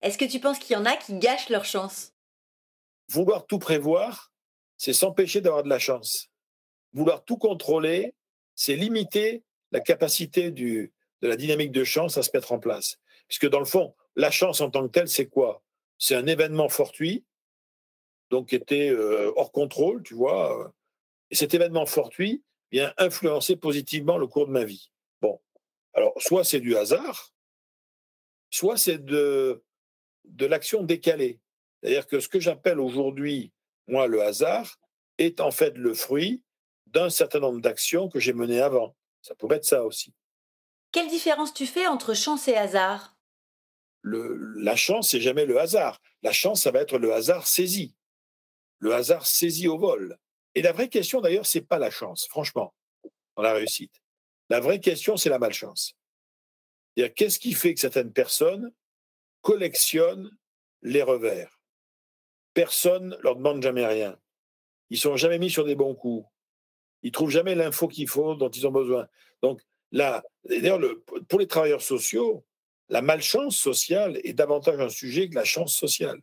[0.01, 2.13] Est-ce que tu penses qu'il y en a qui gâchent leur chance?
[3.09, 4.31] Vouloir tout prévoir,
[4.77, 6.29] c'est s'empêcher d'avoir de la chance.
[6.93, 8.13] Vouloir tout contrôler,
[8.55, 12.97] c'est limiter la capacité du, de la dynamique de chance à se mettre en place.
[13.27, 15.63] Puisque dans le fond, la chance en tant que telle, c'est quoi?
[15.99, 17.25] C'est un événement fortuit,
[18.31, 20.73] donc qui était euh, hors contrôle, tu vois.
[21.29, 24.91] Et cet événement fortuit vient influencer positivement le cours de ma vie.
[25.21, 25.39] Bon,
[25.93, 27.33] alors soit c'est du hasard,
[28.49, 29.63] soit c'est de,
[30.25, 31.39] de l'action décalée.
[31.81, 33.51] C'est-à-dire que ce que j'appelle aujourd'hui,
[33.87, 34.79] moi, le hasard,
[35.17, 36.43] est en fait le fruit
[36.87, 38.95] d'un certain nombre d'actions que j'ai menées avant.
[39.21, 40.13] Ça pourrait être ça aussi.
[40.91, 43.18] Quelle différence tu fais entre chance et hasard?
[44.03, 46.01] La chance, c'est jamais le hasard.
[46.23, 47.95] La chance, ça va être le hasard saisi.
[48.79, 50.17] Le hasard saisi au vol.
[50.55, 52.73] Et la vraie question, d'ailleurs, c'est pas la chance, franchement,
[53.35, 54.01] dans la réussite.
[54.49, 55.95] La vraie question, c'est la malchance
[57.07, 58.73] qu'est-ce qui fait que certaines personnes
[59.41, 60.35] collectionnent
[60.81, 61.61] les revers?
[62.53, 64.19] Personne leur demande jamais rien.
[64.89, 66.27] Ils sont jamais mis sur des bons coups.
[67.03, 69.07] Ils trouvent jamais l'info qu'il faut, dont ils ont besoin.
[69.41, 70.81] Donc là, d'ailleurs,
[71.29, 72.45] pour les travailleurs sociaux,
[72.89, 76.21] la malchance sociale est davantage un sujet que la chance sociale.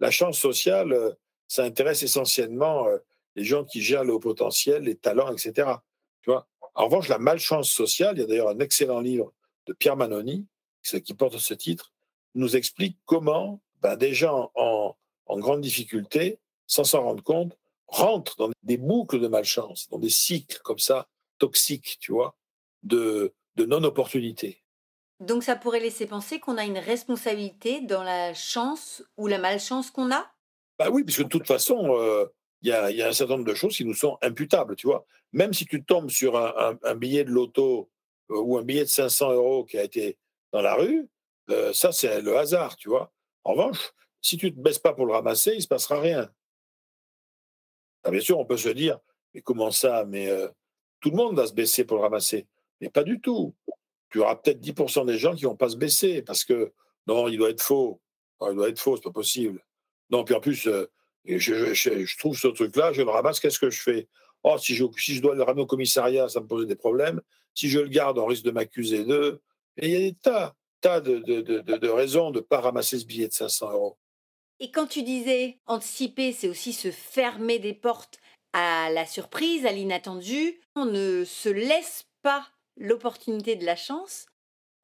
[0.00, 1.12] La chance sociale, euh,
[1.48, 2.98] ça intéresse essentiellement euh,
[3.34, 5.70] les gens qui gèrent le haut potentiel, les talents, etc.
[6.22, 6.46] Tu vois?
[6.74, 9.32] En revanche, la malchance sociale, il y a d'ailleurs un excellent livre
[9.66, 10.46] de Pierre Manoni,
[10.82, 11.92] qui porte ce titre,
[12.34, 14.94] nous explique comment ben, des gens en,
[15.38, 20.60] grande difficulté, sans s'en rendre compte, rentrent dans des boucles de malchance, dans des cycles
[20.62, 21.08] comme ça,
[21.38, 22.36] toxiques, tu vois,
[22.82, 24.62] de, de non-opportunité.
[25.20, 29.90] Donc ça pourrait laisser penser qu'on a une responsabilité dans la chance ou la malchance
[29.90, 30.30] qu'on a?
[30.78, 32.26] Bah oui, puisque de toute façon, euh,
[32.62, 35.04] il y, a, un certain nombre de choses qui nous sont imputables, tu vois.
[35.32, 37.90] Même si tu tombes sur un billet de loto
[38.30, 40.18] euh, ou un billet de 500 euros qui a été
[40.52, 41.08] dans la rue,
[41.50, 43.12] euh, ça, c'est le hasard, tu vois.
[43.42, 46.00] En revanche, si tu ne te baisses pas pour le ramasser, il ne se passera
[46.00, 46.30] rien.
[48.04, 49.00] Ah, bien sûr, on peut se dire,
[49.34, 50.04] mais comment ça?
[50.04, 50.30] Mais
[51.00, 52.46] tout le monde va se baisser pour le ramasser.
[52.80, 53.54] Mais pas du tout.
[54.10, 56.72] Tu auras peut-être 10% des gens qui ne vont pas se baisser parce que
[57.06, 58.00] non, il doit être faux.
[58.42, 59.64] il doit être faux, c'est pas possible.
[60.10, 60.86] Non, puis en plus, je,
[61.26, 64.08] je, trouve ce truc-là, je le ramasse, qu'est-ce que je fais?
[64.42, 67.20] Oh, si je, si je dois le ramener au commissariat, ça me pose des problèmes.
[67.54, 69.40] Si je le garde, on risque de m'accuser d'eux.
[69.76, 72.60] Et il y a des tas, tas de, de, de, de raisons de ne pas
[72.60, 73.98] ramasser ce billet de 500 euros.
[74.60, 78.18] Et quand tu disais anticiper, c'est aussi se fermer des portes
[78.52, 80.60] à la surprise, à l'inattendu.
[80.74, 82.48] On ne se laisse pas
[82.78, 84.26] l'opportunité de la chance,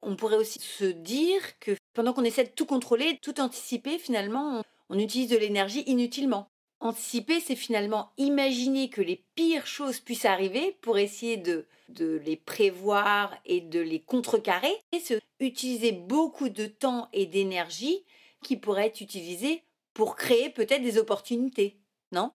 [0.01, 4.61] on pourrait aussi se dire que pendant qu'on essaie de tout contrôler, tout anticiper, finalement,
[4.89, 6.47] on, utilise de l'énergie inutilement.
[6.79, 12.35] Anticiper, c'est finalement imaginer que les pires choses puissent arriver pour essayer de, de les
[12.35, 18.05] prévoir et de les contrecarrer, et se utiliser beaucoup de temps et d'énergie
[18.43, 19.63] qui pourraient être utilisés
[19.93, 21.77] pour créer peut-être des opportunités,
[22.11, 22.31] non?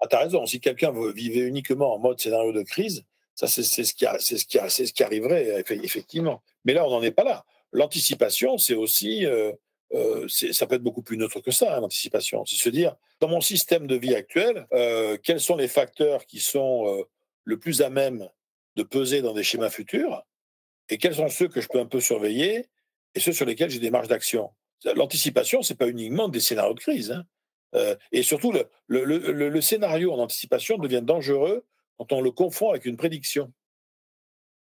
[0.00, 3.04] Ah, tu as raison, si quelqu'un vivait uniquement en mode scénario de crise,
[3.38, 6.42] ça c'est ce, qui ce, ce arriverait, effectivement.
[6.64, 7.44] Mais là, on n'en est pas là.
[7.70, 9.52] L'anticipation, c'est aussi, euh,
[9.94, 12.44] euh, ça peut être beaucoup plus neutre que ça, hein, l'anticipation.
[12.46, 16.40] C'est se dire, dans mon système de vie actuel, euh, quels sont les facteurs qui
[16.40, 17.06] sont
[17.44, 18.28] le plus à même
[18.74, 20.26] de peser dans des schémas futurs
[20.88, 22.66] et quels sont ceux que je peux un peu surveiller
[23.14, 24.50] et ceux sur lesquels j'ai des marges d'action?
[24.96, 27.12] L'anticipation, c'est pas uniquement des scénarios de crise.
[27.12, 27.96] Hein.
[28.10, 28.52] et surtout,
[28.88, 31.64] le, scénario en anticipation devient dangereux
[31.98, 33.52] quand on le confond avec une prédiction.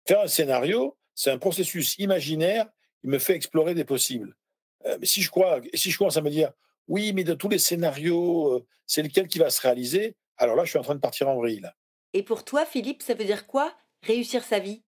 [0.07, 2.67] Faire un scénario, c'est un processus imaginaire
[3.01, 4.37] qui me fait explorer des possibles.
[4.87, 6.53] Euh, mais si je crois, si je commence à me dire,
[6.89, 10.65] oui, mais de tous les scénarios, euh, c'est lequel qui va se réaliser, alors là,
[10.65, 11.69] je suis en train de partir en vrille.
[12.13, 14.83] Et pour toi, Philippe, ça veut dire quoi réussir sa vie?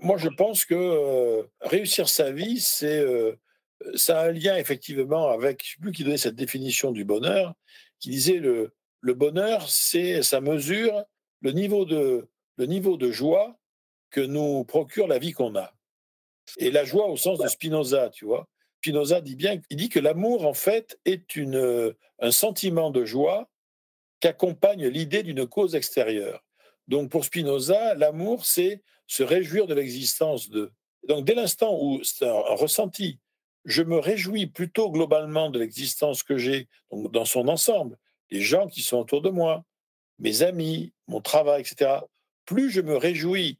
[0.00, 3.02] Moi, je pense que euh, réussir sa vie, c'est
[3.94, 7.06] ça a un lien effectivement avec, je ne sais plus qui donnait cette définition du
[7.06, 7.54] bonheur,
[7.98, 11.02] qui disait le, le bonheur, c'est ça mesure
[11.40, 13.58] le niveau de, le niveau de joie
[14.10, 15.72] que nous procure la vie qu'on a.
[16.58, 18.48] Et la joie au sens de Spinoza, tu vois.
[18.78, 23.48] Spinoza dit bien, il dit que l'amour, en fait, est une, un sentiment de joie
[24.20, 26.44] qu'accompagne l'idée d'une cause extérieure.
[26.88, 30.72] Donc pour Spinoza, l'amour, c'est se réjouir de l'existence de.
[31.08, 33.18] Donc dès l'instant où c'est un, ressenti,
[33.64, 37.98] je me réjouis plutôt globalement de l'existence que j'ai, dans son ensemble,
[38.30, 39.64] les gens qui sont autour de moi,
[40.20, 42.00] mes amis, mon travail, etc.,
[42.44, 43.58] plus je me réjouis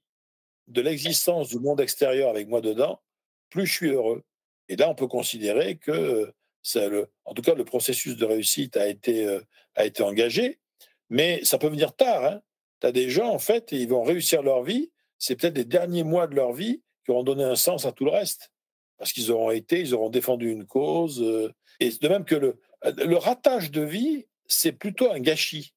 [0.69, 3.01] de l'existence du monde extérieur avec moi dedans,
[3.49, 4.23] plus je suis heureux.
[4.69, 6.33] Et là, on peut considérer que,
[6.75, 9.41] le, en tout cas, le processus de réussite a été, euh,
[9.75, 10.61] a été engagé,
[11.09, 12.25] mais ça peut venir tard.
[12.25, 12.41] Hein.
[12.81, 16.05] Tu as des gens, en fait, ils vont réussir leur vie, c'est peut-être les derniers
[16.05, 18.53] mois de leur vie qui auront donné un sens à tout le reste,
[18.99, 21.21] parce qu'ils auront été, ils auront défendu une cause.
[21.23, 25.73] Euh, et de même que le, le ratage de vie, c'est plutôt un gâchis.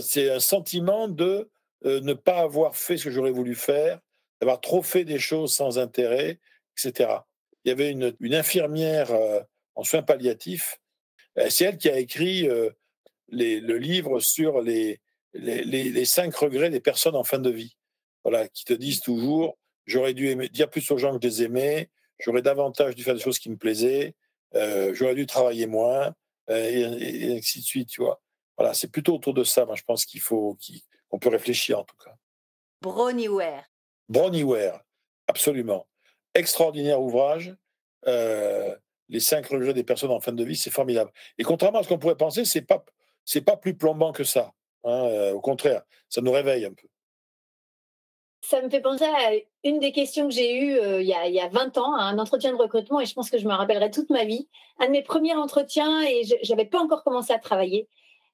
[0.00, 1.48] C'est un sentiment de
[1.84, 4.00] euh, ne pas avoir fait ce que j'aurais voulu faire,
[4.40, 6.40] d'avoir trop fait des choses sans intérêt,
[6.76, 7.10] etc.
[7.64, 9.40] Il y avait une, infirmière euh,
[9.74, 10.78] en soins palliatifs,
[11.38, 12.48] euh, c'est elle qui a écrit
[13.28, 15.00] le livre sur les,
[16.04, 17.76] cinq regrets des personnes en fin de vie,
[18.24, 21.90] voilà, qui te disent toujours j'aurais dû dire plus aux gens que je les aimais,
[22.18, 24.14] j'aurais davantage dû faire des choses qui me plaisaient,
[24.54, 26.14] j'aurais dû travailler moins,
[26.48, 28.20] et, et, ainsi de suite, tu vois.
[28.56, 30.56] Voilà, c'est plutôt autour de ça, moi, je pense qu'il faut
[31.10, 32.14] qu'on peut réfléchir en tout cas.
[32.80, 33.64] Bronnie Ware.
[34.08, 34.80] Bronnie Ware,
[35.26, 35.86] absolument.
[36.34, 37.54] Extraordinaire ouvrage.
[38.06, 38.74] Euh,
[39.08, 41.10] les cinq regrets des personnes en fin de vie, c'est formidable.
[41.38, 42.84] Et contrairement à ce qu'on pourrait penser, c'est pas
[43.24, 44.52] c'est pas plus plombant que ça.
[44.84, 46.86] Hein, euh, au contraire, ça nous réveille un peu.
[48.42, 49.32] Ça me fait penser à
[49.64, 51.96] une des questions que j'ai eues euh, il, y a, il, y a, 20 ans,
[51.96, 54.48] à un entretien de recrutement, et je pense que je me rappellerai toute ma vie.
[54.78, 57.88] Un de mes premiers entretiens, et je n'avais pas encore commencé à travailler.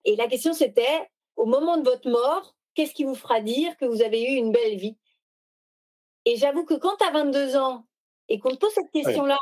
[0.05, 3.85] Et la question, c'était, au moment de votre mort, qu'est-ce qui vous fera dire que
[3.85, 4.97] vous avez eu une belle vie?
[6.25, 7.87] Et j'avoue que quand tu as 22 ans
[8.29, 9.39] et qu'on te pose cette question-là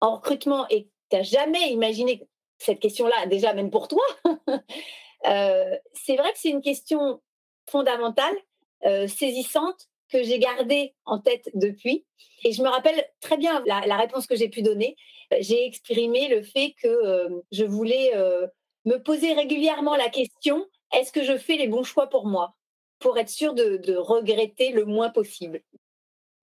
[0.00, 2.26] en recrutement et que tu n'as jamais imaginé
[2.58, 4.02] cette question-là, déjà même pour toi,
[5.26, 7.20] euh, c'est vrai que c'est une question
[7.68, 8.34] fondamentale,
[8.84, 12.04] euh, saisissante, que j'ai gardée en tête depuis.
[12.44, 14.96] Et je me rappelle très bien la, réponse que j'ai pu donner.
[15.38, 18.12] J'ai exprimé le fait que euh, je voulais
[18.90, 22.54] me poser régulièrement la question est-ce que je fais les bons choix pour moi?
[22.98, 25.62] Pour être sûr de, regretter le moins possible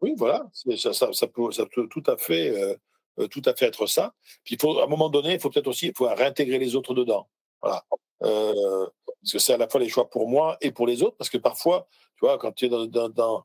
[0.02, 2.76] Oui, voilà, ça, ça, ça, peut, ça, peut, tout à fait, euh,
[3.20, 4.14] euh, tout à fait être ça.
[4.44, 6.76] Puis il faut, à un moment donné, il faut peut-être aussi il faut réintégrer les
[6.76, 7.28] autres dedans.
[7.62, 7.84] Voilà.
[8.24, 8.88] Euh,
[9.22, 11.30] parce que c'est à la fois les choix pour moi et pour les autres, parce
[11.30, 13.44] que parfois, tu vois, quand tu es dans, dans,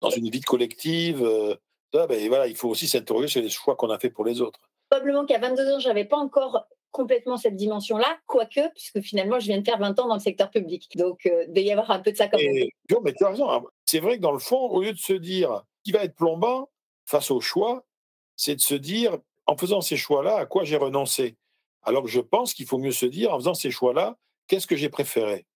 [0.00, 1.20] dans, une vie collective,
[1.92, 4.60] ben, voilà, il faut aussi s'interroger sur les choix qu'on a fait pour les autres.
[4.90, 9.46] Probablement qu'à 22 ans, je n'avais pas encore complètement cette dimension-là, quoique, puisque finalement, je
[9.46, 10.88] viens de faire 20 ans dans le secteur public.
[10.96, 12.68] Donc, euh, il doit y avoir un peu de ça même.
[13.02, 13.50] mais tu as raison.
[13.50, 13.64] Hein.
[13.84, 16.70] C'est vrai que dans le fond, au lieu de se dire qui va être plombant
[17.06, 17.84] face au choix,
[18.36, 21.36] c'est de se dire, en faisant ces choix-là, à quoi j'ai renoncé?
[21.82, 24.16] Alors que je pense qu'il faut mieux se dire, en faisant ces choix-là,
[24.46, 25.46] qu'est-ce que j'ai préféré?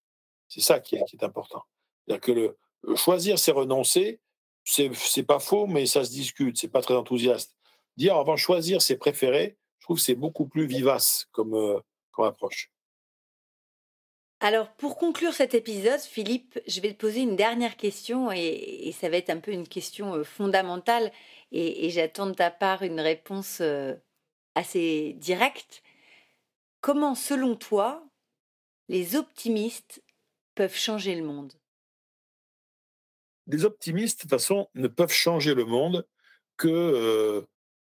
[0.48, 1.62] C'est ça qui est, important.
[2.06, 4.20] C'est-à-dire que le, choisir, c'est renoncer.
[4.64, 6.58] C'est pas faux, mais ça se discute.
[6.58, 7.54] C'est pas très enthousiaste.
[7.96, 11.78] Dire, avant, choisir, c'est préférer je trouve que c'est beaucoup plus vivace comme, euh,
[12.10, 12.72] comme approche.
[14.40, 19.08] Alors, pour conclure cet épisode, Philippe, je vais te poser une dernière question et, ça
[19.08, 21.12] va être un peu une question euh, fondamentale
[21.52, 23.94] et, j'attends de ta part une réponse euh,
[24.56, 25.84] assez directe.
[26.80, 28.04] Comment, selon toi,
[28.88, 30.02] les optimistes
[30.56, 31.52] peuvent changer le monde?
[33.46, 36.04] Les optimistes, de toute façon, ne peuvent changer le monde
[36.56, 37.46] que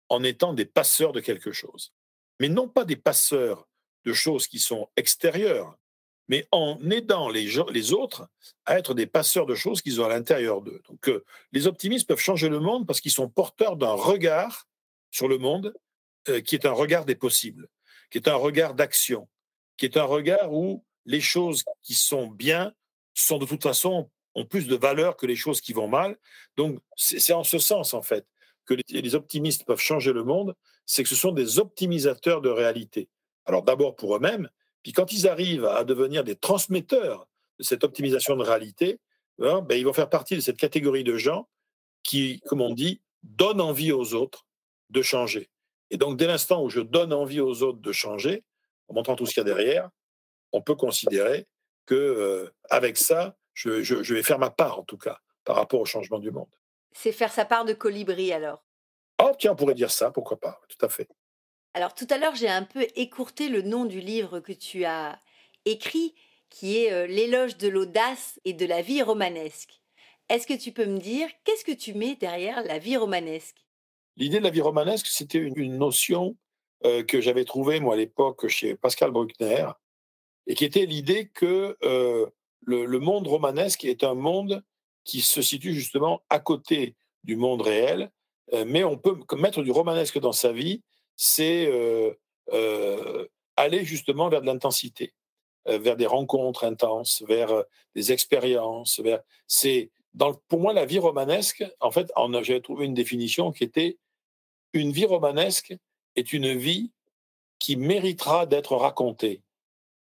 [0.10, 1.94] en étant des passeurs de quelque chose.
[2.40, 3.68] Mais non pas des passeurs
[4.06, 5.77] de choses qui sont extérieures,
[6.27, 8.27] mais en aidant les, autres
[8.65, 10.82] à être des passeurs de choses qu'ils ont à l'intérieur d'eux.
[10.90, 14.68] Donc euh, les optimistes peuvent changer le monde parce qu'ils sont porteurs d'un regard
[15.11, 15.73] sur le monde
[16.30, 17.68] euh, qui est un regard des possibles,
[18.10, 19.27] qui est un regard d'action,
[19.77, 22.73] qui est un regard où les choses qui sont bien
[23.14, 26.18] sont de toute façon ont plus de valeur que les choses qui vont mal.
[26.57, 28.26] Donc c'est en ce sens en fait
[28.65, 30.55] que les optimistes peuvent changer le monde,
[30.85, 33.09] c'est que ce sont des optimisateurs de réalité.
[33.45, 34.49] Alors d'abord pour eux-mêmes,
[34.83, 37.27] puis quand ils arrivent à devenir des transmetteurs
[37.59, 38.99] de cette optimisation de réalité,
[39.41, 41.47] hein, ben, ils vont faire partie de cette catégorie de gens
[42.03, 44.45] qui, comme on dit, donnent envie aux autres
[44.89, 45.49] de changer.
[45.91, 48.43] Et donc dès l'instant où je donne envie aux autres de changer,
[48.87, 49.89] en montrant tout ce qu'il y a derrière,
[50.51, 51.47] on peut considérer
[51.85, 55.79] que euh, avec ça, je, je vais faire ma part en tout cas par rapport
[55.79, 56.55] au changement du monde.
[56.95, 58.63] C'est faire sa part de colibri alors?
[59.22, 61.09] Oh tiens, on pourrait dire ça, pourquoi pas, tout à fait.
[61.73, 65.19] Alors tout à l'heure, j'ai un peu écourté le nom du livre que tu as
[65.65, 66.15] écrit,
[66.49, 69.81] qui est euh, L'éloge de l'audace et de la vie romanesque.
[70.30, 73.65] Est-ce que tu peux me dire qu'est-ce que tu mets derrière la vie romanesque?
[74.15, 76.38] L'idée de la vie romanesque, c'était une, notion
[76.85, 79.67] euh, que j'avais trouvée, moi, à l'époque, chez Pascal Bruckner,
[80.47, 82.26] et qui était l'idée que euh,
[82.61, 84.63] le, monde romanesque est un monde
[85.06, 88.11] qui se situe justement à côté du monde réel,
[88.68, 90.82] mais on peut mettre du romanesque dans sa vie
[91.15, 92.14] c'est euh,
[92.52, 95.14] euh, aller justement vers de l'intensité,
[95.68, 97.64] euh, vers des rencontres intenses, vers
[97.95, 98.99] des expériences.
[98.99, 99.22] Vers...
[99.48, 99.91] C'est
[100.48, 101.64] pour moi la vie romanesque.
[101.80, 102.11] En fait,
[102.41, 103.98] j'avais trouvé une définition qui était
[104.73, 105.73] une vie romanesque
[106.15, 106.91] est une vie
[107.60, 109.41] qui méritera d'être racontée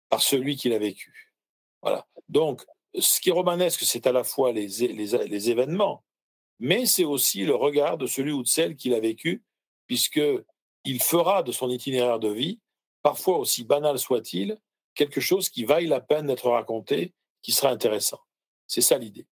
[0.09, 1.33] par celui qui l'a vécue.
[1.81, 2.07] Voilà.
[2.29, 2.65] Donc,
[2.99, 6.03] ce qui est romanesque, c'est à la fois les, les, les événements,
[6.59, 9.43] mais c'est aussi le regard de celui ou de celle qui l'a vécu,
[9.87, 10.21] puisque
[10.83, 12.59] il fera de son itinéraire de vie,
[13.01, 14.59] parfois aussi banal soit-il,
[14.93, 18.21] quelque chose qui vaille la peine d'être raconté, qui sera intéressant.
[18.67, 19.27] C'est ça l'idée.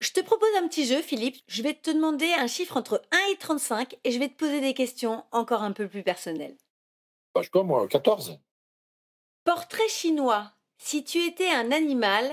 [0.00, 1.38] Je te propose un petit jeu, Philippe.
[1.48, 4.60] Je vais te demander un chiffre entre 1 et 35 et je vais te poser
[4.60, 6.56] des questions encore un peu plus personnelles.
[7.34, 8.38] Bah, je pas, moi, 14.
[9.42, 10.52] Portrait chinois.
[10.78, 12.30] Si tu étais un animal,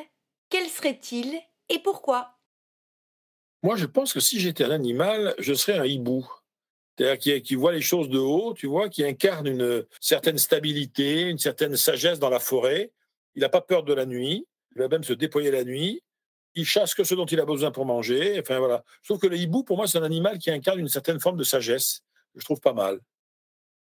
[0.50, 1.40] quel serait-il
[1.70, 2.38] et pourquoi?
[3.64, 6.26] Moi, je pense que si j'étais un animal, je serais un hibou
[6.98, 11.38] c'est-à-dire qui, voit les choses de haut, tu vois, qui incarne une certaine stabilité, une
[11.38, 12.92] certaine sagesse dans la forêt.
[13.36, 16.02] Il n'a pas peur de la nuit, il va même se déployer la nuit.
[16.54, 18.40] Il chasse que ce dont il a besoin pour manger.
[18.40, 18.86] Enfin voilà.
[19.02, 21.36] Je trouve que le hibou, pour moi, c'est un animal qui incarne une certaine forme
[21.36, 22.02] de sagesse.
[22.34, 23.02] Je trouve pas mal.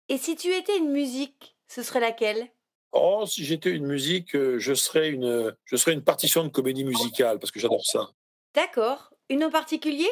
[0.10, 2.50] Et si tu étais une musique, ce serait laquelle?
[2.92, 6.84] Oh, si j'étais une musique, euh, je serais une, je serais une partition de comédie
[6.84, 8.10] musicale parce que j'adore ça.
[8.56, 9.14] D'accord.
[9.30, 10.10] Une en particulier?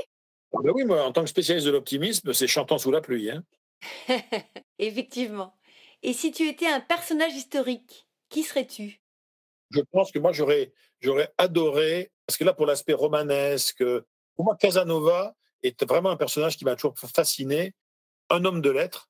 [0.54, 3.32] Ah ben oui, moi, en tant que spécialiste de l'optimisme, c'est chantant sous la pluie.
[3.32, 3.44] Hein.
[4.80, 5.58] Effectivement.
[6.04, 9.02] Et si tu étais un personnage historique, qui serais-tu?
[9.72, 13.84] Je pense que moi, j'aurais, j'aurais adoré, parce que là, pour l'aspect romanesque,
[14.36, 17.74] pour moi, Casanova est vraiment un personnage qui m'a toujours fasciné.
[18.30, 19.10] Un homme de lettres,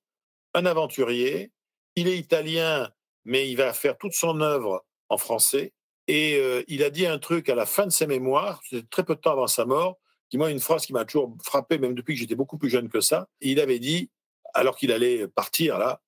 [0.53, 1.51] un aventurier.
[1.95, 2.89] Il est italien,
[3.27, 5.73] mais il va faire toute son œuvre en français.
[6.07, 9.15] Et euh, il a dit un truc à la fin de ses mémoires, très peu
[9.15, 9.99] de temps avant sa mort,
[10.29, 12.87] qui moi une phrase qui m'a toujours frappé, même depuis que j'étais beaucoup plus jeune
[12.87, 13.27] que ça.
[13.41, 14.09] Il avait dit,
[14.53, 16.01] alors qu'il allait partir là,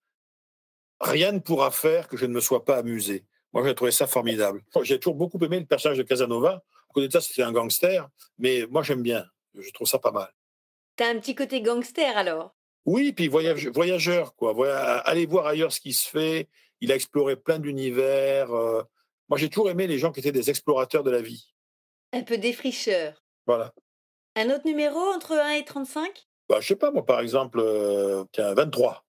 [1.02, 3.26] rien ne pourra faire que je ne me sois pas amusé.
[3.52, 4.64] Moi, j'ai trouvé ça formidable.
[4.84, 6.64] J'ai toujours beaucoup aimé le personnage de Casanova.
[6.90, 9.26] On connaît ça, c'était un gangster, mais moi, j'aime bien.
[9.58, 10.32] Je trouve ça pas mal.
[10.96, 12.56] T'as un petit côté gangster alors?
[12.86, 14.56] Oui, puis voyageur, quoi.
[15.06, 16.48] Aller voir ailleurs ce qui se fait.
[16.82, 18.54] Il a exploré plein d'univers.
[18.54, 18.84] Euh.
[19.28, 21.54] Moi, j'ai toujours aimé les gens qui étaient des explorateurs de la vie.
[22.14, 23.24] Un peu défricheur.
[23.46, 23.74] Voilà.
[24.36, 28.24] Un autre numéro entre 1 et 35 bah, Je sais pas, moi, par exemple, euh,
[28.38, 29.06] 23.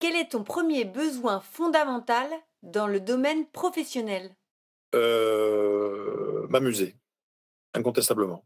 [0.00, 2.28] Quel est ton premier besoin fondamental
[2.62, 4.34] dans le domaine professionnel?
[4.94, 6.96] Euh, M'amuser,
[7.74, 8.44] incontestablement.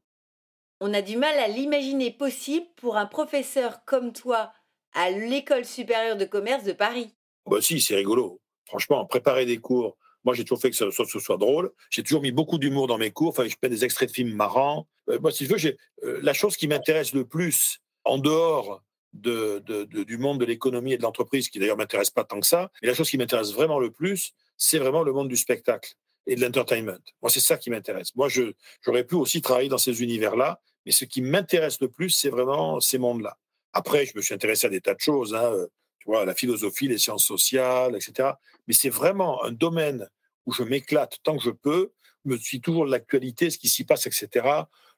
[0.80, 4.52] On a du mal à l'imaginer possible pour un professeur comme toi
[4.92, 7.14] à l'École supérieure de commerce de Paris.
[7.46, 8.41] Bah si, c'est rigolo.
[8.66, 11.72] Franchement, préparer des cours, moi, j'ai toujours fait que ce soit, drôle.
[11.90, 13.30] J'ai toujours mis beaucoup d'humour dans mes cours.
[13.30, 14.86] Enfin, je fais des extraits de films marrants.
[15.08, 18.82] Euh, moi, si je veux, euh, la chose qui m'intéresse le plus en dehors
[19.12, 19.58] de,
[20.04, 22.88] du monde de l'économie et de l'entreprise, qui d'ailleurs m'intéresse pas tant que ça, mais
[22.88, 25.94] la chose qui m'intéresse vraiment le plus, c'est vraiment le monde du spectacle
[26.26, 27.02] et de l'entertainment.
[27.20, 28.14] Moi, c'est ça qui m'intéresse.
[28.14, 32.30] Moi, j'aurais pu aussi travailler dans ces univers-là, mais ce qui m'intéresse le plus, c'est
[32.30, 33.36] vraiment ces mondes-là.
[33.72, 35.66] Après, je me suis intéressé à des tas de choses, hein, euh,
[36.08, 38.30] la philosophie, les sciences sociales, etc.
[38.66, 40.08] Mais c'est vraiment un domaine
[40.46, 41.92] où je m'éclate tant que je peux,
[42.24, 44.46] me suis toujours de l'actualité, ce qui s'y passe, etc.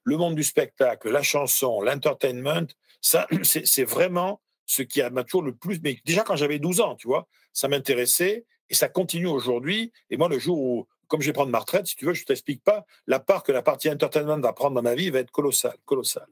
[0.03, 2.67] Le monde du spectacle, la chanson, l'entertainment,
[3.01, 5.81] ça, c'est vraiment ce qui m'a toujours le plus.
[5.83, 9.93] Mais déjà quand j'avais 12 ans, tu vois, ça m'intéressait et ça continue aujourd'hui.
[10.11, 12.23] Et moi, le jour où, comme je vais prendre ma retraite, si tu veux, je
[12.23, 15.21] ne t'explique pas, la part que la partie entertainment va prendre dans ma vie va
[15.21, 16.29] être colossale, colossale.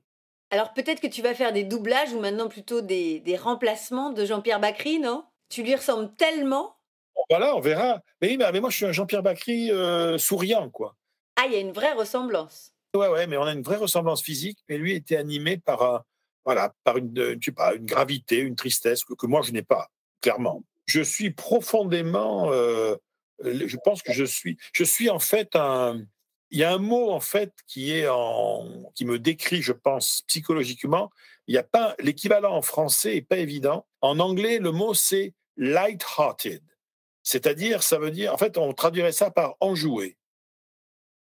[0.53, 4.24] Alors peut-être que tu vas faire des doublages ou maintenant plutôt des, des remplacements de
[4.27, 5.24] Jean-Pierre Bacry, non?
[5.49, 6.77] Tu lui ressembles tellement
[7.31, 8.01] Voilà, on verra.
[8.20, 10.95] Mais, mais moi, je suis un Jean-Pierre Bacry euh, souriant, quoi.
[11.37, 12.74] Ah, il y a une vraie ressemblance.
[12.95, 14.59] Ouais, ouais, mais on a une vraie ressemblance physique.
[14.69, 16.05] Mais lui était animé par,
[16.45, 19.62] voilà, par une, je sais pas, une gravité, une tristesse que, que moi, je n'ai
[19.62, 19.89] pas,
[20.20, 20.62] clairement.
[20.85, 22.97] Je suis profondément euh,
[23.45, 26.03] je pense que je suis, je suis en fait un.
[26.53, 28.07] Il y a un mot en fait qui est
[28.95, 31.11] qui me décrit, je pense, psychologiquement.
[31.47, 33.87] Il y a pas l'équivalent en français est pas évident.
[34.01, 36.62] En anglais, le mot c'est light-hearted,
[37.23, 40.16] c'est-à-dire ça veut dire, en fait, on traduirait ça par enjoué.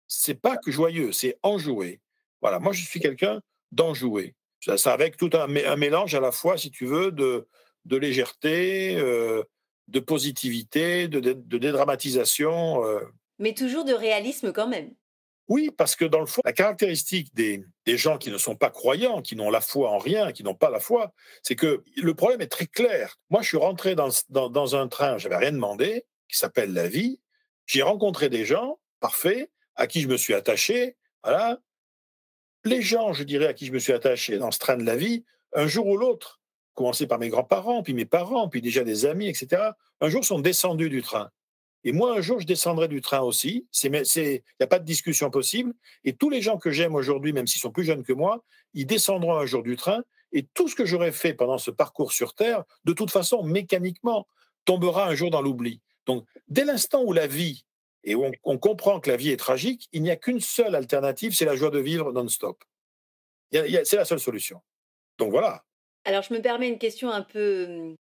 [0.08, 2.02] C'est pas que joyeux, c'est enjoué.
[2.42, 4.36] Voilà, moi je suis quelqu'un d'enjoué.
[4.78, 7.48] Ça, avec tout un, mélange à la fois, si tu veux, de,
[7.86, 9.44] de légèreté, euh,
[9.88, 11.20] de positivité, de,
[11.58, 12.84] dédramatisation.
[12.84, 13.02] Euh.
[13.38, 14.94] Mais toujours de réalisme quand même.
[15.48, 19.22] Oui, parce que dans le fond, la caractéristique des, gens qui ne sont pas croyants,
[19.22, 21.14] qui n'ont la foi en rien, qui n'ont pas la foi,
[21.44, 23.18] c'est que le problème est très clair.
[23.30, 27.20] Moi, je suis rentré dans, dans, un train, j'avais rien demandé, qui s'appelle la vie.
[27.68, 30.96] J'ai rencontré des gens parfaits, à qui je me suis attaché.
[31.24, 31.60] Voilà.
[32.64, 34.96] Les gens, je dirais, à qui je me suis attaché dans ce train de la
[34.96, 36.42] vie, un jour ou l'autre,
[36.74, 39.62] commencé par mes grands-parents, puis mes parents, puis déjà des amis, etc.,
[40.02, 41.30] un jour sont descendus du train.
[41.86, 43.68] Et moi, un jour, je descendrai du train aussi.
[43.84, 45.74] Il n'y a pas de discussion possible.
[46.04, 48.44] Et tous les gens que j'aime aujourd'hui, même s'ils sont plus jeunes que moi,
[48.74, 50.04] ils descendront un jour du train.
[50.34, 54.28] Et tout ce que j'aurais fait pendant ce parcours sur Terre, de toute façon, mécaniquement,
[54.66, 55.80] tombera un jour dans l'oubli.
[56.06, 57.66] Donc, dès l'instant où la vie,
[58.04, 61.34] et où on, comprend que la vie est tragique, il n'y a qu'une seule alternative,
[61.34, 62.64] c'est la joie de vivre non-stop.
[63.52, 64.62] C'est la seule solution.
[65.18, 65.64] Donc voilà,
[66.06, 67.96] alors, je me permets une question un peu mmh,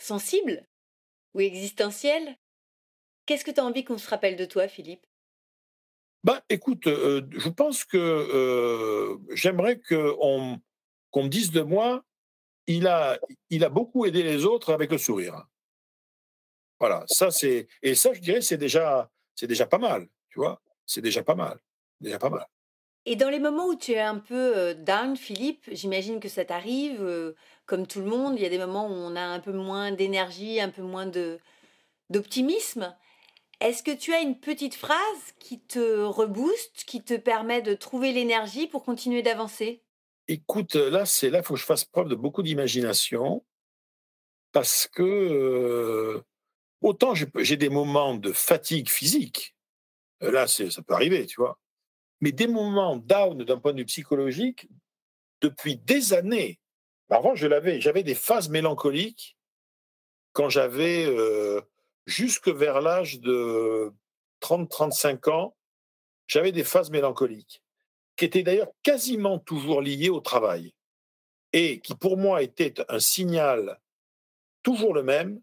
[0.00, 0.66] sensible
[1.34, 2.36] ou existentielle.
[3.26, 5.06] Qu'est-ce que tu as envie qu'on se rappelle de toi, Philippe?
[6.24, 10.60] Bah, écoute, je pense que j'aimerais qu'on
[11.16, 12.04] me dise de moi,
[12.66, 13.18] il a,
[13.50, 15.46] il a beaucoup aidé les autres avec le sourire.
[16.80, 20.60] Voilà, ça c'est et ça je dirais c'est déjà c'est déjà pas mal, tu vois,
[20.86, 21.58] c'est déjà pas mal,
[22.00, 22.46] déjà pas mal.
[23.06, 27.34] Et dans les moments où tu es un peu down, Philippe, j'imagine que ça t'arrive,
[27.66, 29.92] comme tout le monde, il y a des moments où on a un peu moins
[29.92, 31.38] d'énergie, un peu moins de
[32.10, 32.96] d'optimisme.
[33.60, 38.12] Est-ce que tu as une petite phrase qui te rebooste, qui te permet de trouver
[38.12, 39.82] l'énergie pour continuer d'avancer?
[40.28, 43.44] Écoute, là, c'est là, faut que je fasse preuve de beaucoup d'imagination
[44.52, 46.22] parce que
[46.80, 49.54] autant j'ai des moments de fatigue physique,
[50.20, 51.58] là, ça peut arriver, tu vois
[52.24, 54.66] mais des moments down d'un point de vue psychologique
[55.42, 56.58] depuis des années.
[57.10, 59.36] Avant, je l'avais, j'avais des phases mélancoliques
[60.32, 61.60] quand j'avais euh,
[62.06, 63.92] jusque vers l'âge de
[64.40, 65.56] 30-35 ans,
[66.26, 67.62] j'avais des phases mélancoliques
[68.16, 70.74] qui étaient d'ailleurs quasiment toujours liées au travail
[71.52, 73.80] et qui pour moi étaient un signal
[74.62, 75.40] toujours le même,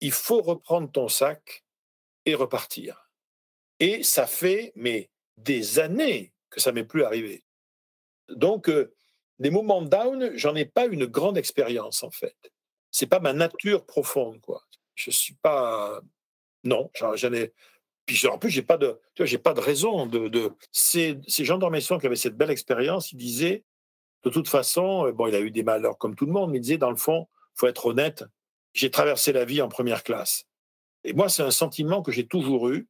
[0.00, 1.64] il faut reprendre ton sac
[2.26, 3.10] et repartir.
[3.80, 7.44] Et ça fait, mais des années que ça m'est plus arrivé.
[8.28, 8.70] Donc,
[9.38, 12.36] des moments down, j'en ai pas une grande expérience en fait.
[12.90, 14.62] C'est pas ma nature profonde, quoi.
[14.96, 16.00] Je suis pas,
[16.64, 17.52] non, j'en ai.
[18.06, 20.28] Puis en plus, j'ai pas de, tu vois, j'ai pas de raison de.
[20.28, 20.52] de...
[20.72, 23.64] Ces, ces gens dans mes soins qui avaient cette belle expérience, ils disaient,
[24.24, 26.62] de toute façon, bon, il a eu des malheurs comme tout le monde, mais ils
[26.62, 28.24] disaient, dans le fond, faut être honnête.
[28.74, 30.44] J'ai traversé la vie en première classe.
[31.04, 32.88] Et moi, c'est un sentiment que j'ai toujours eu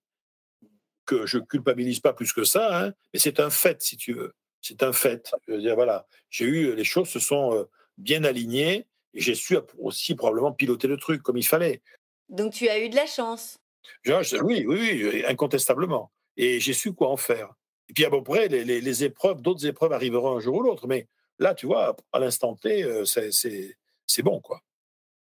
[1.04, 4.34] que je culpabilise pas plus que ça, hein, mais c'est un fait, si tu veux.
[4.60, 5.32] C'est un fait.
[5.46, 7.64] Je veux dire, voilà, j'ai eu, les choses se sont euh,
[7.96, 11.82] bien alignées et j'ai su aussi probablement piloter le truc comme il fallait.
[12.28, 13.58] Donc tu as eu de la chance.
[14.06, 16.12] oui, oui, oui, incontestablement.
[16.36, 17.54] Et j'ai su quoi en faire.
[17.88, 20.86] Et puis à peu près, les, les, épreuves, d'autres épreuves arriveront un jour ou l'autre.
[20.86, 24.60] Mais là, tu vois, à l'instant T, euh, c'est bon, quoi.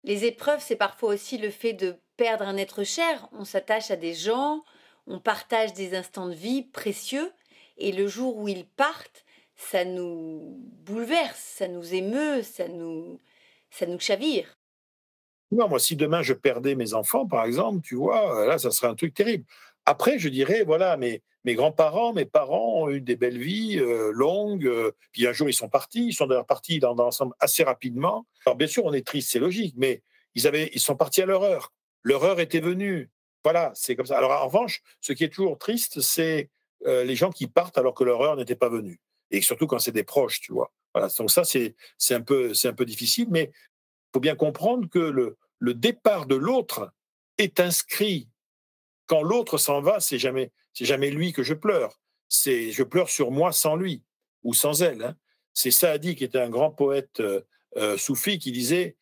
[0.03, 3.27] Les épreuves, c'est parfois aussi le fait de perdre un être cher.
[3.33, 4.63] On s'attache à des gens,
[5.05, 7.31] on partage des instants de vie précieux
[7.77, 9.25] et le jour où ils partent,
[9.55, 10.55] ça nous
[10.85, 13.19] bouleverse, ça nous émeut, ça nous,
[13.77, 14.57] ça nous chavire.
[15.51, 18.87] Non, moi, si demain je perdais mes enfants, par exemple, tu vois, là, ça serait
[18.87, 19.45] un truc terrible.
[19.85, 24.11] Après, je dirais, voilà, mes, mes grands-parents, mes parents ont eu des belles vies euh,
[24.11, 24.65] longues.
[24.65, 26.07] Euh, puis un jour, ils sont partis.
[26.07, 28.25] Ils sont d'ailleurs partis dans, l'ensemble assez rapidement.
[28.45, 30.03] Alors, bien sûr, on est triste, c'est logique, mais
[30.35, 31.71] ils, avaient, ils sont partis à leur heure.
[32.03, 33.09] Leur était venue.
[33.45, 34.17] Voilà, c'est comme ça.
[34.17, 36.49] Alors, en revanche, ce qui est toujours triste, c'est
[36.85, 38.99] euh, les gens qui partent alors que leur n'était pas venue.
[39.31, 40.73] Et surtout quand c'est des proches, tu vois.
[41.17, 41.75] Donc ça, c'est
[42.11, 46.35] un, peu, un peu difficile, mais il faut bien comprendre que le, le départ de
[46.35, 46.91] l'autre
[47.37, 48.29] est inscrit.
[49.05, 51.99] Quand l'autre s'en va, c'est jamais, jamais lui que je pleure.
[52.29, 54.03] C'est je pleure sur moi sans lui
[54.43, 55.03] ou sans elle.
[55.03, 55.15] Hein.
[55.53, 57.41] C'est Saadi qui était un grand poète euh,
[57.77, 58.97] euh, soufi qui disait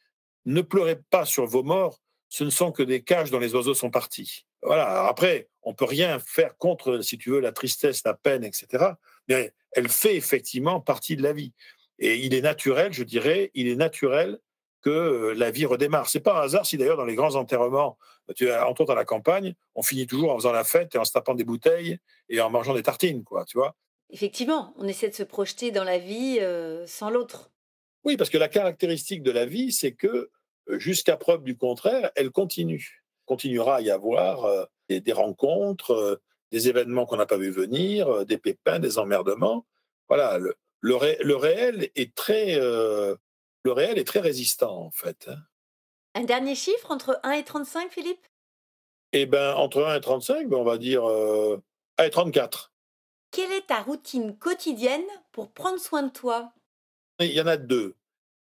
[0.45, 1.99] ne pleurez pas sur vos morts,
[2.30, 4.45] ce ne sont que des cages dont les oiseaux sont partis.
[4.61, 5.07] Voilà.
[5.07, 8.93] après, on peut rien faire contre, si tu veux, la tristesse, la peine, etc.
[9.27, 11.53] Mais elle fait effectivement partie de la vie.
[11.99, 14.39] Et il est naturel, je dirais, il est naturel
[14.81, 16.07] que euh, la vie redémarre.
[16.07, 17.97] C'est pas un hasard si d'ailleurs dans les grands enterrements,
[18.35, 21.05] tu entre autres à la campagne, on finit toujours en faisant la fête et en
[21.05, 21.99] se tapant des bouteilles
[22.30, 23.76] et en mangeant des tartines, quoi, tu vois?
[24.11, 27.51] Effectivement, on essaie de se projeter dans la vie euh, sans l'autre.
[28.03, 30.30] Oui, parce que la caractéristique de la vie, c'est que
[30.69, 33.03] euh, jusqu'à preuve du contraire, elle continue.
[33.23, 38.38] Il continuera à y avoir des, rencontres, des événements qu'on n'a pas vu venir, des
[38.38, 39.65] pépins, des emmerdements.
[40.07, 40.55] Voilà, le,
[40.94, 42.57] le, réel est très
[43.66, 45.28] le réel est très résistant, en fait.
[45.28, 45.38] Hein.
[46.14, 48.26] Un dernier chiffre entre 1 et 35, Philippe?
[49.12, 51.62] Eh bien, entre 1 et 35, ben, on va dire euh,
[51.98, 52.72] 1 et 34.
[53.32, 56.53] Quelle est ta routine quotidienne pour prendre soin de toi?
[57.20, 57.95] Il y en a deux.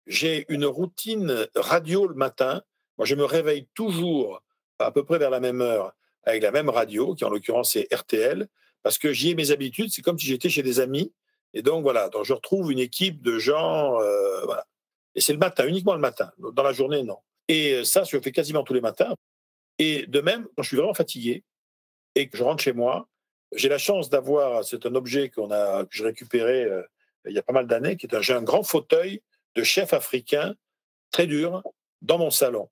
[0.07, 2.63] J'ai une routine radio le matin.
[2.99, 4.43] Moi, je me réveille toujours
[4.79, 5.95] à peu près vers la même heure
[6.25, 8.47] avec la même radio, qui en l'occurrence est RTL,
[8.83, 9.91] parce que j'y ai mes habitudes.
[9.91, 11.13] C'est comme si j'étais chez des amis.
[11.55, 14.01] Et donc, voilà, donc je retrouve une équipe de gens.
[14.01, 14.67] Euh, voilà.
[15.15, 16.33] Et c'est le matin, uniquement le matin.
[16.39, 17.19] Dans la journée, non.
[17.49, 19.15] Et euh, ça, je le fais quasiment tous les matins.
[19.79, 21.45] Et de même, quand je suis vraiment fatigué
[22.17, 23.09] et que je rentre chez moi,
[23.55, 26.83] j'ai la chance d'avoir, c'est un objet qu'on a, que j'ai récupéré euh,
[27.27, 29.23] il y a pas mal d'années, qui est un, un grand fauteuil
[29.55, 30.55] de chef africain,
[31.11, 31.63] très dur,
[32.03, 32.69] dans mon salon.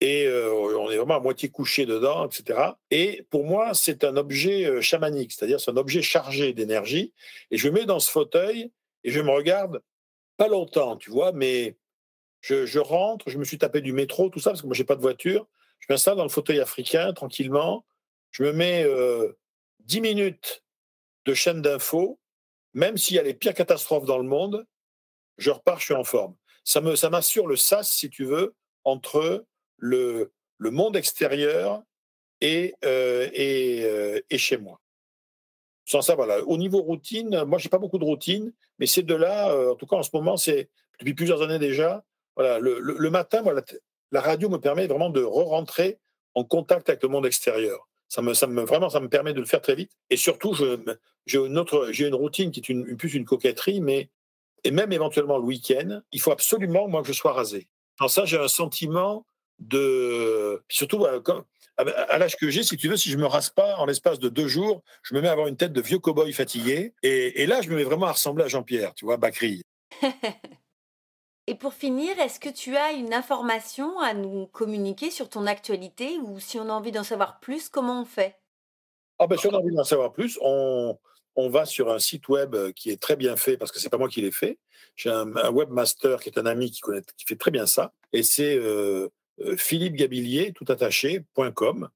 [0.00, 2.60] Et euh, on est vraiment à moitié couché dedans, etc.
[2.90, 7.12] Et pour moi, c'est un objet chamanique, c'est-à-dire c'est un objet chargé d'énergie.
[7.50, 8.70] Et je me mets dans ce fauteuil
[9.04, 9.82] et je me regarde
[10.36, 11.76] pas longtemps, tu vois, mais
[12.40, 14.96] je, rentre, je me suis tapé du métro, tout ça, parce que moi, j'ai pas
[14.96, 15.46] de voiture.
[15.80, 17.84] Je m'installe dans le fauteuil africain tranquillement.
[18.30, 19.36] Je me mets euh,
[19.80, 20.64] 10 minutes
[21.24, 22.18] de chaîne d'infos.
[22.74, 24.66] Même s'il y a les pires catastrophes dans le monde,
[25.36, 26.36] je repars, je suis en forme.
[26.64, 28.54] Ça, me, ça m'assure le sas, si tu veux,
[28.84, 29.44] entre
[29.78, 31.82] le, le monde extérieur
[32.40, 34.80] et, euh, et, euh, et chez moi
[35.88, 36.44] sans ça, voilà.
[36.44, 39.86] Au niveau routine, moi, j'ai pas beaucoup de routine, mais ces deux-là, euh, en tout
[39.86, 40.68] cas en ce moment, c'est
[41.00, 42.04] depuis plusieurs années déjà.
[42.36, 43.62] Voilà, le, matin, voilà,
[44.12, 45.98] la radio me permet vraiment de re-rentrer
[46.34, 47.88] en contact avec le monde extérieur.
[48.06, 49.90] Ça me, ça me, vraiment, ça me permet de le faire très vite.
[50.10, 50.54] Et surtout,
[51.26, 51.64] j'ai une
[51.98, 54.10] une routine qui est une, plus une coquetterie, mais
[54.64, 57.66] et même éventuellement le week-end, il faut absolument moi que je sois rasé.
[57.98, 59.24] Dans ça, j'ai un sentiment
[59.58, 61.44] de, surtout comme,
[61.76, 63.86] ah ben, à l'âge que j'ai, si tu veux, si je me rase pas en
[63.86, 66.92] l'espace de deux jours, je me mets à avoir une tête de vieux cow-boy fatigué.
[67.04, 69.62] Et, là, je me mets vraiment à ressembler à Jean-Pierre, tu vois, Bacri.
[71.46, 76.18] et pour finir, est-ce que tu as une information à nous communiquer sur ton actualité
[76.18, 78.36] ou si on a envie d'en savoir plus, comment on fait?
[79.20, 80.98] Ah ben, Si on a envie d'en savoir plus, on,
[81.36, 83.98] on va sur un site web qui est très bien fait parce que c'est pas
[83.98, 84.58] moi qui l'ai fait.
[84.96, 87.92] J'ai un, webmaster qui est un ami qui, connaît, qui fait très bien ça.
[88.12, 89.08] Et c'est euh,
[89.56, 91.88] Philippe Gabillier, tout attaché.com.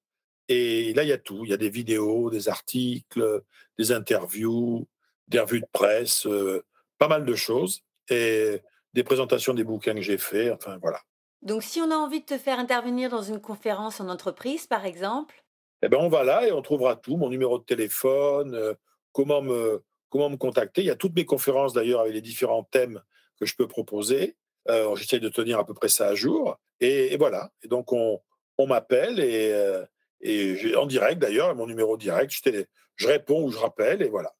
[0.49, 1.45] Et là, il y a tout.
[1.45, 3.43] Il y a des vidéos, des articles,
[3.79, 4.87] des interviews,
[5.29, 6.65] des revues de presse, euh,
[6.99, 7.83] pas mal de choses.
[8.11, 8.61] Et
[8.93, 10.53] des présentations des bouquins que j'ai faits.
[10.53, 11.01] Enfin, voilà.
[11.41, 14.85] Donc, si on a envie de te faire intervenir dans une conférence en entreprise, par
[14.85, 15.43] exemple?
[15.83, 17.17] Eh bien, on va là et on trouvera tout.
[17.17, 18.75] Mon numéro de téléphone, euh,
[19.13, 20.83] comment, me, comment me contacter.
[20.83, 23.01] Il y a toutes mes conférences, d'ailleurs, avec les différents thèmes
[23.41, 24.37] que je peux proposer.
[24.69, 26.59] Euh, J'essaie de tenir à peu près ça à jour.
[26.81, 27.51] Et, voilà.
[27.63, 28.21] Et donc, on,
[28.59, 29.85] on m'appelle et, euh,
[30.21, 32.65] et en direct d'ailleurs, mon numéro direct, je,
[32.97, 34.35] je réponds ou je rappelle et voilà.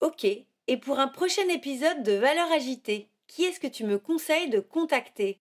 [0.00, 0.24] Ok.
[0.24, 4.60] Et pour un prochain épisode de Valeurs agitées, qui est-ce que tu me conseilles de
[4.60, 5.40] contacter?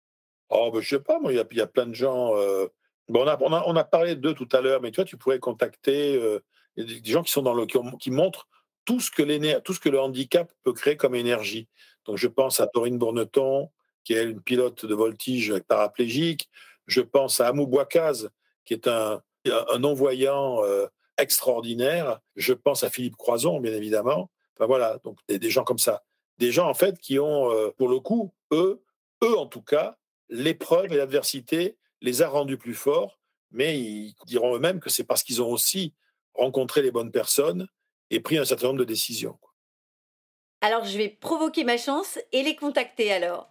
[0.50, 2.36] Oh, ben, je sais pas, moi, il y, y, a plein de gens.
[2.36, 2.68] Euh,
[3.08, 5.18] bon, on, a, on, a, on, a, parlé d'eux tout à l'heure, mais toi, tu
[5.18, 6.44] pourrais contacter euh,
[6.76, 8.48] des, gens qui sont dans le, qui, qui montrent
[8.84, 11.68] tout ce, que tout ce que le handicap peut créer comme énergie.
[12.06, 13.70] Donc, je pense à Dorine Bourneton,
[14.04, 16.50] qui est une pilote de voltige paraplégique.
[16.88, 18.30] Je pense à Amou Bouakaz,
[18.66, 20.88] qui est un, un non-voyant euh,
[21.18, 22.20] extraordinaire.
[22.36, 24.30] Je pense à Philippe Croison, bien évidemment.
[24.56, 26.04] Enfin voilà, donc des, des gens comme ça.
[26.38, 28.84] Des gens, en fait, qui ont, euh, pour le coup, eux,
[29.24, 29.98] eux en tout cas,
[30.30, 33.20] l'épreuve et l'adversité les a rendus plus forts,
[33.52, 35.94] mais ils diront eux-mêmes que c'est parce qu'ils ont aussi
[36.34, 37.68] rencontré les bonnes personnes
[38.10, 39.38] et pris un certain nombre de décisions.
[40.62, 43.51] Alors, je vais provoquer ma chance et les contacter alors.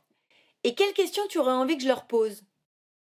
[0.64, 2.42] Et quelles questions tu aurais envie que je leur pose?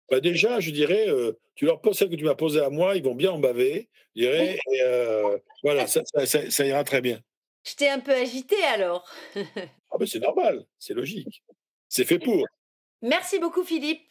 [0.09, 2.95] Bah Déjà, je dirais, euh, tu leur poses celle que tu m'as posée à moi,
[2.95, 3.89] ils vont bien en baver.
[4.15, 7.19] Je dirais, et, euh, voilà, ça, ça, ira très bien.
[7.63, 9.09] Je t'ai un peu agité alors.
[9.35, 11.43] ah ben c'est normal, c'est logique.
[11.87, 12.45] C'est fait pour.
[13.01, 14.01] Merci beaucoup Philippe.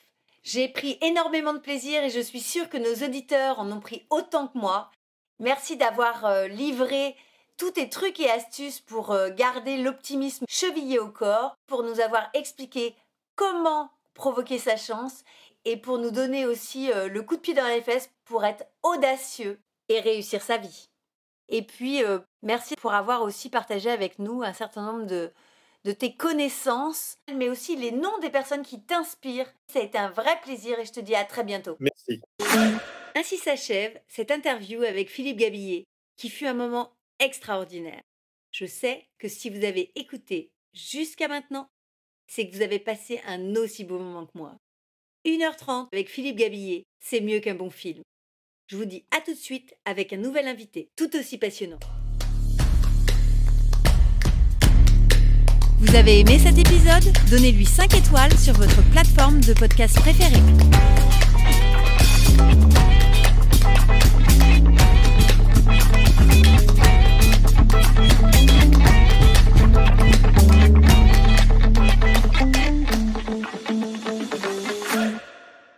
[0.43, 4.07] J'ai pris énormément de plaisir et je suis sûre que nos auditeurs en ont pris
[4.11, 4.91] autant que moi.
[5.39, 7.15] Merci d'avoir euh, livré
[7.59, 12.95] tous tes trucs et astuces pour garder l'optimisme chevillé au corps, pour nous avoir expliqué
[13.41, 15.25] comment provoquer sa chance
[15.65, 18.67] et pour nous donner aussi euh, le coup de pied dans les fesses pour être
[18.83, 19.59] audacieux
[19.89, 20.91] et réussir sa vie.
[21.49, 22.03] Et puis,
[22.43, 25.33] merci pour avoir aussi partagé avec nous un certain nombre de,
[25.85, 29.53] de tes connaissances, mais aussi les noms des personnes qui t'inspirent.
[29.73, 31.77] Ça a été un vrai plaisir et je te dis à très bientôt.
[31.81, 32.21] Merci.
[33.17, 35.85] Ainsi s'achève cette interview avec Philippe Gabillet,
[36.17, 38.03] qui fut un moment extraordinaire.
[38.53, 41.69] Je sais que si vous avez écouté jusqu'à maintenant,
[42.31, 44.57] c'est que vous avez passé un aussi beau moment que moi.
[45.27, 48.03] 1h30 avec Philippe Gabillet, c'est mieux qu'un bon film.
[48.69, 51.81] Je vous dis à tout de suite avec un nouvel invité, tout aussi passionnant.
[55.81, 57.13] Vous avez aimé cet épisode?
[57.31, 60.41] Donnez-lui 5 étoiles sur votre plateforme de podcast préférée.